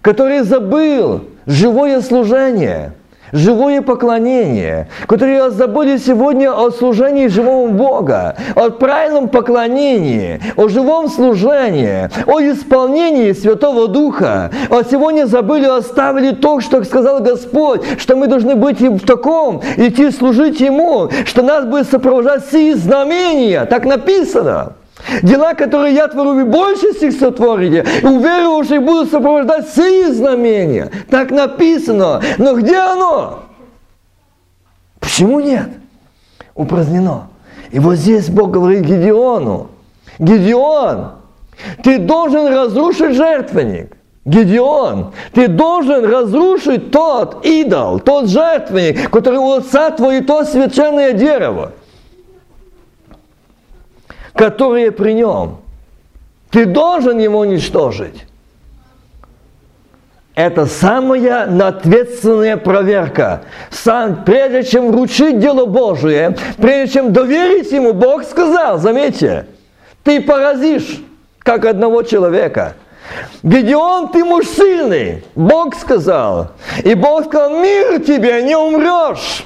который 0.00 0.42
забыл 0.42 1.24
живое 1.46 2.00
служение– 2.00 2.94
живое 3.32 3.82
поклонение, 3.82 4.88
которые 5.06 5.50
забыли 5.50 5.96
сегодня 5.96 6.52
о 6.52 6.70
служении 6.70 7.26
живого 7.28 7.68
Бога, 7.68 8.36
о 8.54 8.70
правильном 8.70 9.28
поклонении, 9.28 10.40
о 10.56 10.68
живом 10.68 11.08
служении, 11.08 12.10
о 12.26 12.40
исполнении 12.40 13.32
Святого 13.32 13.88
Духа. 13.88 14.50
А 14.70 14.82
сегодня 14.84 15.26
забыли, 15.26 15.66
оставили 15.66 16.32
то, 16.32 16.60
что 16.60 16.82
сказал 16.84 17.20
Господь, 17.20 17.82
что 17.98 18.16
мы 18.16 18.26
должны 18.26 18.54
быть 18.54 18.80
в 18.80 19.06
таком, 19.06 19.62
идти 19.76 20.10
служить 20.10 20.60
Ему, 20.60 21.10
что 21.24 21.42
нас 21.42 21.64
будет 21.64 21.88
сопровождать 21.88 22.44
сии 22.50 22.72
знамения, 22.72 23.64
так 23.64 23.84
написано. 23.84 24.74
Дела, 25.22 25.54
которые 25.54 25.94
я 25.94 26.08
творю, 26.08 26.46
больше 26.46 26.92
всех 26.94 27.12
сотворите. 27.12 27.84
И 28.02 28.06
уверовавшие 28.06 28.80
будут 28.80 29.10
сопровождать 29.10 29.68
сии 29.68 30.10
знамения. 30.10 30.90
Так 31.10 31.30
написано. 31.30 32.22
Но 32.38 32.54
где 32.54 32.78
оно? 32.78 33.40
Почему 35.00 35.40
нет? 35.40 35.68
Упразднено. 36.54 37.28
И 37.70 37.78
вот 37.78 37.96
здесь 37.96 38.28
Бог 38.28 38.50
говорит 38.50 38.82
Гедеону. 38.82 39.68
Гедеон, 40.18 41.12
ты 41.82 41.98
должен 41.98 42.46
разрушить 42.46 43.16
жертвенник. 43.16 43.96
Гедеон, 44.24 45.12
ты 45.34 45.48
должен 45.48 46.04
разрушить 46.04 46.90
тот 46.90 47.44
идол, 47.44 48.00
тот 48.00 48.28
жертвенник, 48.28 49.10
который 49.10 49.38
у 49.38 49.52
отца 49.52 49.90
твой, 49.90 50.22
то 50.22 50.44
священное 50.44 51.12
дерево 51.12 51.72
которые 54.34 54.90
при 54.92 55.12
нем. 55.12 55.58
Ты 56.50 56.66
должен 56.66 57.18
его 57.18 57.40
уничтожить. 57.40 58.26
Это 60.34 60.66
самая 60.66 61.44
ответственная 61.68 62.56
проверка. 62.56 63.42
Сам, 63.70 64.24
прежде 64.24 64.64
чем 64.64 64.90
вручить 64.90 65.38
дело 65.38 65.64
Божие, 65.64 66.36
прежде 66.58 66.94
чем 66.94 67.12
доверить 67.12 67.70
ему, 67.70 67.92
Бог 67.92 68.24
сказал, 68.24 68.78
заметьте, 68.78 69.46
ты 70.02 70.20
поразишь, 70.20 71.00
как 71.38 71.64
одного 71.64 72.02
человека. 72.02 72.74
Гедеон, 73.42 74.08
ты 74.08 74.24
муж 74.24 74.46
сильный, 74.46 75.24
Бог 75.34 75.76
сказал. 75.76 76.52
И 76.82 76.94
Бог 76.94 77.26
сказал, 77.26 77.50
мир 77.60 78.00
тебе, 78.00 78.42
не 78.42 78.56
умрешь. 78.56 79.44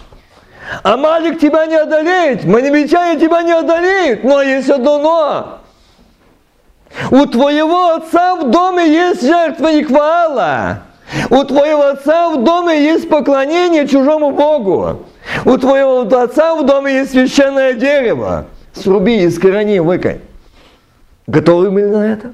Амалик 0.83 1.41
тебя 1.41 1.67
не 1.67 1.77
одолеет, 1.77 2.45
маневичане 2.45 3.19
тебя 3.19 3.43
не 3.43 3.53
одолеют, 3.53 4.25
но 4.25 4.43
есть 4.43 4.69
одно 4.69 4.99
но. 4.99 5.59
У 7.11 7.27
твоего 7.27 7.95
отца 7.95 8.37
в 8.37 8.51
доме 8.51 8.87
есть 8.87 9.23
жертвенник 9.23 9.91
Ваала. 9.91 10.83
У 11.31 11.43
твоего 11.45 11.85
отца 11.85 12.31
в 12.31 12.45
доме 12.45 12.83
есть 12.83 13.09
поклонение 13.09 13.87
чужому 13.87 14.31
Богу. 14.33 15.07
У 15.45 15.57
твоего 15.57 16.03
отца 16.03 16.55
в 16.55 16.67
доме 16.67 16.95
есть 16.95 17.13
священное 17.13 17.75
дерево. 17.75 18.47
Сруби, 18.75 19.27
искорони, 19.27 19.79
выкань. 19.79 20.21
Готовы 21.27 21.71
мы 21.71 21.87
на 21.87 22.13
это? 22.13 22.33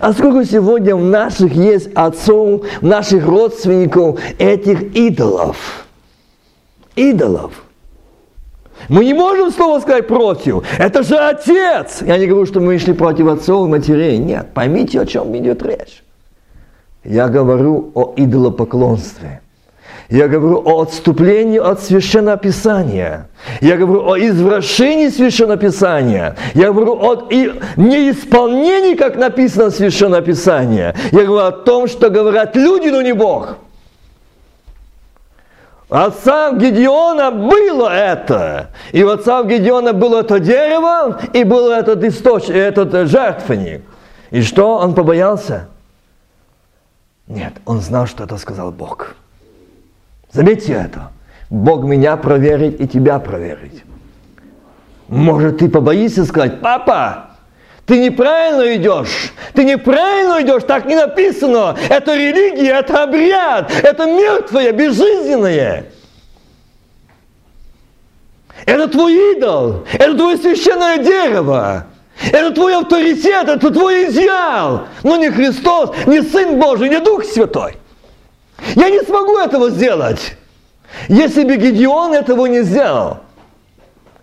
А 0.00 0.12
сколько 0.12 0.44
сегодня 0.44 0.96
у 0.96 1.00
наших 1.00 1.52
есть 1.52 1.92
отцов, 1.94 2.64
наших 2.80 3.24
родственников 3.26 4.20
этих 4.38 4.94
идолов? 4.94 5.85
Идолов. 6.96 7.52
Мы 8.88 9.04
не 9.04 9.14
можем 9.14 9.50
слово 9.50 9.80
сказать 9.80 10.06
против. 10.06 10.64
Это 10.78 11.02
же 11.02 11.16
отец. 11.16 12.02
Я 12.02 12.18
не 12.18 12.26
говорю, 12.26 12.46
что 12.46 12.60
мы 12.60 12.78
шли 12.78 12.92
против 12.92 13.26
отцов 13.28 13.66
и 13.66 13.70
матерей. 13.70 14.18
Нет, 14.18 14.48
поймите, 14.54 15.00
о 15.00 15.06
чем 15.06 15.36
идет 15.36 15.62
речь. 15.62 16.02
Я 17.04 17.28
говорю 17.28 17.90
о 17.94 18.14
идолопоклонстве. 18.16 19.40
Я 20.08 20.28
говорю 20.28 20.62
о 20.64 20.82
отступлении 20.82 21.58
от 21.58 21.82
Священного 21.82 22.36
Писания. 22.36 23.28
Я 23.60 23.76
говорю 23.76 24.08
о 24.08 24.18
извращении 24.18 25.08
Священного 25.08 25.56
Писания. 25.56 26.36
Я 26.54 26.70
говорю 26.72 26.94
о 26.94 27.28
неисполнении, 27.76 28.94
как 28.94 29.16
написано 29.16 29.70
в 29.70 29.74
Священном 29.74 30.22
Писании. 30.22 30.94
Я 31.10 31.24
говорю 31.24 31.46
о 31.46 31.50
том, 31.50 31.88
что 31.88 32.08
говорят 32.08 32.54
люди, 32.54 32.88
но 32.88 33.02
не 33.02 33.14
Бог. 33.14 33.56
Отцам 35.88 36.58
Гедеона 36.58 37.30
было 37.30 37.88
это. 37.88 38.70
И 38.90 39.04
у 39.04 39.10
отцам 39.10 39.46
Гедеона 39.46 39.92
было 39.92 40.20
это 40.20 40.40
дерево, 40.40 41.20
и 41.32 41.44
был 41.44 41.70
этот 41.70 42.02
источник, 42.02 42.56
этот 42.56 43.08
жертвенник. 43.08 43.82
И 44.30 44.42
что 44.42 44.78
он 44.78 44.94
побоялся? 44.94 45.68
Нет, 47.28 47.54
он 47.64 47.80
знал, 47.80 48.06
что 48.06 48.24
это 48.24 48.36
сказал 48.36 48.72
Бог. 48.72 49.14
Заметьте 50.32 50.72
это. 50.72 51.12
Бог 51.50 51.84
меня 51.84 52.16
проверит 52.16 52.80
и 52.80 52.88
тебя 52.88 53.20
проверит. 53.20 53.84
Может, 55.06 55.58
ты 55.58 55.68
побоишься 55.68 56.24
сказать, 56.24 56.60
папа, 56.60 57.35
ты 57.86 58.00
неправильно 58.00 58.76
идешь. 58.76 59.32
Ты 59.54 59.64
неправильно 59.64 60.42
идешь, 60.42 60.64
так 60.64 60.86
не 60.86 60.96
написано. 60.96 61.76
Это 61.88 62.16
религия, 62.16 62.80
это 62.80 63.04
обряд, 63.04 63.72
это 63.82 64.06
мертвое, 64.06 64.72
безжизненное. 64.72 65.86
Это 68.64 68.88
твой 68.88 69.36
идол, 69.36 69.86
это 69.92 70.14
твое 70.16 70.36
священное 70.36 70.98
дерево. 70.98 71.86
Это 72.32 72.50
твой 72.50 72.74
авторитет, 72.74 73.48
это 73.48 73.70
твой 73.70 74.10
идеал. 74.10 74.88
Но 75.04 75.16
не 75.16 75.30
Христос, 75.30 75.90
не 76.06 76.22
Сын 76.22 76.58
Божий, 76.58 76.88
не 76.88 76.98
Дух 76.98 77.24
Святой. 77.24 77.76
Я 78.74 78.90
не 78.90 79.00
смогу 79.02 79.38
этого 79.38 79.70
сделать. 79.70 80.34
Если 81.08 81.44
бы 81.44 81.56
Гедеон 81.56 82.14
этого 82.14 82.46
не 82.46 82.62
сделал, 82.62 83.18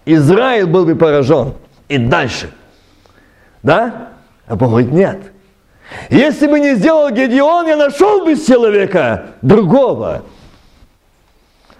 Израиль 0.05 0.65
был 0.65 0.85
бы 0.85 0.95
поражен. 0.95 1.53
И 1.87 1.97
дальше– 1.97 2.49
да? 3.63 4.09
А 4.45 4.55
Бог 4.55 4.69
говорит, 4.69 4.91
нет. 4.91 5.31
Если 6.09 6.47
бы 6.47 6.59
не 6.59 6.75
сделал 6.75 7.09
Гедеон, 7.09 7.67
я 7.67 7.77
нашел 7.77 8.23
бы 8.23 8.35
человека 8.35 9.31
другого. 9.41 10.23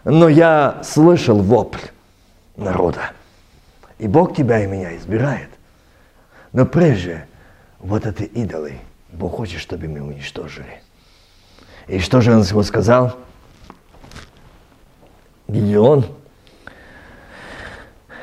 Но 0.05 0.27
я 0.27 0.81
слышал 0.83 1.39
вопль 1.39 1.87
народа. 2.55 3.11
И 3.99 4.07
Бог 4.07 4.35
тебя 4.35 4.63
и 4.63 4.67
меня 4.67 4.95
избирает. 4.97 5.49
Но 6.51 6.65
прежде 6.65 7.27
вот 7.79 8.05
эти 8.05 8.23
идолы, 8.23 8.79
Бог 9.11 9.35
хочет, 9.35 9.59
чтобы 9.59 9.87
мы 9.87 10.01
уничтожили. 10.01 10.81
И 11.87 11.99
что 11.99 12.21
же 12.21 12.33
он 12.33 12.43
ему 12.43 12.63
сказал? 12.63 13.17
Гедеон. 15.47 16.05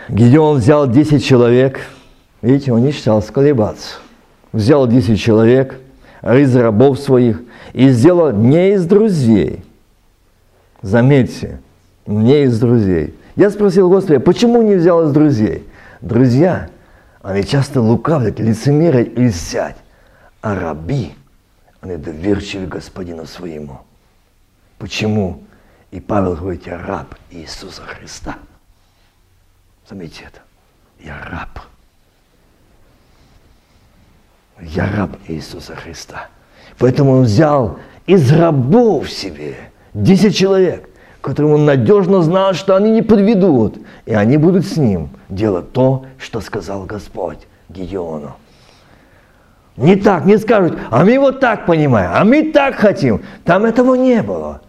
Гедеон 0.09 0.59
взял 0.59 0.87
10 0.89 1.25
человек– 1.25 1.81
Видите, 2.43 2.73
он 2.73 2.83
не 2.83 2.93
стал 2.93 3.23
сколебаться. 3.23 3.97
Взял 4.53 4.87
10 4.87 5.21
человек, 5.21 5.79
из 6.23 6.55
рабов 6.57 6.99
своих, 6.99 7.43
и 7.73 7.89
сделал 7.91 8.33
не 8.33 8.75
из 8.75 8.85
друзей. 8.87 9.65
Заметьте, 10.83 11.61
не 12.07 12.45
из 12.45 12.59
друзей. 12.59 13.15
Я 13.37 13.51
спросил 13.51 13.89
Господа, 13.91 14.21
почему 14.21 14.63
не 14.63 14.75
взял 14.75 15.07
из 15.07 15.13
друзей? 15.13 15.67
Друзья, 16.01 16.69
они 17.23 17.45
часто 17.45 17.81
лукавят, 17.81 18.41
лицемерят 18.41 19.09
и 19.09 19.29
льстят. 19.29 19.77
А 20.41 20.55
раби, 20.55 21.13
они 21.81 21.97
доверчивы 21.97 22.67
господину 22.67 23.27
своему. 23.27 23.81
Почему? 24.79 25.43
И 25.91 26.01
Павел 26.01 26.37
говорит, 26.37 26.67
я 26.67 26.79
раб 26.79 27.15
Иисуса 27.31 27.83
Христа. 27.83 28.39
Заметьте 29.89 30.25
это. 30.25 30.41
Я 31.05 31.23
раб. 31.25 31.70
Я 34.63 34.91
раб 34.97 35.17
Иисуса 35.29 35.75
Христа. 35.75 36.29
Поэтому 36.79 37.13
он 37.13 37.23
взял 37.25 37.79
из 38.07 38.33
рабов 38.33 39.11
себе 39.11 39.57
10 39.95 40.37
человек, 40.37 40.89
которым 41.21 41.53
он 41.53 41.65
надежно 41.65 42.23
знал, 42.23 42.55
что 42.55 42.77
они 42.77 42.91
не 42.91 43.03
подведут, 43.03 43.79
и 44.07 44.15
они 44.15 44.37
будут 44.37 44.67
с 44.67 44.77
ним 44.77 45.11
делать 45.29 45.73
то, 45.73 46.07
что 46.19 46.41
сказал 46.41 46.85
Господь 46.85 47.39
Гедеону. 47.69 48.37
Не 49.77 49.97
так, 49.97 50.25
не 50.25 50.37
скажут, 50.39 50.79
а 50.91 51.05
мы 51.05 51.19
вот 51.19 51.41
так 51.41 51.67
понимаем, 51.67 52.11
а 52.15 52.25
мы 52.25 52.53
так 52.53 52.75
хотим. 52.75 53.23
Там 53.45 53.65
этого 53.65 53.95
не 53.95 54.23
было. 54.23 54.61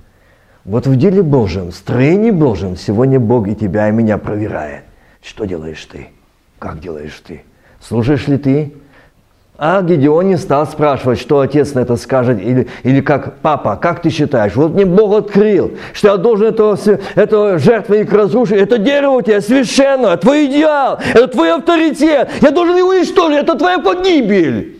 Вот 0.63 0.85
в 0.85 0.95
деле 0.95 1.23
Божьем, 1.23 1.71
в 1.71 1.75
строении 1.75 2.31
Божьем 2.31 2.77
сегодня 2.77 3.19
Бог 3.19 3.47
и 3.47 3.55
тебя, 3.55 3.89
и 3.89 3.91
меня 3.91 4.17
проверяет. 4.17 4.83
Что 5.21 5.45
делаешь 5.45 5.83
ты? 5.85 6.09
Как 6.59 6.79
делаешь 6.79 7.19
ты? 7.25 7.43
Служишь 7.79 8.27
ли 8.27 8.37
ты 8.37 8.73
а 9.63 9.83
Гедеон 9.83 10.27
не 10.27 10.37
стал 10.37 10.65
спрашивать, 10.65 11.19
что 11.19 11.39
отец 11.39 11.75
на 11.75 11.81
это 11.81 11.95
скажет, 11.95 12.41
или, 12.41 12.67
или 12.81 12.99
как 12.99 13.37
папа, 13.41 13.75
как 13.75 14.01
ты 14.01 14.09
считаешь? 14.09 14.55
Вот 14.55 14.73
мне 14.73 14.85
Бог 14.85 15.15
открыл, 15.15 15.73
что 15.93 16.07
я 16.07 16.17
должен 16.17 16.47
этого, 16.47 16.75
этого 17.13 17.59
жертвенник 17.59 18.11
разрушить. 18.11 18.57
Это 18.57 18.79
дерево 18.79 19.11
у 19.11 19.21
тебя 19.21 19.39
священно, 19.39 20.17
твой 20.17 20.47
идеал, 20.47 20.97
это 21.13 21.27
твой 21.27 21.53
авторитет. 21.53 22.31
Я 22.41 22.49
должен 22.49 22.75
его 22.75 22.89
уничтожить, 22.89 23.37
это 23.37 23.55
твоя 23.55 23.77
погибель. 23.77 24.79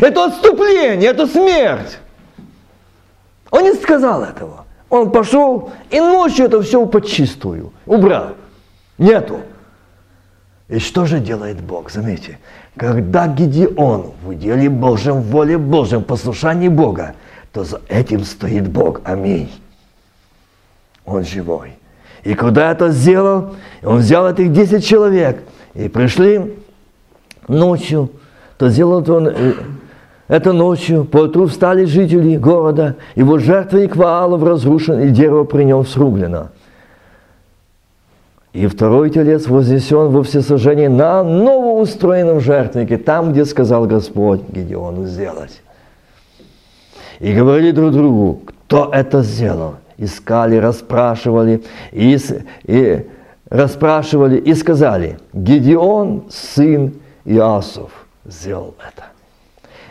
Это 0.00 0.24
отступление, 0.24 1.10
это 1.10 1.26
смерть. 1.26 1.98
Он 3.50 3.62
не 3.62 3.74
сказал 3.74 4.22
этого. 4.22 4.64
Он 4.88 5.10
пошел 5.10 5.70
и 5.90 6.00
ночью 6.00 6.46
это 6.46 6.62
все 6.62 6.86
подчистую 6.86 7.74
убрал. 7.84 8.28
Нету. 8.96 9.42
И 10.68 10.78
что 10.78 11.06
же 11.06 11.18
делает 11.18 11.60
Бог? 11.60 11.90
Заметьте, 11.90 12.38
когда 12.78 13.26
Гедеон 13.26 14.12
в 14.22 14.34
деле 14.34 14.70
Божьем, 14.70 15.20
в 15.20 15.26
воле 15.26 15.58
Божьем, 15.58 16.04
послушании 16.04 16.68
Бога, 16.68 17.14
то 17.52 17.64
за 17.64 17.80
этим 17.88 18.24
стоит 18.24 18.68
Бог. 18.68 19.00
Аминь. 19.04 19.50
Он 21.04 21.24
живой. 21.24 21.72
И 22.22 22.34
когда 22.34 22.70
это 22.70 22.90
сделал, 22.90 23.56
он 23.82 23.98
взял 23.98 24.30
этих 24.30 24.52
10 24.52 24.84
человек, 24.84 25.42
и 25.74 25.88
пришли 25.88 26.54
ночью, 27.48 28.10
то 28.58 28.68
сделал 28.68 29.04
он 29.10 29.28
э, 29.28 29.54
это 30.28 30.52
ночью, 30.52 31.04
поутру 31.04 31.46
встали 31.46 31.84
жители 31.84 32.36
города, 32.36 32.96
вот 33.16 33.40
жертвенник 33.40 33.96
Ваалов 33.96 34.42
разрушен, 34.42 35.00
и 35.00 35.08
дерево 35.08 35.44
при 35.44 35.64
нем 35.64 35.84
срублено. 35.86 36.48
И 38.52 38.66
второй 38.66 39.10
телец 39.10 39.46
вознесен 39.46 40.08
во 40.08 40.22
всесожжение 40.22 40.88
на 40.88 41.22
новоустроенном 41.22 42.40
жертвеннике, 42.40 42.96
там, 42.96 43.32
где 43.32 43.44
сказал 43.44 43.86
Господь 43.86 44.40
Гедеону 44.48 45.04
сделать. 45.04 45.60
И 47.20 47.32
говорили 47.32 47.72
друг 47.72 47.92
другу, 47.92 48.42
кто 48.46 48.90
это 48.92 49.22
сделал. 49.22 49.74
Искали, 49.98 50.56
расспрашивали, 50.56 51.62
и, 51.92 52.16
и 52.64 53.06
расспрашивали, 53.50 54.38
и 54.38 54.54
сказали, 54.54 55.18
Гедеон, 55.32 56.24
сын 56.30 56.94
Иасов, 57.24 57.90
сделал 58.24 58.74
это. 58.78 59.06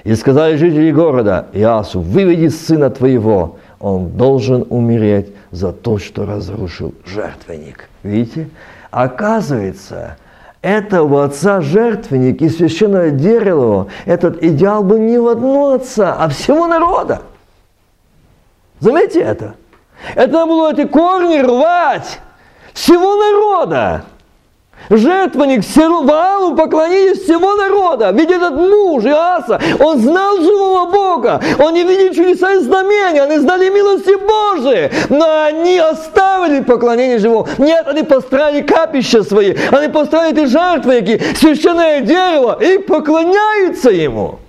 И 0.03 0.15
сказали 0.15 0.55
жители 0.55 0.91
города, 0.91 1.47
Иасу, 1.51 1.99
выведи 1.99 2.47
сына 2.47 2.89
твоего, 2.89 3.57
он 3.79 4.11
должен 4.11 4.65
умереть 4.69 5.27
за 5.51 5.73
то, 5.73 5.97
что 5.99 6.25
разрушил 6.25 6.93
жертвенник. 7.05 7.89
Видите? 8.07 8.49
Оказывается, 8.91 10.17
этого 10.61 11.25
отца 11.25 11.61
жертвенник 11.61 12.41
и 12.41 12.49
священное 12.49 13.11
дерево, 13.11 13.87
этот 14.05 14.43
идеал 14.43 14.83
был 14.83 14.97
не 14.97 15.17
в 15.17 15.27
одного 15.27 15.73
отца, 15.73 16.15
а 16.17 16.29
всего 16.29 16.67
народа. 16.67 17.21
Заметьте 18.79 19.21
это. 19.21 19.55
Это 20.15 20.31
надо 20.31 20.45
было 20.45 20.73
эти 20.73 20.85
корни 20.85 21.39
рвать 21.39 22.19
всего 22.73 23.15
народа. 23.15 24.05
Жертвенник 24.89 25.63
Ваалу 25.75 26.55
поклонились 26.55 27.23
всего 27.23 27.55
народа. 27.55 28.11
Ведь 28.11 28.31
этот 28.31 28.55
муж 28.55 29.03
Иаса, 29.03 29.59
он 29.79 29.99
знал 29.99 30.37
живого 30.37 30.89
Бога. 30.89 31.41
Он 31.59 31.73
не 31.73 31.83
видел 31.83 32.13
чудеса 32.13 32.53
и 32.53 32.59
знамения. 32.59 33.23
Они 33.23 33.37
знали 33.39 33.69
милости 33.69 34.15
Божии. 34.15 34.91
Но 35.09 35.43
они 35.45 35.77
оставили 35.77 36.63
поклонение 36.63 37.19
живому. 37.19 37.47
Нет, 37.57 37.87
они 37.87 38.03
построили 38.03 38.61
капища 38.61 39.23
свои. 39.23 39.55
Они 39.71 39.89
построили 39.89 40.31
эти 40.31 40.49
жертвенники, 40.49 41.21
священное 41.35 42.01
дерево 42.01 42.57
и 42.61 42.77
поклоняются 42.77 43.89
ему. 43.89 44.39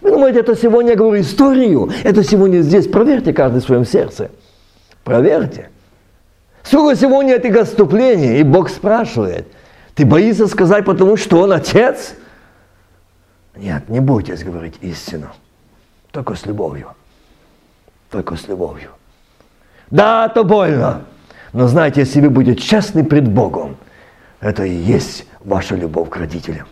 Вы 0.00 0.12
думаете, 0.12 0.40
это 0.40 0.56
сегодня 0.56 0.92
я 0.92 0.96
говорю 0.96 1.20
историю? 1.20 1.90
Это 2.04 2.24
сегодня 2.24 2.60
здесь. 2.60 2.86
Проверьте 2.86 3.34
каждый 3.34 3.60
в 3.60 3.64
своем 3.64 3.84
сердце. 3.84 4.30
Проверьте. 5.04 5.68
Сколько 6.62 6.96
сегодня 6.96 7.34
этих 7.34 7.56
отступлений, 7.56 8.40
и 8.40 8.42
Бог 8.42 8.68
спрашивает, 8.68 9.48
ты 9.94 10.04
боишься 10.04 10.46
сказать, 10.46 10.84
потому 10.84 11.16
что 11.16 11.40
Он 11.40 11.52
Отец? 11.52 12.14
Нет, 13.56 13.88
не 13.88 14.00
бойтесь 14.00 14.44
говорить 14.44 14.76
истину, 14.80 15.28
только 16.10 16.34
с 16.34 16.46
любовью. 16.46 16.94
Только 18.10 18.36
с 18.36 18.48
любовью. 18.48 18.90
Да, 19.90 20.26
это 20.26 20.44
больно, 20.44 21.04
но 21.52 21.66
знаете, 21.66 22.00
если 22.00 22.20
вы 22.20 22.30
будете 22.30 22.60
честны 22.60 23.04
пред 23.04 23.28
Богом, 23.28 23.76
это 24.40 24.64
и 24.64 24.72
есть 24.72 25.26
ваша 25.40 25.74
любовь 25.74 26.08
к 26.08 26.16
родителям. 26.16 26.66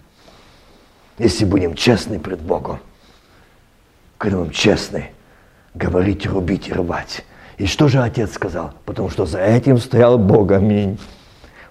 Если 1.19 1.45
будем 1.45 1.75
честны 1.75 2.21
пред 2.21 2.41
Богом, 2.41 2.79
когда 4.19 4.39
мы 4.39 4.53
честны, 4.53 5.11
говорить, 5.75 6.27
рубить 6.27 6.69
и 6.69 6.73
рвать, 6.73 7.25
и 7.59 7.67
что 7.67 7.89
же 7.89 8.01
отец 8.01 8.33
сказал? 8.33 8.71
Потому 8.85 9.11
что 9.11 9.27
за 9.27 9.41
этим 9.41 9.79
стоял 9.79 10.17
Бог. 10.17 10.53
Аминь. 10.53 10.99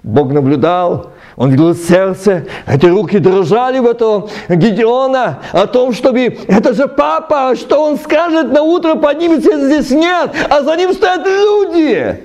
Бог 0.04 0.32
наблюдал, 0.32 1.12
он 1.36 1.52
видел 1.52 1.76
сердце, 1.76 2.46
эти 2.66 2.86
руки 2.86 3.18
дрожали 3.20 3.80
в 3.80 3.88
этого 3.88 4.30
Гедеона 4.48 5.40
о 5.52 5.68
том, 5.68 5.92
чтобы 5.92 6.38
это 6.48 6.74
же 6.74 6.88
папа, 6.88 7.56
что 7.56 7.84
он 7.84 7.98
скажет 7.98 8.52
на 8.52 8.62
утро 8.62 8.96
поднимется, 8.96 9.68
здесь 9.68 9.90
нет, 9.90 10.32
а 10.50 10.62
за 10.62 10.76
ним 10.78 10.94
стоят 10.94 11.26
люди. 11.26 12.24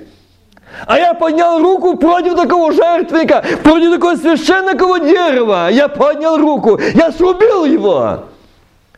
А 0.87 0.97
я 0.97 1.13
поднял 1.13 1.59
руку 1.59 1.97
против 1.97 2.35
такого 2.35 2.71
жертвенника, 2.71 3.43
против 3.63 3.93
такого 3.93 4.15
священного 4.15 4.99
дерева. 4.99 5.69
Я 5.69 5.87
поднял 5.87 6.37
руку, 6.37 6.79
я 6.93 7.11
срубил 7.11 7.65
его. 7.65 8.25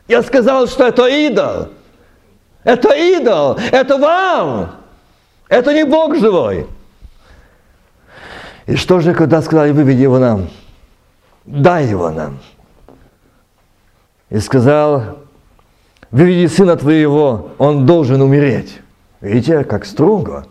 Я 0.08 0.22
сказал, 0.22 0.68
что 0.68 0.88
это 0.88 1.08
идол. 1.08 1.70
Это 2.66 2.90
идол, 2.96 3.58
это 3.72 3.98
вам, 3.98 4.76
это 5.48 5.72
не 5.72 5.86
Бог 5.86 6.16
живой. 6.18 6.68
И 8.66 8.76
что 8.76 9.00
же, 9.00 9.14
когда 9.14 9.44
сказали, 9.44 9.72
выведи 9.72 10.02
его 10.02 10.18
нам, 10.18 10.50
дай 11.46 11.86
его 11.86 12.10
нам. 12.10 12.40
И 14.32 14.40
сказал, 14.40 15.20
выведи 16.10 16.48
сына 16.48 16.76
твоего, 16.76 17.52
он 17.60 17.86
должен 17.86 18.20
умереть. 18.22 18.82
Видите, 19.22 19.64
как 19.64 19.86
строго. 19.86 20.48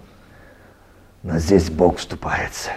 Но 1.24 1.38
здесь 1.38 1.68
Бог 1.68 1.98
вступается. 1.98 2.70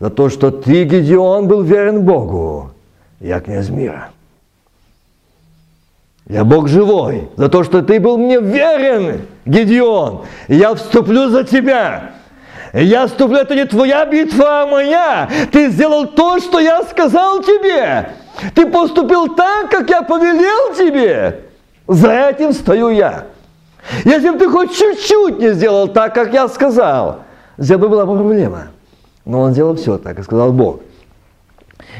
За 0.00 0.08
то, 0.08 0.30
что 0.30 0.50
ты, 0.50 0.84
Гедеон, 0.84 1.48
был 1.48 1.62
верен 1.62 2.02
Богу, 2.02 2.70
я 3.20 3.40
князь 3.40 3.68
мира. 3.68 4.10
Я 6.28 6.44
Бог 6.44 6.68
живой, 6.68 7.30
за 7.36 7.48
то, 7.48 7.64
что 7.64 7.80
ты 7.82 7.98
был 7.98 8.18
мне 8.18 8.38
верен, 8.38 9.22
Гедеон. 9.46 10.26
Я 10.46 10.74
вступлю 10.74 11.30
за 11.30 11.42
тебя. 11.42 12.10
Я 12.74 13.06
вступлю, 13.06 13.38
это 13.38 13.54
не 13.54 13.64
твоя 13.64 14.04
битва, 14.04 14.62
а 14.62 14.66
моя. 14.66 15.28
Ты 15.50 15.70
сделал 15.70 16.06
то, 16.06 16.38
что 16.38 16.58
я 16.58 16.82
сказал 16.82 17.42
тебе. 17.42 18.10
Ты 18.54 18.66
поступил 18.66 19.34
так, 19.34 19.70
как 19.70 19.88
я 19.88 20.02
повелел 20.02 20.74
тебе. 20.76 21.40
За 21.86 22.12
этим 22.12 22.52
стою 22.52 22.90
я. 22.90 23.24
Если 24.04 24.28
бы 24.28 24.38
ты 24.38 24.50
хоть 24.50 24.76
чуть-чуть 24.76 25.38
не 25.38 25.54
сделал 25.54 25.88
так, 25.88 26.14
как 26.14 26.34
я 26.34 26.46
сказал, 26.48 27.20
здесь 27.56 27.78
бы 27.78 27.88
была 27.88 28.04
проблема. 28.04 28.68
Но 29.24 29.40
он 29.40 29.52
сделал 29.52 29.76
все 29.76 29.96
так, 29.96 30.16
как 30.16 30.26
сказал 30.26 30.52
Бог. 30.52 30.80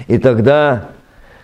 И 0.06 0.18
тогда, 0.18 0.88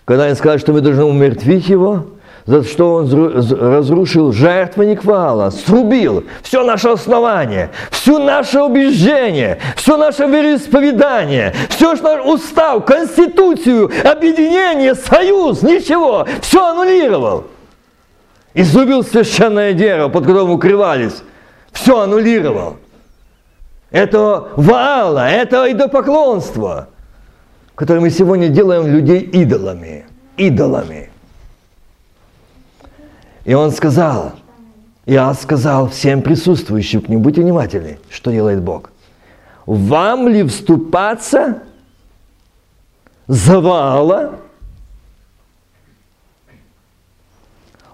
когда 0.04 0.24
они 0.24 0.34
сказали, 0.34 0.58
что 0.58 0.74
мы 0.74 0.82
должны 0.82 1.04
умертвить 1.04 1.66
его, 1.66 2.08
за 2.46 2.62
что 2.62 2.94
он 2.96 3.10
разрушил 3.10 4.32
жертвенник 4.32 5.04
Ваала, 5.04 5.50
срубил 5.50 6.24
все 6.42 6.62
наше 6.62 6.90
основание, 6.90 7.70
все 7.90 8.18
наше 8.18 8.60
убеждение, 8.60 9.58
все 9.76 9.96
наше 9.96 10.26
вероисповедание, 10.26 11.54
все 11.70 11.94
наш 11.94 12.24
устав, 12.26 12.84
конституцию, 12.84 13.90
объединение, 14.04 14.94
союз, 14.94 15.62
ничего, 15.62 16.26
все 16.42 16.66
аннулировал. 16.66 17.44
Изубил 18.52 19.02
священное 19.02 19.72
дерево, 19.72 20.10
под 20.10 20.26
которым 20.26 20.50
укрывались, 20.50 21.22
все 21.72 22.00
аннулировал. 22.00 22.76
Это 23.90 24.48
Ваала, 24.56 25.28
это 25.28 25.70
идопоклонство, 25.72 26.88
которое 27.74 28.00
мы 28.00 28.10
сегодня 28.10 28.48
делаем 28.48 28.86
людей 28.86 29.20
идолами, 29.20 30.04
идолами. 30.36 31.03
И 33.44 33.52
он 33.52 33.70
сказал, 33.72 34.32
я 35.04 35.32
сказал 35.34 35.88
всем 35.88 36.22
присутствующим 36.22 37.02
к 37.02 37.08
ним, 37.08 37.20
будьте 37.20 37.42
внимательны, 37.42 37.98
что 38.08 38.30
делает 38.30 38.62
Бог. 38.62 38.90
Вам 39.66 40.28
ли 40.28 40.42
вступаться 40.44 41.62
за 43.26 43.60
Ваала? 43.60 44.38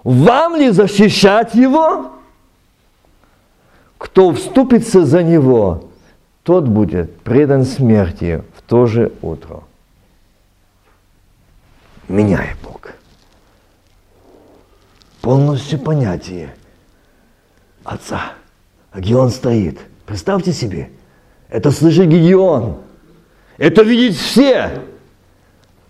Вам 0.03 0.55
ли 0.55 0.69
защищать 0.69 1.53
его? 1.53 2.11
Кто 3.97 4.33
вступится 4.33 5.05
за 5.05 5.21
него, 5.21 5.89
тот 6.43 6.67
будет 6.67 7.19
предан 7.21 7.65
смерти 7.65 8.43
в 8.55 8.61
то 8.63 8.87
же 8.87 9.11
утро. 9.21 9.63
Меняй 12.07 12.55
Бог 12.63 12.71
полностью 15.21 15.79
понятие 15.79 16.53
отца. 17.83 18.33
А 18.91 18.99
где 18.99 19.15
он 19.15 19.29
стоит? 19.29 19.79
Представьте 20.05 20.51
себе, 20.51 20.89
это 21.49 21.71
слышит 21.71 22.07
Гедеон. 22.07 22.77
Это 23.57 23.83
видит 23.83 24.17
все. 24.17 24.71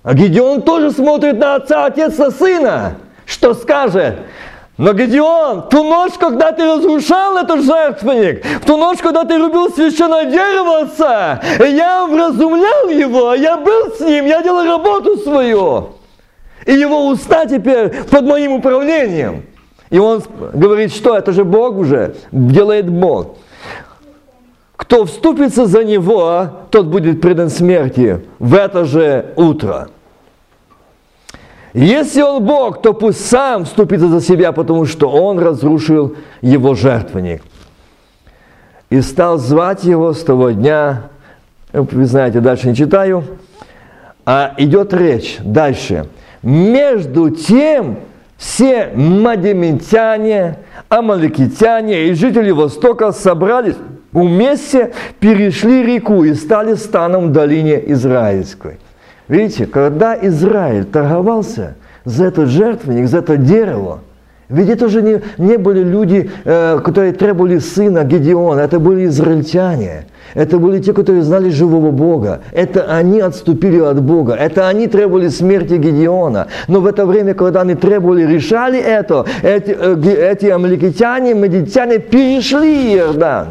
А 0.04 0.14
Гедеон 0.14 0.62
тоже 0.62 0.92
смотрит 0.92 1.38
на 1.38 1.56
отца, 1.56 1.86
отец 1.86 2.18
на 2.18 2.32
сына. 2.32 2.98
Что 3.26 3.54
скажет? 3.54 4.20
Но 4.78 4.94
Гедеон, 4.94 5.62
в 5.62 5.70
ту 5.70 5.84
ночь, 5.84 6.14
когда 6.20 6.52
ты 6.52 6.66
разрушал 6.66 7.38
этот 7.38 7.64
жертвенник, 7.64 8.44
в 8.62 8.66
ту 8.66 8.78
ночь, 8.78 9.00
когда 9.00 9.24
ты 9.24 9.38
рубил 9.38 9.70
священное 9.72 10.26
дерево 10.26 10.82
отца, 10.82 11.42
я 11.60 12.06
вразумлял 12.08 12.90
его, 12.90 13.36
я 13.36 13.58
был 13.58 13.92
с 13.96 14.00
ним, 14.00 14.26
я 14.26 14.42
делал 14.42 14.66
работу 14.66 15.18
свою. 15.18 16.01
И 16.66 16.74
его 16.74 17.08
уста 17.08 17.46
теперь 17.46 17.90
под 18.04 18.26
моим 18.26 18.54
управлением. 18.54 19.44
И 19.90 20.00
он 20.00 20.24
говорит, 20.54 20.94
что 20.94 21.18
это 21.18 21.32
же 21.32 21.44
Бог 21.44 21.76
уже, 21.78 22.16
делает 22.32 22.90
Бог. 22.90 23.36
Кто 24.76 25.06
вступится 25.06 25.66
за 25.66 25.84
него, 25.84 26.48
тот 26.70 26.88
будет 26.88 27.22
предан 27.22 27.50
смерти 27.50 28.22
в 28.40 28.56
это 28.56 28.86
же 28.86 29.34
утро. 29.36 29.90
Если 31.74 32.22
он 32.22 32.44
Бог, 32.44 32.82
то 32.82 32.94
пусть 32.94 33.26
сам 33.26 33.66
вступится 33.66 34.08
за 34.08 34.22
себя, 34.22 34.52
потому 34.52 34.86
что 34.86 35.10
он 35.10 35.40
разрушил 35.40 36.16
его 36.42 36.76
жертвенник. 36.76 37.44
И 38.90 39.00
стал 39.02 39.38
звать 39.38 39.86
его 39.86 40.14
с 40.14 40.24
того 40.24 40.52
дня, 40.52 41.04
вы 41.72 42.06
знаете, 42.06 42.42
дальше 42.42 42.68
не 42.68 42.76
читаю, 42.76 43.24
а 44.26 44.54
идет 44.58 44.94
речь 44.94 45.38
дальше. 45.40 46.08
Между 46.44 47.30
тем 47.30 47.98
все 48.38 48.90
мадемитяне, 48.96 50.58
амаликитяне 50.90 52.08
и 52.08 52.14
жители 52.14 52.52
Востока 52.52 53.12
собрались 53.12 53.76
вместе, 54.12 54.94
перешли 55.20 55.84
реку 55.84 56.24
и 56.24 56.34
стали 56.34 56.74
станом 56.74 57.28
в 57.28 57.32
долине 57.32 57.82
Израильской. 57.92 58.80
Видите, 59.28 59.68
когда 59.68 60.18
Израиль 60.28 60.86
торговался 60.86 61.76
за 62.04 62.26
этот 62.26 62.50
жертвенник, 62.50 63.08
за 63.08 63.20
это 63.20 63.38
дерево, 63.38 64.00
ведь 64.52 64.70
это 64.70 64.90
же 64.90 65.02
не, 65.02 65.22
не 65.38 65.58
были 65.58 65.84
люди, 65.84 66.30
э, 66.44 66.80
которые 66.84 67.14
требовали 67.14 67.60
сына 67.60 68.04
Гедеона, 68.04 68.60
это 68.62 68.80
были 68.80 69.06
израильтяне. 69.06 70.06
Это 70.34 70.58
были 70.58 70.80
те, 70.80 70.94
которые 70.94 71.24
знали 71.24 71.50
живого 71.50 71.92
Бога. 71.92 72.42
Это 72.52 72.84
они 72.84 73.20
отступили 73.20 73.80
от 73.80 74.02
Бога. 74.02 74.34
Это 74.34 74.68
они 74.68 74.88
требовали 74.88 75.30
смерти 75.30 75.74
Гедеона. 75.74 76.48
Но 76.68 76.80
в 76.80 76.86
это 76.86 77.06
время, 77.06 77.34
когда 77.34 77.62
они 77.62 77.76
требовали, 77.76 78.26
решали 78.26 78.80
это, 78.80 79.26
эти, 79.42 79.72
э, 79.72 80.32
эти 80.32 80.46
амаликитяне, 80.48 81.34
медитяне 81.34 82.00
перешли 82.00 82.96
Иордан. 82.96 83.48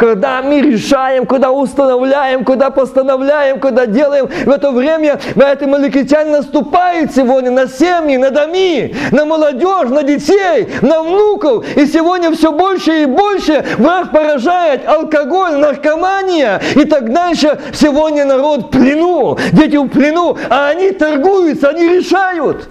Когда 0.00 0.40
мы 0.40 0.62
решаем, 0.62 1.26
когда 1.26 1.52
устанавливаем, 1.52 2.42
когда 2.46 2.70
постановляем, 2.70 3.60
когда 3.60 3.84
делаем, 3.84 4.28
в 4.46 4.48
это 4.48 4.70
время 4.70 5.20
на 5.34 5.52
это 5.52 5.66
маликитяне 5.66 6.38
наступает 6.38 7.14
сегодня 7.14 7.50
на 7.50 7.68
семьи, 7.68 8.16
на 8.16 8.30
доми, 8.30 8.96
на 9.12 9.26
молодежь, 9.26 9.90
на 9.90 10.02
детей, 10.02 10.70
на 10.80 11.02
внуков. 11.02 11.66
И 11.76 11.84
сегодня 11.84 12.32
все 12.32 12.50
больше 12.50 13.02
и 13.02 13.04
больше 13.04 13.62
враг 13.76 14.10
поражает 14.10 14.88
алкоголь, 14.88 15.56
наркомания 15.58 16.62
и 16.76 16.86
так 16.86 17.12
дальше. 17.12 17.60
Сегодня 17.74 18.24
народ 18.24 18.68
в 18.68 18.70
плену, 18.70 19.36
дети 19.52 19.76
в 19.76 19.88
плену, 19.88 20.38
а 20.48 20.68
они 20.68 20.92
торгуются, 20.92 21.68
они 21.68 21.86
решают. 21.86 22.70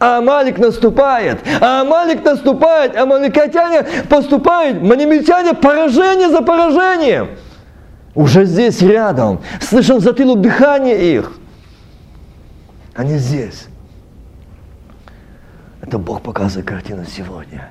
А 0.00 0.18
Амалик 0.18 0.58
наступает, 0.58 1.40
а 1.60 1.82
Амалик 1.82 2.24
наступает, 2.24 2.96
а 2.96 3.06
маликотяне 3.06 3.84
поступают, 4.08 4.82
манимитяне 4.82 5.54
поражение 5.54 6.28
за 6.28 6.42
поражением. 6.42 7.30
Уже 8.14 8.44
здесь 8.44 8.80
рядом, 8.82 9.40
слышим 9.60 10.00
затылок 10.00 10.40
дыхание 10.40 11.16
их. 11.16 11.32
Они 12.94 13.18
здесь. 13.18 13.66
Это 15.80 15.98
Бог 15.98 16.22
показывает 16.22 16.66
картину 16.66 17.04
сегодня. 17.04 17.70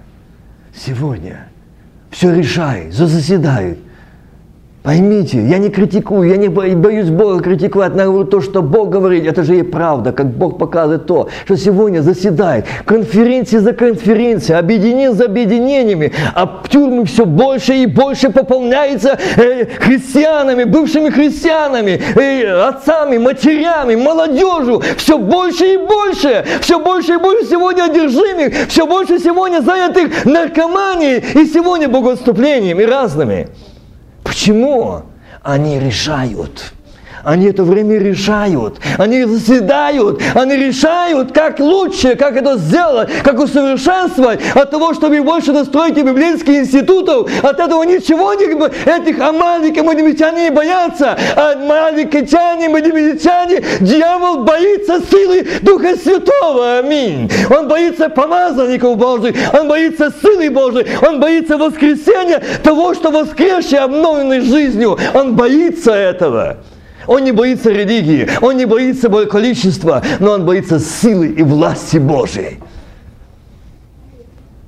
Сегодня. 0.76 1.48
Все 2.10 2.34
решает, 2.34 2.94
заседает. 2.94 3.80
Поймите, 4.84 5.42
я 5.42 5.60
не 5.60 5.70
критикую, 5.70 6.30
я 6.30 6.36
не 6.36 6.50
боюсь 6.50 7.10
Бога 7.10 7.42
критиковать, 7.42 7.96
но 7.96 8.26
то, 8.26 8.42
что 8.42 8.62
Бог 8.62 8.90
говорит, 8.90 9.26
это 9.26 9.42
же 9.44 9.60
и 9.60 9.64
правда, 9.64 10.12
как 10.12 10.28
Бог 10.32 10.58
показывает 10.58 11.06
то, 11.06 11.30
что 11.46 11.56
сегодня 11.56 12.02
заседает 12.02 12.66
конференции 12.84 13.60
за 13.60 13.72
конференцией, 13.72 14.60
объединение 14.60 15.14
за 15.14 15.26
объединениями, 15.26 16.12
а 16.36 16.64
тюрьмы 16.68 17.06
все 17.06 17.26
больше 17.26 17.76
и 17.76 17.86
больше 17.86 18.30
пополняются 18.30 19.18
э, 19.38 19.68
христианами, 19.80 20.66
бывшими 20.66 21.10
христианами, 21.10 22.02
э, 22.16 22.68
отцами, 22.68 23.18
матерями, 23.18 23.96
молодежью, 23.96 24.82
все 24.98 25.18
больше 25.18 25.76
и 25.76 25.78
больше, 25.78 26.44
все 26.60 26.78
больше 26.78 27.14
и 27.14 27.18
больше 27.18 27.50
сегодня 27.50 27.86
одержимых, 27.86 28.68
все 28.68 28.86
больше 28.86 29.18
сегодня 29.18 29.62
занятых 29.62 30.26
наркоманией 30.26 31.24
и 31.36 31.46
сегодня 31.46 31.88
богоотступлением 31.88 32.82
и 32.82 32.84
разными. 32.84 33.48
Почему? 34.24 35.04
Они 35.42 35.80
решают. 35.80 36.74
Они 37.24 37.48
это 37.48 37.64
время 37.64 37.98
решают, 37.98 38.80
они 38.98 39.24
заседают, 39.24 40.22
они 40.36 40.58
решают, 40.58 41.32
как 41.32 41.60
лучше, 41.60 42.16
как 42.16 42.36
это 42.36 42.58
сделать, 42.58 43.10
как 43.24 43.40
усовершенствовать, 43.40 44.42
от 44.54 44.72
того, 44.72 44.94
чтобы 44.94 45.22
больше 45.22 45.54
достроить 45.54 45.96
библейских 45.96 46.50
институтов, 46.50 47.32
от 47.42 47.60
этого 47.60 47.84
ничего 47.84 48.34
не, 48.34 48.44
этих 48.44 49.22
амаликов, 49.22 49.86
мадемитяне 49.86 50.44
не 50.44 50.52
боятся, 50.52 51.18
амаликитяне, 51.36 52.68
мадемитяне, 52.68 53.64
дьявол 53.80 54.44
боится 54.44 55.00
силы 55.10 55.48
Духа 55.62 55.96
Святого, 55.96 56.80
аминь. 56.80 57.32
Он 57.50 57.70
боится 57.70 58.10
помазанников 58.10 58.98
Божьих, 58.98 59.36
он 59.54 59.70
боится 59.70 60.14
силы 60.22 60.50
Божьей, 60.50 60.88
он 61.02 61.22
боится 61.22 61.58
воскресения, 61.58 62.44
того, 62.64 62.94
что 62.94 63.12
воскресший 63.12 63.80
обновленной 63.80 64.42
жизнью, 64.42 64.98
он 65.14 65.36
боится 65.36 65.94
этого. 65.94 66.58
Он 67.08 67.24
не 67.24 67.32
боится 67.32 67.70
религии, 67.70 68.30
он 68.42 68.58
не 68.58 68.66
боится 68.66 69.10
количества, 69.26 70.02
но 70.20 70.32
он 70.32 70.46
боится 70.46 70.80
силы 70.80 71.28
и 71.28 71.44
власти 71.44 71.98
Божьей. 71.98 72.60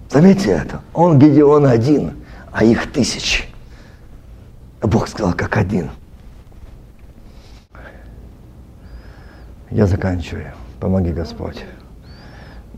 Заметьте 0.10 0.52
это. 0.52 0.82
Он 0.94 1.20
Гедеон 1.20 1.66
один, 1.66 2.14
а 2.52 2.64
их 2.64 2.92
тысячи. 2.92 3.46
Бог 4.82 5.08
сказал, 5.08 5.34
как 5.34 5.58
один. 5.58 5.90
Я 9.72 9.88
заканчиваю. 9.88 10.52
Помоги, 10.80 11.12
Господь. 11.12 11.66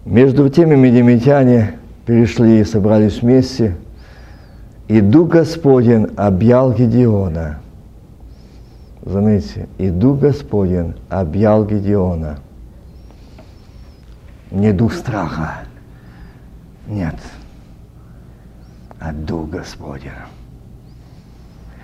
Между 0.05 0.49
теми 0.49 0.75
медимитяне 0.75 1.77
перешли 2.05 2.61
и 2.61 2.63
собрались 2.63 3.21
вместе, 3.21 3.75
и 4.87 5.01
Дух 5.01 5.29
Господень 5.29 6.07
объял 6.15 6.71
Гедеона– 6.71 7.59
Заметьте, 9.07 9.69
и 9.77 9.89
Дух 9.89 10.19
Господень 10.19 10.93
объял 11.07 11.63
Гедеона. 11.63 12.39
Не 14.51 14.73
дух 14.73 14.93
страха, 14.93 15.59
нет, 16.87 17.15
а 18.99 19.13
Дух 19.13 19.49
Господень. 19.49 20.11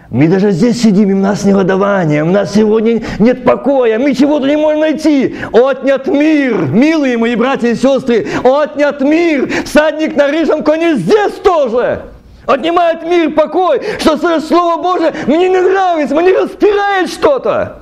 Мы 0.10 0.28
даже 0.28 0.52
здесь 0.52 0.82
сидим, 0.82 1.12
и 1.12 1.14
у 1.14 1.20
нас 1.20 1.45
негодование, 1.45 2.24
у 2.24 2.30
нас 2.30 2.54
сегодня 2.54 3.02
нет 3.20 3.45
покоя, 3.45 4.00
мы 4.00 4.14
чего-то 4.14 4.45
не 4.45 4.58
можем 4.58 4.82
найти. 4.82 5.36
Отнят 5.54 6.08
мир, 6.08 6.66
милые 6.66 7.18
мои 7.18 7.36
братья 7.36 7.70
и 7.70 7.76
сестры, 7.76 8.28
отнят 8.44 9.00
мир, 9.00 9.50
всадник 9.64 10.18
на 10.18 10.28
рыжем 10.28 10.62
коне 10.62 10.98
здесь 10.98 11.36
тоже 11.41 12.12
отнимает 12.45 13.03
мир, 13.03 13.32
покой, 13.32 13.82
что 13.99 14.18
Слово 14.40 14.82
Божие 14.82 15.14
мне 15.28 15.49
не 15.49 15.61
нравится, 15.61 16.15
мне 16.15 16.38
распирает 16.38 17.10
что-то. 17.10 17.80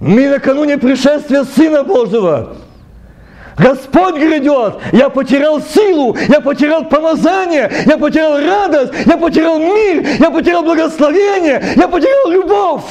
Мы 0.00 0.28
накануне 0.28 0.76
пришествия 0.78 1.44
Сына 1.44 1.82
Божьего. 1.82 2.56
Господь 3.56 4.16
грядет, 4.16 4.74
я 4.92 5.08
потерял 5.08 5.62
силу, 5.62 6.16
я 6.28 6.40
потерял 6.40 6.84
помазание, 6.86 7.70
я 7.86 7.96
потерял 7.96 8.40
радость, 8.40 8.92
я 9.06 9.16
потерял 9.16 9.58
мир, 9.58 10.04
я 10.18 10.30
потерял 10.30 10.62
благословение, 10.62 11.62
я 11.76 11.86
потерял 11.86 12.30
любовь. 12.30 12.82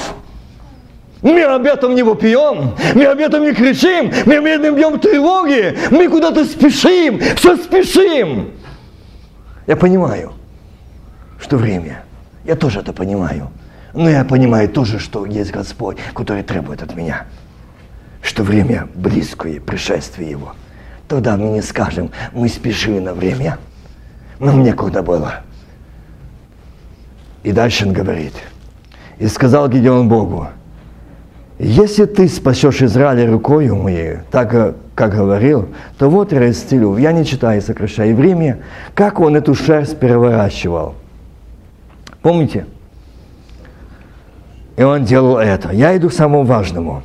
Мы 1.22 1.42
об 1.44 1.66
этом 1.66 1.96
не 1.96 2.04
вопием, 2.04 2.72
мы 2.96 3.06
об 3.06 3.20
этом 3.20 3.44
не 3.44 3.54
кричим, 3.54 4.12
мы 4.26 4.38
об 4.38 4.46
этом 4.46 4.76
бьем 4.76 5.00
тревоги, 5.00 5.78
мы 5.92 6.08
куда-то 6.08 6.46
спешим, 6.46 7.20
все 7.36 7.56
спешим. 7.58 8.52
Я 9.68 9.76
понимаю, 9.76 10.34
что 11.40 11.58
время. 11.58 12.04
Я 12.44 12.56
тоже 12.56 12.80
это 12.80 12.94
понимаю. 12.94 13.50
Но 13.94 14.10
я 14.10 14.26
понимаю 14.26 14.70
тоже, 14.70 15.00
что 15.00 15.26
есть 15.26 15.52
Господь, 15.52 15.98
который 16.14 16.44
требует 16.44 16.82
от 16.82 16.96
меня. 16.96 17.26
Что 18.22 18.44
время 18.44 18.88
близкое, 18.96 19.60
пришествие 19.60 20.32
Его. 20.32 20.56
Тогда 21.08 21.38
мы 21.38 21.50
не 21.50 21.62
скажем, 21.62 22.12
мы 22.34 22.50
спешили 22.50 23.00
на 23.00 23.14
время. 23.14 23.60
Но 24.40 24.52
мне 24.52 24.74
куда 24.74 25.04
было. 25.04 25.42
И 27.44 27.52
дальше 27.52 27.86
он 27.86 27.94
говорит. 27.94 28.34
И 29.20 29.28
сказал 29.28 29.70
Гедеон 29.70 30.10
Богу, 30.10 30.48
если 31.60 32.06
ты 32.06 32.28
спасешь 32.28 32.82
Израиля 32.82 33.30
рукою 33.30 33.76
моей, 33.76 34.20
так 34.32 34.76
как 34.96 35.16
говорил, 35.16 35.70
то 35.98 36.10
вот 36.10 36.34
расстелю. 36.34 36.98
Я 36.98 37.12
не 37.12 37.26
читаю, 37.26 37.62
сокращаю 37.62 38.16
время, 38.16 38.60
как 38.94 39.20
он 39.20 39.36
эту 39.36 39.56
шерсть 39.56 39.98
переворачивал. 39.98 40.96
Помните? 42.22 42.66
И 44.78 44.84
он 44.84 45.04
делал 45.04 45.38
это. 45.38 45.72
Я 45.72 45.96
иду 45.98 46.10
к 46.10 46.14
самому 46.14 46.44
важному. 46.44 47.04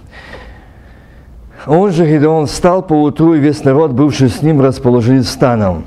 Он 1.67 1.91
же, 1.91 2.07
когда 2.07 2.31
он 2.31 2.47
встал 2.47 2.83
по 2.83 2.95
утру, 2.95 3.35
и 3.35 3.39
весь 3.39 3.65
народ, 3.65 3.93
бывший 3.93 4.29
с 4.29 4.43
ним, 4.43 4.61
расположились 4.61 5.29
станом. 5.29 5.85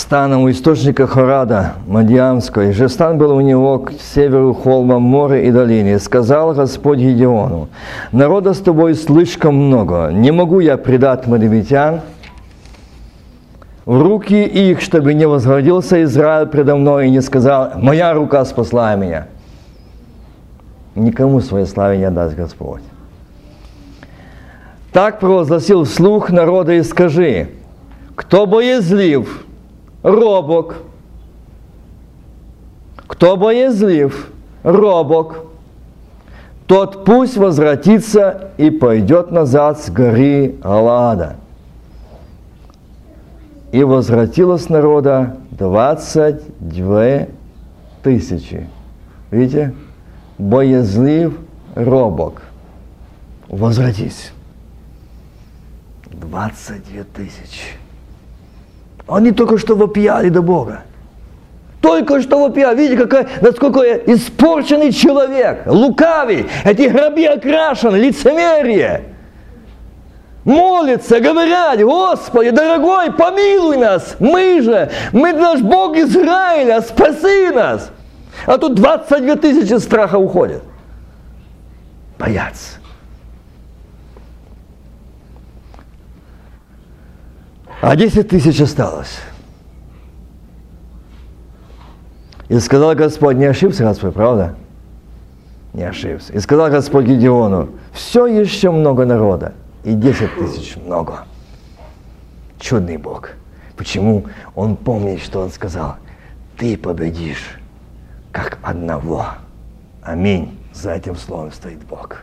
Станом 0.00 0.42
у 0.42 0.50
источника 0.50 1.06
Хорада, 1.06 1.74
Мадьямского, 1.86 2.68
и 2.68 2.72
же 2.72 2.88
стан 2.88 3.18
был 3.18 3.36
у 3.36 3.40
него 3.40 3.78
к 3.78 3.92
северу 3.92 4.54
холма, 4.54 4.98
море 4.98 5.46
и 5.46 5.50
долине. 5.50 5.98
Сказал 5.98 6.54
Господь 6.54 6.98
Гедеону, 6.98 7.68
народа 8.10 8.54
с 8.54 8.58
тобой 8.58 8.94
слишком 8.94 9.54
много, 9.54 10.10
не 10.10 10.32
могу 10.32 10.60
я 10.60 10.76
предать 10.78 11.26
мадевитян 11.26 12.00
в 13.84 14.02
руки 14.02 14.42
их, 14.42 14.80
чтобы 14.80 15.14
не 15.14 15.26
возгордился 15.26 16.02
Израиль 16.02 16.46
предо 16.46 16.76
мной 16.76 17.08
и 17.08 17.10
не 17.10 17.20
сказал, 17.20 17.72
моя 17.76 18.14
рука 18.14 18.44
спасла 18.44 18.94
меня. 18.96 19.26
Никому 20.94 21.40
своей 21.40 21.66
славе 21.66 21.98
не 21.98 22.10
даст 22.10 22.36
Господь. 22.36 22.82
Так 24.92 25.20
провозгласил 25.20 25.84
вслух 25.84 26.30
народа 26.30 26.72
и 26.72 26.82
скажи, 26.82 27.50
кто 28.16 28.46
боязлив, 28.46 29.46
робок. 30.02 30.76
Кто 33.06 33.36
боязлив, 33.36 34.30
робок, 34.62 35.44
тот 36.66 37.04
пусть 37.04 37.36
возвратится 37.36 38.52
и 38.56 38.70
пойдет 38.70 39.32
назад 39.32 39.80
с 39.80 39.90
горы 39.90 40.54
Алада. 40.62 41.36
И 43.72 43.82
возвратилось 43.82 44.68
народа 44.68 45.36
22 45.50 47.26
тысячи. 48.02 48.68
Видите? 49.30 49.74
Боязлив, 50.38 51.38
робок. 51.74 52.42
Возвратись. 53.48 54.32
22 56.06 57.04
тысячи. 57.12 57.79
Они 59.10 59.32
только 59.32 59.58
что 59.58 59.74
вопияли 59.74 60.28
до 60.28 60.42
Бога. 60.42 60.82
Только 61.80 62.20
что 62.20 62.38
вопия. 62.38 62.72
Видите, 62.74 63.06
какой, 63.06 63.26
насколько 63.40 63.80
испорченный 63.80 64.92
человек, 64.92 65.62
лукавый, 65.66 66.46
эти 66.64 66.82
граби 66.88 67.24
окрашены, 67.24 67.96
лицемерие. 67.96 69.04
Молятся, 70.44 71.20
говорят, 71.20 71.80
Господи, 71.80 72.50
дорогой, 72.50 73.12
помилуй 73.12 73.76
нас, 73.76 74.16
мы 74.18 74.62
же, 74.62 74.90
мы 75.12 75.32
наш 75.34 75.60
Бог 75.60 75.96
Израиля, 75.96 76.80
спаси 76.80 77.50
нас. 77.50 77.90
А 78.46 78.56
тут 78.56 78.74
22 78.74 79.36
тысячи 79.36 79.78
страха 79.78 80.16
уходят. 80.16 80.62
Боятся. 82.18 82.79
А 87.80 87.96
10 87.96 88.28
тысяч 88.28 88.60
осталось. 88.60 89.20
И 92.48 92.58
сказал 92.58 92.94
Господь, 92.94 93.36
не 93.36 93.46
ошибся 93.46 93.84
Господь, 93.84 94.12
правда? 94.12 94.54
Не 95.72 95.84
ошибся. 95.84 96.32
И 96.32 96.40
сказал 96.40 96.68
Господь 96.68 97.06
Гедеону, 97.06 97.70
все 97.92 98.26
еще 98.26 98.70
много 98.70 99.06
народа, 99.06 99.54
и 99.84 99.94
10 99.94 100.36
тысяч 100.36 100.76
много. 100.76 101.24
Чудный 102.58 102.98
Бог. 102.98 103.30
Почему? 103.76 104.26
Он 104.54 104.76
помнит, 104.76 105.20
что 105.20 105.40
Он 105.40 105.50
сказал, 105.50 105.96
ты 106.58 106.76
победишь, 106.76 107.58
как 108.32 108.58
одного. 108.62 109.26
Аминь. 110.02 110.58
За 110.74 110.92
этим 110.92 111.16
словом 111.16 111.50
стоит 111.52 111.82
Бог. 111.84 112.22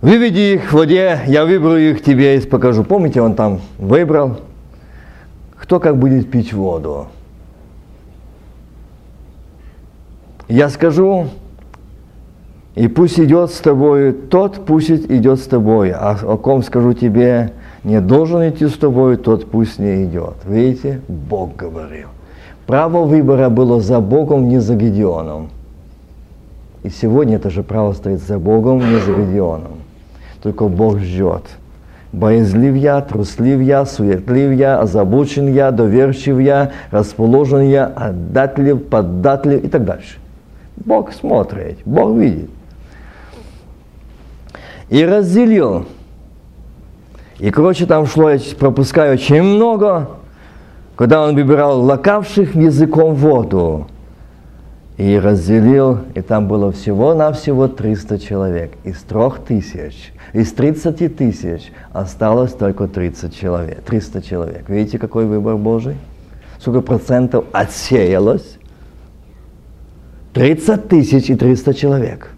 Выведи 0.00 0.54
их 0.54 0.70
в 0.70 0.76
воде, 0.76 1.20
я 1.26 1.44
выберу 1.44 1.76
их 1.76 2.04
тебе 2.04 2.36
и 2.36 2.40
покажу. 2.40 2.84
Помните, 2.84 3.20
он 3.20 3.34
там 3.34 3.60
выбрал, 3.78 4.36
кто 5.56 5.80
как 5.80 5.96
будет 5.96 6.30
пить 6.30 6.52
воду. 6.52 7.08
Я 10.46 10.68
скажу, 10.68 11.26
и 12.76 12.86
пусть 12.86 13.18
идет 13.18 13.50
с 13.50 13.58
тобой 13.58 14.12
тот, 14.12 14.64
пусть 14.64 14.90
идет 14.90 15.40
с 15.40 15.46
тобой, 15.46 15.90
а 15.90 16.16
о 16.22 16.36
ком 16.36 16.62
скажу 16.62 16.92
тебе, 16.92 17.52
не 17.82 18.00
должен 18.00 18.48
идти 18.48 18.68
с 18.68 18.74
тобой, 18.74 19.16
тот 19.16 19.50
пусть 19.50 19.80
не 19.80 20.04
идет. 20.04 20.36
Видите, 20.44 21.00
Бог 21.08 21.56
говорил. 21.56 22.08
Право 22.68 23.04
выбора 23.04 23.48
было 23.48 23.80
за 23.80 23.98
Богом, 23.98 24.48
не 24.48 24.60
за 24.60 24.76
Гедеоном. 24.76 25.48
И 26.84 26.90
сегодня 26.90 27.36
это 27.36 27.50
же 27.50 27.64
право 27.64 27.94
стоит 27.94 28.22
за 28.22 28.38
Богом, 28.38 28.78
не 28.78 29.00
за 29.00 29.12
Гедеоном. 29.12 29.87
Только 30.42 30.68
Бог 30.68 30.98
ждет. 30.98 31.42
Боязлив 32.12 32.76
я, 32.76 33.00
труслив 33.00 33.60
я, 33.60 33.84
суетлив 33.84 34.52
я, 34.52 34.80
озабочен 34.80 35.52
я, 35.52 35.70
доверчив 35.70 36.40
я, 36.40 36.70
расположен 36.90 37.62
я, 37.62 37.84
отдатлив, 37.84 38.88
поддатлив 38.88 39.64
и 39.64 39.68
так 39.68 39.84
дальше. 39.84 40.18
Бог 40.76 41.12
смотрит, 41.12 41.78
Бог 41.84 42.16
видит. 42.16 42.50
И 44.88 45.04
разделил. 45.04 45.84
И, 47.38 47.50
короче, 47.50 47.84
там 47.84 48.06
шло, 48.06 48.30
я 48.30 48.38
пропускаю 48.58 49.14
очень 49.14 49.42
много, 49.42 50.08
когда 50.96 51.22
он 51.22 51.34
выбирал 51.34 51.82
лакавших 51.82 52.54
языком 52.54 53.14
воду 53.14 53.86
и 54.98 55.16
разделил, 55.16 56.00
и 56.14 56.20
там 56.20 56.48
было 56.48 56.72
всего-навсего 56.72 57.68
300 57.68 58.18
человек 58.18 58.72
из 58.82 59.00
трех 59.02 59.38
тысяч. 59.38 60.12
Из 60.32 60.52
30 60.52 61.16
тысяч 61.16 61.72
осталось 61.92 62.52
только 62.52 62.88
30 62.88 63.34
человек, 63.34 63.80
300 63.82 64.22
человек. 64.22 64.68
Видите, 64.68 64.98
какой 64.98 65.26
выбор 65.26 65.56
Божий? 65.56 65.96
Сколько 66.58 66.80
процентов 66.80 67.44
отсеялось? 67.52 68.58
30 70.34 70.88
тысяч 70.88 71.30
и 71.30 71.36
300 71.36 71.74
человек. 71.74 72.30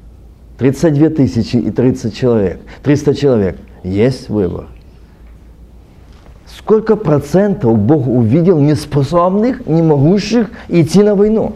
32 0.58 1.08
тысячи 1.08 1.56
и 1.56 1.70
30 1.70 2.14
человек. 2.14 2.60
300 2.82 3.14
человек. 3.14 3.56
Есть 3.82 4.28
выбор. 4.28 4.66
Сколько 6.46 6.96
процентов 6.96 7.78
Бог 7.78 8.06
увидел 8.06 8.60
неспособных, 8.60 9.66
не 9.66 9.80
могущих 9.80 10.50
идти 10.68 11.02
на 11.02 11.14
войну? 11.14 11.54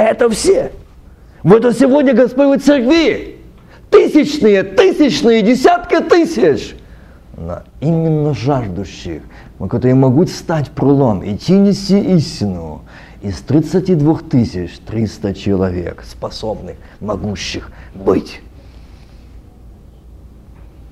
Это 0.00 0.30
все. 0.30 0.72
Вот 1.42 1.58
это 1.58 1.78
сегодня 1.78 2.14
Господь 2.14 2.62
в 2.62 2.64
церкви. 2.64 3.36
Тысячные, 3.90 4.62
тысячные, 4.62 5.42
десятки 5.42 6.00
тысяч. 6.00 6.74
Но 7.36 7.62
именно 7.80 8.34
жаждущих, 8.34 9.22
которые 9.58 9.94
могут 9.94 10.30
стать 10.30 10.70
пролом, 10.70 11.22
идти 11.22 11.52
нести 11.52 12.00
истину. 12.16 12.82
Из 13.20 13.40
32 13.42 14.20
тысяч 14.30 14.78
300 14.86 15.34
человек, 15.34 16.02
способных, 16.08 16.76
могущих 17.00 17.70
быть. 17.94 18.40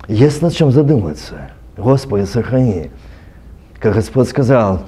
Есть 0.07 0.43
над 0.43 0.53
чем 0.53 0.69
задуматься. 0.69 1.49
Господи, 1.75 2.25
сохрани. 2.25 2.91
Как 3.79 3.95
Господь 3.95 4.29
сказал, 4.29 4.83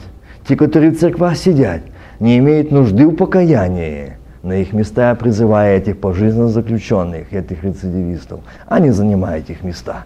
те, 0.47 0.55
которые 0.55 0.91
в 0.91 0.99
церквах 0.99 1.35
сидят, 1.35 1.81
не 2.21 2.37
имеют 2.37 2.71
нужды 2.71 3.07
в 3.07 3.15
покаянии. 3.15 4.13
На 4.43 4.53
их 4.53 4.73
места 4.73 5.13
призывая 5.15 5.77
этих 5.77 5.99
пожизненно 5.99 6.49
заключенных, 6.49 7.33
этих 7.33 7.63
рецидивистов. 7.63 8.41
Они 8.67 8.91
занимают 8.91 9.49
их 9.49 9.63
места. 9.63 10.03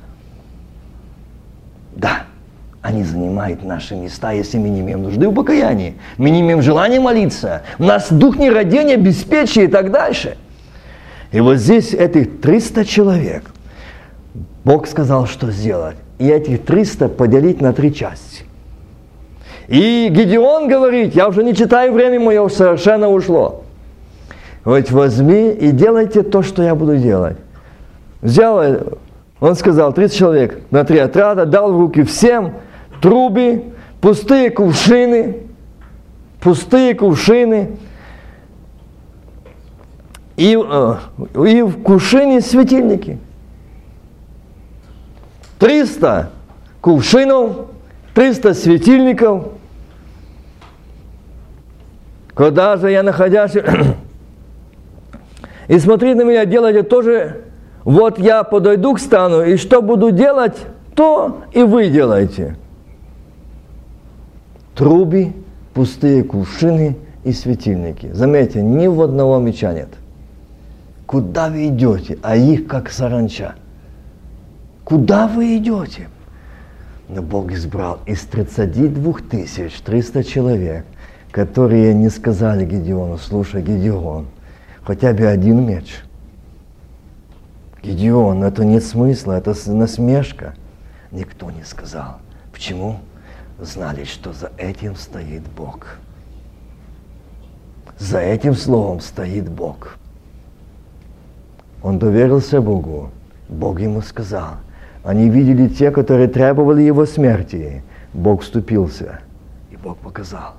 Да, 1.96 2.24
они 2.82 3.04
занимают 3.04 3.64
наши 3.64 3.96
места, 3.96 4.32
если 4.32 4.58
мы 4.58 4.70
не 4.70 4.80
имеем 4.80 5.04
нужды 5.04 5.28
в 5.28 5.34
покаянии. 5.34 5.96
Мы 6.18 6.30
не 6.30 6.40
имеем 6.40 6.62
желания 6.62 7.02
молиться. 7.02 7.64
У 7.80 7.84
нас 7.84 8.12
дух 8.12 8.38
нерадения, 8.38 8.96
беспечия 8.96 9.66
и 9.66 9.68
так 9.68 9.92
дальше. 9.92 10.38
И 11.34 11.42
вот 11.42 11.58
здесь 11.58 11.94
этих 11.94 12.40
300 12.40 12.86
человек, 12.86 13.52
Бог 14.64 14.88
сказал, 14.88 15.28
что 15.28 15.52
сделать. 15.52 15.98
И 16.18 16.28
этих 16.30 16.64
300 16.64 17.10
поделить 17.10 17.60
на 17.60 17.74
три 17.74 17.94
части. 17.94 18.46
И 19.68 20.10
Гедеон 20.10 20.68
говорит, 20.68 21.16
я 21.16 21.28
уже 21.28 21.44
не 21.44 21.56
читаю, 21.56 21.94
время 21.94 22.20
мое 22.20 22.48
совершенно 22.50 23.10
ушло. 23.10 23.64
Вот 24.64 24.90
возьми 24.92 25.52
и 25.52 25.72
делайте 25.72 26.24
то, 26.24 26.44
что 26.44 26.64
я 26.64 26.76
буду 26.76 26.98
делать. 26.98 27.38
Взял, 28.22 28.62
он 29.40 29.56
сказал, 29.56 29.94
30 29.94 30.18
человек 30.18 30.62
на 30.72 30.84
три 30.84 30.98
отряда, 31.00 31.46
дал 31.46 31.74
в 31.74 31.80
руки 31.80 32.04
всем 32.04 32.54
трубы, 33.02 33.66
пустые 34.02 34.50
кувшины, 34.50 35.44
пустые 36.42 36.96
кувшины, 36.96 37.78
и, 40.38 40.58
э, 40.58 40.96
и 41.48 41.62
в 41.62 41.82
кувшине 41.82 42.42
светильники. 42.42 43.20
300 45.60 46.32
кувшинов, 46.82 47.68
300 48.16 48.54
светильников. 48.54 49.50
Когда 52.34 52.78
же 52.78 52.90
я 52.90 53.04
находясь 53.04 53.56
и 55.68 55.80
смотри 55.80 56.16
на 56.16 56.24
меня, 56.24 56.46
делайте 56.46 56.84
тоже, 56.84 57.42
вот 57.84 58.18
я 58.18 58.44
подойду 58.44 58.96
к 58.96 59.00
стану, 59.00 59.44
и 59.44 59.58
что 59.58 59.82
буду 59.82 60.12
делать, 60.12 60.56
то 60.96 61.42
и 61.52 61.64
вы 61.64 61.90
делаете. 61.90 62.56
Труби, 64.76 65.34
пустые 65.74 66.24
кувшины 66.24 66.98
и 67.26 67.34
светильники. 67.34 68.12
Заметьте, 68.14 68.62
ни 68.62 68.88
в 68.88 69.02
одного 69.02 69.40
меча 69.40 69.74
нет. 69.74 69.90
Куда 71.06 71.50
вы 71.50 71.68
идете? 71.68 72.18
А 72.22 72.36
их 72.36 72.68
как 72.68 72.90
саранча. 72.90 73.56
Куда 74.84 75.28
вы 75.28 75.58
идете? 75.58 76.08
Но 77.08 77.22
Бог 77.22 77.52
избрал 77.52 78.00
из 78.06 78.22
32 78.22 79.14
тысяч 79.30 79.80
300 79.82 80.24
человек, 80.24 80.86
которые 81.32 81.94
не 81.94 82.10
сказали 82.10 82.66
Гедеону, 82.66 83.18
слушай, 83.18 83.62
Гедеон, 83.62 84.28
хотя 84.84 85.14
бы 85.14 85.28
один 85.28 85.66
меч. 85.66 86.02
Гедеон, 87.84 88.44
это 88.44 88.66
нет 88.66 88.84
смысла, 88.84 89.34
это 89.34 89.54
насмешка. 89.68 90.56
Никто 91.12 91.52
не 91.52 91.64
сказал. 91.64 92.18
Почему? 92.52 93.00
Знали, 93.60 94.06
что 94.06 94.34
за 94.34 94.52
этим 94.58 94.96
стоит 94.96 95.44
Бог. 95.56 96.00
За 98.00 98.20
этим 98.20 98.56
словом 98.56 99.00
стоит 99.00 99.50
Бог. 99.50 99.98
Он 101.84 102.00
доверился 102.00 102.60
Богу. 102.60 103.12
Бог 103.48 103.80
ему 103.80 104.02
сказал. 104.02 104.56
Они 105.06 105.30
видели 105.30 105.70
те, 105.70 105.92
которые 105.92 106.28
требовали 106.28 106.82
его 106.82 107.06
смерти. 107.06 107.84
Бог 108.14 108.42
вступился, 108.42 109.20
и 109.72 109.78
Бог 109.78 109.98
показал. 109.98 110.56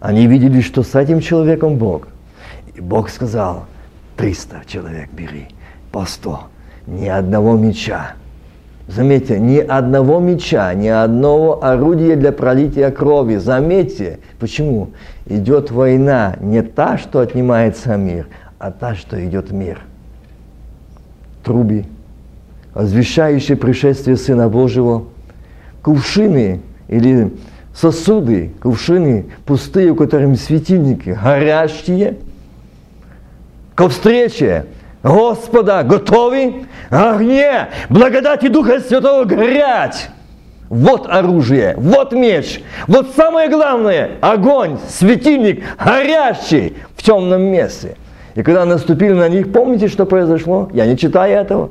Они 0.00 0.26
видели, 0.26 0.60
что 0.60 0.82
с 0.82 0.94
этим 0.94 1.20
человеком 1.20 1.76
Бог– 1.76 2.08
и 2.78 2.80
Бог 2.80 3.10
сказал, 3.10 3.64
300 4.16 4.62
человек 4.66 5.10
бери, 5.10 5.48
по 5.90 6.06
100, 6.06 6.42
ни 6.86 7.08
одного 7.08 7.56
меча. 7.56 8.12
Заметьте, 8.86 9.40
ни 9.40 9.58
одного 9.58 10.20
меча, 10.20 10.72
ни 10.74 10.86
одного 10.86 11.64
орудия 11.64 12.14
для 12.14 12.30
пролития 12.30 12.92
крови. 12.92 13.36
Заметьте, 13.36 14.20
почему? 14.38 14.90
Идет 15.26 15.72
война 15.72 16.36
не 16.40 16.62
та, 16.62 16.98
что 16.98 17.18
отнимается 17.18 17.96
мир, 17.96 18.28
а 18.60 18.70
та, 18.70 18.94
что 18.94 19.22
идет 19.26 19.50
мир. 19.50 19.80
Труби, 21.42 21.84
возвещающие 22.78 23.56
пришествие 23.56 24.16
Сына 24.16 24.48
Божьего, 24.48 25.04
кувшины 25.82 26.60
или 26.88 27.34
сосуды, 27.74 28.52
кувшины 28.62 29.26
пустые, 29.44 29.90
у 29.90 29.94
которых 29.94 30.40
светильники 30.40 31.10
горящие– 31.22 32.16
ко 33.78 33.88
встрече 33.88 34.66
Господа 35.04 35.84
готовы 35.84 36.66
огне 36.90 37.68
благодати 37.88 38.48
Духа 38.48 38.80
Святого 38.80 39.22
горять. 39.22 40.08
Вот 40.68 41.06
оружие, 41.08 41.74
вот 41.76 42.12
меч, 42.12 42.60
вот 42.88 43.14
самое 43.14 43.48
главное, 43.48 44.10
огонь, 44.20 44.78
светильник, 44.88 45.62
горящий 45.78 46.76
в 46.96 47.04
темном 47.04 47.42
месте. 47.42 47.94
И 48.34 48.42
когда 48.42 48.64
наступили 48.64 49.12
на 49.12 49.28
них, 49.28 49.52
помните, 49.52 49.86
что 49.86 50.06
произошло? 50.06 50.68
Я 50.72 50.84
не 50.84 50.98
читаю 50.98 51.32
этого. 51.32 51.70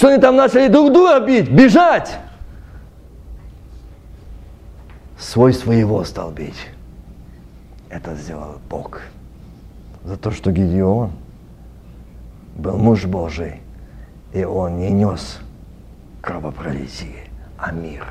Что 0.00 0.08
они 0.08 0.18
там 0.18 0.34
начали 0.34 0.68
друг 0.68 0.94
друга 0.94 1.20
бить, 1.20 1.50
бежать. 1.50 2.16
Свой 5.18 5.52
своего 5.52 6.02
стал 6.04 6.30
бить. 6.30 6.68
Это 7.90 8.14
сделал 8.14 8.62
Бог 8.70 9.02
за 10.02 10.16
то, 10.16 10.30
что 10.30 10.52
Гедеон 10.52 11.12
был 12.56 12.78
муж 12.78 13.04
Божий, 13.04 13.60
и 14.32 14.42
он 14.42 14.78
не 14.78 14.90
нес 14.90 15.38
кровопролитие, 16.22 17.26
а 17.58 17.70
мир. 17.70 18.06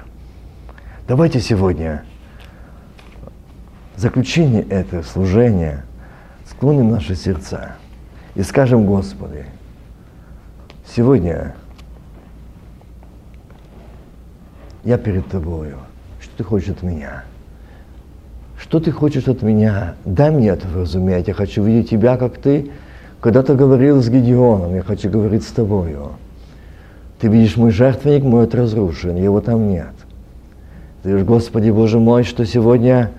Давайте 1.07 1.39
сегодня 1.39 2.05
заключение 3.95 4.61
этого 4.61 5.01
служения 5.01 5.83
склоним 6.47 6.91
наши 6.91 7.15
сердца 7.15 7.77
и 8.35 8.43
скажем 8.43 8.85
Господи, 8.85 9.47
сегодня 10.85 11.55
я 14.83 14.97
перед 14.97 15.27
Тобою, 15.27 15.77
что 16.19 16.37
Ты 16.37 16.43
хочешь 16.43 16.69
от 16.69 16.83
меня– 16.83 17.23
что 18.61 18.79
ты 18.79 18.91
хочешь 18.91 19.27
от 19.27 19.41
меня? 19.41 19.95
Дай 20.05 20.31
мне 20.31 20.49
это 20.49 20.67
разуметь. 20.73 21.27
Я 21.27 21.33
хочу 21.33 21.63
видеть 21.63 21.89
тебя, 21.89 22.17
как 22.17 22.37
ты 22.37 22.69
когда-то 23.21 23.55
говорил 23.55 24.01
с 24.01 24.09
Гедеоном. 24.09 24.75
Я 24.75 24.83
хочу 24.83 25.09
говорить 25.09 25.43
с 25.43 25.51
тобою. 25.51 26.11
Ты 27.19 27.29
видишь, 27.29 27.57
мой 27.57 27.71
жертвенник 27.71 28.23
мой 28.23 28.47
разрушен, 28.47 29.15
его 29.15 29.39
там 29.41 29.69
нет. 29.69 29.93
Ты 31.03 31.09
говоришь, 31.09 31.27
Господи 31.27 31.69
Боже 31.69 31.99
мой, 31.99 32.23
что 32.23 32.45
сегодня 32.45 33.11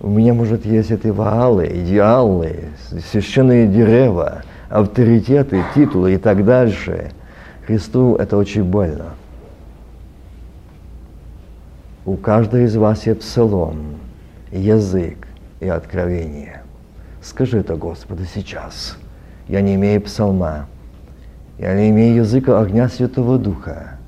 у 0.00 0.08
меня, 0.08 0.34
может, 0.34 0.64
есть 0.64 0.90
эти 0.90 1.08
ваалы, 1.08 1.66
идеалы, 1.72 2.64
священные 3.10 3.68
дерева, 3.68 4.42
авторитеты, 4.70 5.62
титулы 5.74 6.14
и 6.14 6.18
так 6.18 6.44
дальше. 6.44 7.10
Христу 7.66 8.16
это 8.16 8.36
очень 8.36 8.64
больно. 8.64 9.14
У 12.06 12.14
каждого 12.14 12.62
из 12.62 12.76
вас 12.76 13.04
есть 13.08 13.18
псалом 13.18 13.96
язык 14.52 15.26
и 15.58 15.66
откровение. 15.66 16.62
Скажи 17.20 17.58
это 17.58 17.74
Господу 17.74 18.22
сейчас. 18.32 18.96
Я 19.48 19.60
не 19.60 19.74
имею 19.74 20.00
псалма. 20.00 20.68
Я 21.58 21.74
не 21.74 21.90
имею 21.90 22.18
языка 22.18 22.60
огня 22.60 22.88
Святого 22.88 23.38
Духа. 23.38 23.98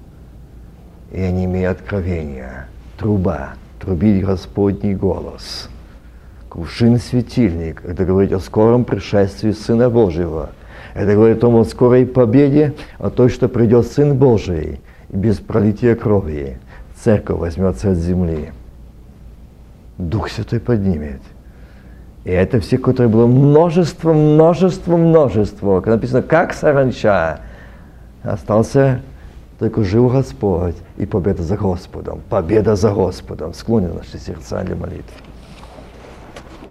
Я 1.10 1.32
не 1.32 1.46
имею 1.46 1.72
откровения. 1.72 2.68
Труба, 2.98 3.54
трубит 3.80 4.24
Господний 4.24 4.94
голос. 4.94 5.68
Кувшин 6.48 6.98
светильник. 6.98 7.84
Это 7.84 8.04
говорит 8.04 8.32
о 8.32 8.38
скором 8.38 8.84
пришествии 8.84 9.50
Сына 9.50 9.90
Божьего. 9.90 10.50
Это 10.94 11.14
говорит 11.14 11.42
о 11.42 11.64
скорой 11.64 12.06
победе, 12.06 12.74
о 12.98 13.10
том, 13.10 13.28
что 13.28 13.48
придет 13.48 13.88
Сын 13.88 14.16
Божий, 14.16 14.80
без 15.08 15.38
пролития 15.38 15.96
крови 15.96 16.58
церковь 17.02 17.38
возьмется 17.38 17.90
от 17.92 17.98
земли. 17.98 18.52
Дух 19.98 20.28
Святой 20.30 20.60
поднимет. 20.60 21.20
И 22.24 22.30
это 22.30 22.60
все, 22.60 22.78
которые 22.78 23.08
было 23.08 23.26
множество, 23.26 24.12
множество, 24.12 24.96
множество. 24.96 25.80
Когда 25.80 25.96
написано, 25.96 26.22
как 26.22 26.52
саранча, 26.52 27.40
остался 28.22 29.00
только 29.58 29.82
жив 29.82 30.12
Господь 30.12 30.76
и 30.96 31.06
победа 31.06 31.42
за 31.42 31.56
Господом. 31.56 32.20
Победа 32.28 32.76
за 32.76 32.92
Господом. 32.92 33.54
Склоним 33.54 33.96
наши 33.96 34.18
сердца 34.18 34.62
для 34.62 34.76
молитвы. 34.76 35.27